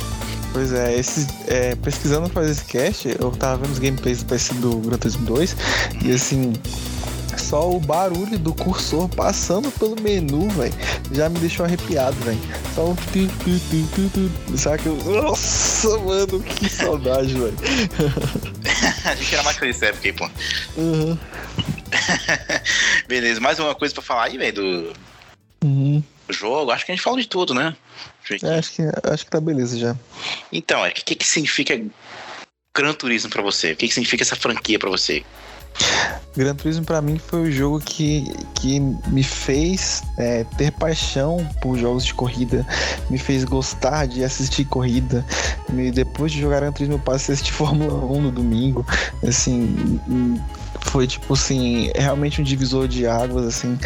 Pois 0.53 0.71
é, 0.73 0.95
esse, 0.97 1.27
é, 1.47 1.75
pesquisando 1.75 2.27
pra 2.29 2.41
fazer 2.41 2.53
esse 2.53 2.65
cast, 2.65 3.15
eu 3.19 3.29
tava 3.31 3.57
vendo 3.57 3.71
os 3.73 3.79
gameplays 3.79 4.23
do 4.23 4.33
PS 4.33 4.49
do 4.55 4.77
Gran 4.77 4.97
Turismo 4.97 5.25
2 5.25 5.55
e 6.03 6.11
assim, 6.11 6.53
só 7.39 7.69
o 7.71 7.79
barulho 7.79 8.37
do 8.37 8.53
cursor 8.53 9.07
passando 9.09 9.71
pelo 9.71 9.99
menu, 10.01 10.47
velho, 10.49 10.73
já 11.11 11.29
me 11.29 11.39
deixou 11.39 11.65
arrepiado, 11.65 12.15
velho. 12.21 12.39
Só 12.75 12.91
o 12.91 12.95
tu, 12.95 13.27
tu, 13.27 13.89
tu, 13.95 14.09
tu, 14.09 15.09
nossa, 15.09 15.97
mano, 15.99 16.41
que 16.43 16.69
saudade, 16.69 17.33
velho. 17.33 17.55
A 19.05 19.15
gente 19.15 19.33
era 19.33 19.43
mais 19.43 19.57
feliz 19.57 19.75
nessa 19.79 19.87
época 19.87 20.07
aí, 20.07 20.13
pô. 20.13 20.29
Uhum. 20.77 21.17
Beleza, 23.07 23.39
mais 23.39 23.59
uma 23.59 23.73
coisa 23.75 23.93
pra 23.93 24.03
falar 24.03 24.25
aí, 24.25 24.37
velho, 24.37 24.53
do 24.53 24.93
Uhum. 25.63 26.01
jogo. 26.29 26.71
Acho 26.71 26.85
que 26.85 26.91
a 26.91 26.95
gente 26.95 27.03
falou 27.03 27.19
de 27.19 27.27
tudo, 27.27 27.53
né? 27.53 27.75
É, 28.43 28.59
acho 28.59 28.73
que 28.73 28.83
acho 29.11 29.25
que 29.25 29.31
tá 29.31 29.41
beleza 29.41 29.77
já. 29.77 29.95
Então, 30.51 30.85
é, 30.85 30.89
o 30.89 30.93
que, 30.93 31.15
que 31.15 31.25
significa 31.27 31.79
Gran 32.77 32.93
Turismo 32.93 33.29
pra 33.29 33.41
você? 33.41 33.71
O 33.71 33.75
que, 33.75 33.87
que 33.87 33.93
significa 33.93 34.23
essa 34.23 34.35
franquia 34.35 34.77
pra 34.77 34.89
você? 34.89 35.23
Gran 36.35 36.55
Turismo 36.55 36.85
pra 36.85 37.01
mim 37.01 37.17
foi 37.17 37.49
o 37.49 37.51
jogo 37.51 37.79
que, 37.79 38.31
que 38.55 38.79
me 38.79 39.23
fez 39.23 40.03
é, 40.17 40.45
ter 40.57 40.71
paixão 40.71 41.45
por 41.61 41.77
jogos 41.77 42.05
de 42.05 42.13
corrida, 42.13 42.65
me 43.09 43.17
fez 43.17 43.43
gostar 43.43 44.07
de 44.07 44.23
assistir 44.23 44.65
corrida. 44.65 45.25
Me, 45.69 45.91
depois 45.91 46.31
de 46.31 46.39
jogar 46.39 46.61
Gran 46.61 46.71
Turismo, 46.71 46.95
eu 46.95 46.99
passei 46.99 47.33
a 47.33 47.35
assistir 47.35 47.51
Fórmula 47.53 47.93
1 47.93 48.21
no 48.21 48.31
domingo. 48.31 48.85
Assim, 49.27 49.99
foi 50.89 51.05
tipo 51.05 51.33
assim, 51.33 51.91
realmente 51.95 52.41
um 52.41 52.43
divisor 52.43 52.87
de 52.87 53.05
águas 53.05 53.45
assim 53.45 53.77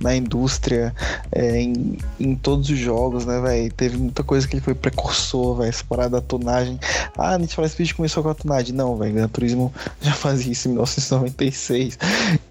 na 0.00 0.14
indústria, 0.14 0.94
é, 1.30 1.60
em, 1.60 1.98
em 2.18 2.34
todos 2.34 2.70
os 2.70 2.78
jogos, 2.78 3.26
né, 3.26 3.40
velho? 3.40 3.72
Teve 3.72 3.96
muita 3.96 4.22
coisa 4.22 4.46
que 4.46 4.54
ele 4.54 4.62
foi 4.62 4.74
precursor, 4.74 5.56
velho. 5.56 5.68
Essa 5.68 5.84
parada 5.84 6.10
da 6.10 6.20
tonagem. 6.20 6.78
Ah, 7.16 7.36
Need 7.38 7.54
for 7.54 7.68
Speed 7.68 7.92
começou 7.92 8.22
com 8.22 8.28
a 8.28 8.34
tonagem. 8.34 8.74
Não, 8.74 8.96
velho. 8.96 9.14
Gran 9.14 9.28
Turismo 9.28 9.72
já 10.00 10.12
fazia 10.12 10.52
isso 10.52 10.68
em 10.68 10.72
1996. 10.72 11.98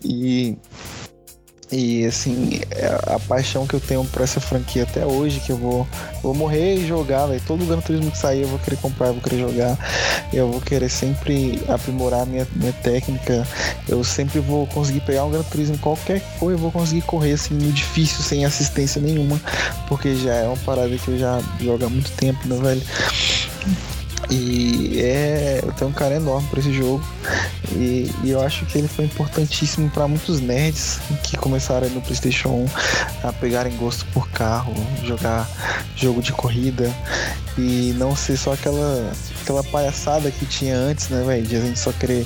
E. 0.04 0.58
E 1.72 2.06
assim, 2.06 2.60
é 2.72 2.88
a 3.08 3.18
paixão 3.18 3.66
que 3.66 3.74
eu 3.74 3.80
tenho 3.80 4.04
por 4.04 4.22
essa 4.22 4.42
franquia 4.42 4.84
até 4.84 5.06
hoje, 5.06 5.40
que 5.40 5.54
eu 5.54 5.58
vou, 5.58 5.88
vou 6.22 6.34
morrer 6.34 6.76
e 6.76 6.88
jogar, 6.88 7.28
velho. 7.28 7.42
Todo 7.48 7.66
Gran 7.66 7.80
Turismo 7.80 8.12
que 8.12 8.18
sair 8.18 8.42
eu 8.42 8.48
vou 8.50 8.60
querer 8.60 8.76
comprar, 8.78 9.08
eu 9.08 9.14
vou 9.14 9.22
querer 9.22 9.40
jogar. 9.40 9.78
Eu 10.34 10.52
vou 10.52 10.60
querer 10.60 10.90
sempre 10.90 11.64
aprimorar 11.70 12.26
minha, 12.26 12.46
minha 12.56 12.74
técnica. 12.74 13.48
Eu 13.88 14.04
sempre 14.04 14.40
vou 14.40 14.68
conseguir 14.68 15.00
pegar 15.02 15.24
um 15.24 15.32
Gran 15.32 15.44
Turismo 15.44 15.78
qualquer 15.78 16.22
coisa, 16.38 16.56
eu 16.56 16.62
vou 16.62 16.72
conseguir 16.72 17.04
correr 17.04 17.34
assim 17.34 17.54
no 17.54 17.72
difícil, 17.72 18.22
sem 18.22 18.44
assistência 18.44 19.02
nenhuma. 19.02 19.40
Porque 19.88 20.14
já 20.16 20.34
é 20.34 20.48
uma 20.48 20.58
parada 20.58 20.90
que 20.98 21.08
eu 21.08 21.18
já 21.18 21.42
jogo 21.60 21.86
há 21.86 21.90
muito 21.90 22.12
tempo, 22.12 22.48
né, 22.50 22.58
velho? 22.62 22.82
E 24.32 25.02
é, 25.02 25.62
tenho 25.78 25.92
um 25.92 25.94
cara 25.94 26.16
enorme 26.16 26.48
por 26.48 26.58
esse 26.60 26.72
jogo. 26.72 27.04
E, 27.74 28.10
e 28.24 28.32
eu 28.32 28.42
acho 28.42 28.66
que 28.66 28.78
ele 28.78 28.88
foi 28.88 29.06
importantíssimo 29.06 29.90
para 29.90 30.08
muitos 30.08 30.40
nerds 30.40 31.00
que 31.24 31.36
começaram 31.38 31.90
no 31.90 32.02
PlayStation 32.02 32.50
1 32.50 33.28
a 33.28 33.34
pegarem 33.34 33.76
gosto 33.76 34.06
por 34.14 34.30
carro, 34.30 34.74
jogar 35.04 35.50
jogo 35.96 36.22
de 36.22 36.32
corrida 36.32 36.90
e 37.58 37.94
não 37.98 38.16
ser 38.16 38.38
só 38.38 38.54
aquela, 38.54 39.12
aquela 39.42 39.64
palhaçada 39.66 40.32
que 40.32 40.46
tinha 40.46 40.76
antes, 40.78 41.10
né, 41.10 41.24
velho? 41.26 41.46
De 41.46 41.56
a 41.58 41.60
gente 41.60 41.80
só 41.80 41.92
querer 41.92 42.26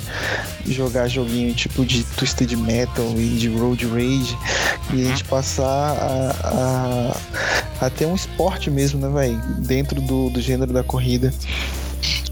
jogar 0.66 1.08
joguinho 1.08 1.52
tipo 1.54 1.84
de 1.84 2.04
Twisted 2.04 2.52
Metal 2.56 3.12
e 3.16 3.30
de 3.30 3.48
Road 3.48 3.84
Rage 3.86 4.38
e 4.92 5.02
a 5.02 5.08
gente 5.08 5.24
passar 5.24 5.64
a, 5.64 7.16
a, 7.80 7.86
a 7.86 7.90
ter 7.90 8.06
um 8.06 8.14
esporte 8.14 8.70
mesmo, 8.70 9.00
né, 9.00 9.08
velho? 9.08 9.38
Dentro 9.58 10.00
do, 10.00 10.30
do 10.30 10.40
gênero 10.40 10.72
da 10.72 10.84
corrida. 10.84 11.32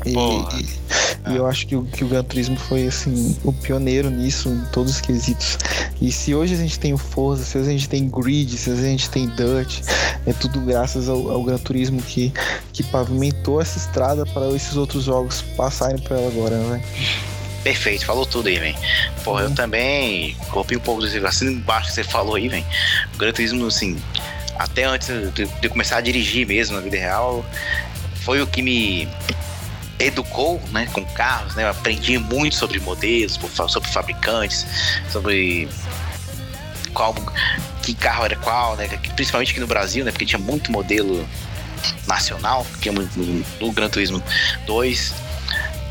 E, 0.05 0.11
e- 0.11 0.85
e 1.33 1.37
eu 1.37 1.47
acho 1.47 1.67
que 1.67 1.75
o, 1.75 1.85
que 1.85 2.05
o 2.05 2.09
Gran 2.09 2.23
Turismo 2.23 2.57
foi 2.57 2.87
assim 2.87 3.35
o 3.43 3.51
pioneiro 3.53 4.11
nisso 4.11 4.49
em 4.51 4.65
todos 4.73 4.93
os 4.97 5.01
quesitos. 5.01 5.57
E 6.01 6.13
se 6.13 6.35
hoje 6.35 6.53
a 6.53 6.57
gente 6.59 6.79
tem 6.79 6.93
o 6.93 6.99
Forza, 6.99 7.45
se 7.45 7.57
hoje 7.57 7.69
a 7.71 7.73
gente 7.73 7.89
tem 7.89 8.09
Grid, 8.09 8.57
se 8.59 8.69
hoje 8.71 8.83
a 8.83 8.89
gente 8.89 9.09
tem 9.09 9.27
Dirt, 9.29 9.81
é 10.27 10.33
tudo 10.35 10.61
graças 10.61 11.09
ao, 11.09 11.31
ao 11.31 11.43
Gran 11.43 11.57
Turismo 11.57 12.03
que, 12.03 12.31
que 12.75 12.83
pavimentou 12.83 13.61
essa 13.61 13.79
estrada 13.79 14.27
para 14.27 14.49
esses 14.55 14.77
outros 14.77 15.05
jogos 15.05 15.41
passarem 15.57 15.99
por 15.99 16.13
ela 16.17 16.29
agora, 16.29 16.57
né? 16.59 16.83
Perfeito, 17.63 18.05
falou 18.05 18.27
tudo 18.27 18.49
aí, 18.49 18.59
velho. 18.59 18.77
Porra, 19.25 19.45
eu 19.45 19.55
também 19.55 20.37
copiei 20.51 20.77
um 20.77 20.83
pouco 20.83 21.01
do 21.01 21.27
assim 21.27 21.47
embaixo 21.47 21.89
que 21.89 21.95
você 21.95 22.05
falou 22.05 22.35
aí, 22.35 22.49
velho. 22.51 22.67
O 23.15 23.17
Gran 23.17 23.33
Turismo, 23.33 23.67
assim, 23.67 23.97
até 24.59 24.85
antes 24.85 25.09
de, 25.33 25.47
de 25.47 25.69
começar 25.71 25.97
a 25.97 26.01
dirigir 26.03 26.47
mesmo 26.47 26.77
na 26.77 26.83
vida 26.83 26.99
real, 26.99 27.43
foi 28.17 28.43
o 28.43 28.47
que 28.47 28.61
me 28.61 29.09
educou, 29.99 30.61
né, 30.71 30.89
com 30.93 31.05
carros, 31.05 31.55
né? 31.55 31.65
Eu 31.65 31.69
aprendi 31.69 32.19
muito 32.19 32.57
sobre 32.57 32.81
modelos, 32.81 33.39
sobre 33.69 33.89
fabricantes, 33.91 34.67
sobre 35.11 35.69
qual 36.93 37.15
que 37.83 37.95
carro 37.95 38.25
era 38.25 38.37
qual, 38.37 38.77
né? 38.77 38.89
Principalmente 39.15 39.53
aqui 39.53 39.61
no 39.61 39.67
Brasil, 39.67 40.05
né? 40.05 40.11
Porque 40.11 40.25
tinha 40.25 40.39
muito 40.39 40.73
modelo 40.73 41.27
nacional, 42.07 42.67
que 42.81 42.89
é 42.89 42.93
no, 42.93 43.09
no 43.61 43.73
Gran 43.73 43.89
Turismo 43.89 44.23
2. 44.67 45.15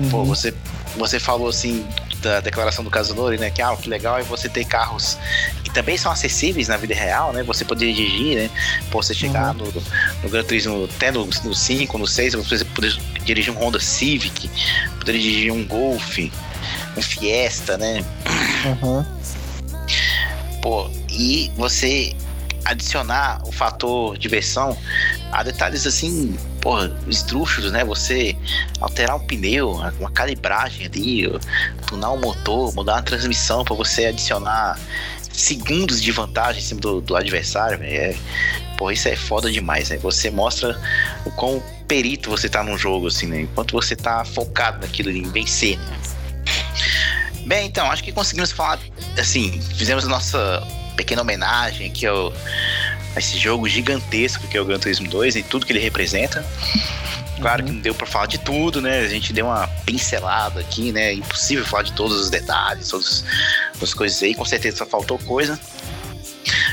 Pô, 0.10 0.18
Uhum. 0.18 0.26
você, 0.26 0.54
você 0.98 1.20
falou 1.20 1.48
assim 1.50 1.86
da 2.22 2.40
declaração 2.40 2.84
do 2.84 2.90
Casanori, 2.90 3.38
né? 3.38 3.52
Que 3.52 3.62
ah, 3.62 3.76
que 3.76 3.90
legal 3.90 4.18
é 4.18 4.24
você 4.24 4.50
ter 4.50 4.66
carros 4.66 5.18
também 5.74 5.98
são 5.98 6.12
acessíveis 6.12 6.68
na 6.68 6.78
vida 6.78 6.94
real, 6.94 7.34
né? 7.34 7.44
Você 7.44 7.66
poder 7.66 7.92
dirigir, 7.94 8.38
né? 8.38 8.50
Você 8.92 9.14
chegar 9.14 9.54
no, 9.54 9.66
no 9.66 10.30
Gran 10.30 10.44
Turismo, 10.44 10.86
até 10.86 11.12
no, 11.12 11.26
no 11.26 11.56
5, 11.56 11.98
no 11.98 12.08
6, 12.08 12.34
você 12.36 12.64
poder 12.66 12.96
dirigir 13.24 13.52
um 13.54 13.58
Honda 13.58 13.80
Civic, 13.80 14.50
poder 15.00 15.14
dirigir 15.14 15.52
um 15.52 15.66
Golf, 15.66 16.20
um 16.96 17.02
Fiesta, 17.02 17.78
né? 17.78 18.06
Aham. 18.66 19.06
Pô, 20.62 20.90
e 21.10 21.52
você 21.58 22.16
adicionar 22.66 23.42
o 23.46 23.52
fator 23.52 24.18
diversão 24.18 24.78
a 25.32 25.44
detalhes 25.44 25.86
assim, 25.86 26.38
porra, 26.62 26.96
esdrúxulos, 27.08 27.72
né? 27.72 27.84
Você 27.84 28.38
alterar 28.80 29.16
um 29.16 29.20
pneu, 29.20 29.72
uma 30.00 30.12
calibragem 30.12 30.86
ali, 30.86 31.40
tunar 31.86 32.12
um 32.12 32.20
motor, 32.20 32.74
mudar 32.74 32.94
uma 32.94 33.02
transmissão 33.02 33.64
para 33.64 33.76
você 33.76 34.06
adicionar 34.06 34.80
segundos 35.34 36.02
de 36.02 36.12
vantagem 36.12 36.62
em 36.62 36.66
cima 36.66 36.80
do, 36.80 37.02
do 37.02 37.16
adversário, 37.16 37.84
é, 37.84 38.16
porra, 38.78 38.94
isso 38.94 39.08
é 39.08 39.16
foda 39.16 39.52
demais, 39.52 39.90
né? 39.90 39.98
Você 39.98 40.30
mostra 40.30 40.80
o 41.26 41.32
quão 41.32 41.62
perito 41.88 42.30
você 42.30 42.48
tá 42.48 42.64
num 42.64 42.78
jogo, 42.78 43.08
assim, 43.08 43.26
né? 43.26 43.42
Enquanto 43.42 43.72
você 43.72 43.96
tá 43.96 44.24
focado 44.24 44.80
naquilo 44.82 45.10
em 45.10 45.24
vencer, 45.24 45.78
né? 45.78 46.00
Bem, 47.46 47.68
então, 47.68 47.92
acho 47.92 48.04
que 48.04 48.12
conseguimos 48.12 48.52
falar, 48.52 48.80
assim, 49.18 49.60
fizemos 49.76 50.06
a 50.06 50.08
nossa 50.08 50.66
pequena 50.96 51.22
homenagem 51.22 51.88
aqui 51.88 52.06
ao, 52.06 52.32
a 53.16 53.20
esse 53.20 53.38
jogo 53.38 53.68
gigantesco 53.68 54.48
que 54.48 54.58
é 54.58 54.62
o 54.62 54.66
Gran 54.66 54.80
Turismo 54.80 55.10
2 55.10 55.36
e 55.36 55.44
tudo 55.44 55.66
que 55.66 55.74
ele 55.74 55.80
representa. 55.80 56.46
Claro 57.42 57.62
uhum. 57.62 57.68
que 57.68 57.74
não 57.74 57.82
deu 57.82 57.96
para 57.96 58.08
falar 58.08 58.26
de 58.28 58.38
tudo, 58.38 58.82
né? 58.82 59.00
A 59.00 59.08
gente 59.08 59.34
deu 59.34 59.48
uma 59.48 59.68
pincelada 59.86 60.60
aqui, 60.60 60.92
né? 60.92 61.10
É 61.10 61.14
impossível 61.14 61.66
falar 61.66 61.84
de 61.84 61.94
todos 61.94 62.20
os 62.20 62.30
detalhes, 62.30 62.90
todas 62.90 63.24
as 63.82 63.94
coisas 63.94 64.22
aí, 64.22 64.36
com 64.36 64.46
certeza 64.46 64.78
só 64.78 64.86
faltou 64.86 65.18
coisa. 65.20 65.60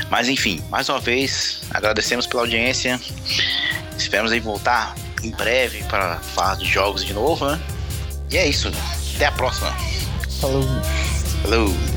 Mas 0.09 0.27
enfim, 0.27 0.63
mais 0.69 0.89
uma 0.89 0.99
vez, 0.99 1.61
agradecemos 1.71 2.27
pela 2.27 2.43
audiência. 2.43 2.99
Esperamos 3.97 4.31
aí 4.31 4.39
voltar 4.39 4.95
em 5.23 5.31
breve 5.31 5.83
para 5.83 6.17
falar 6.17 6.55
de 6.55 6.65
jogos 6.65 7.03
de 7.05 7.13
novo, 7.13 7.47
né? 7.47 7.59
E 8.29 8.37
é 8.37 8.47
isso. 8.47 8.71
Até 9.15 9.25
a 9.25 9.31
próxima. 9.31 9.73
Falou. 10.39 10.67
Falou. 11.43 11.90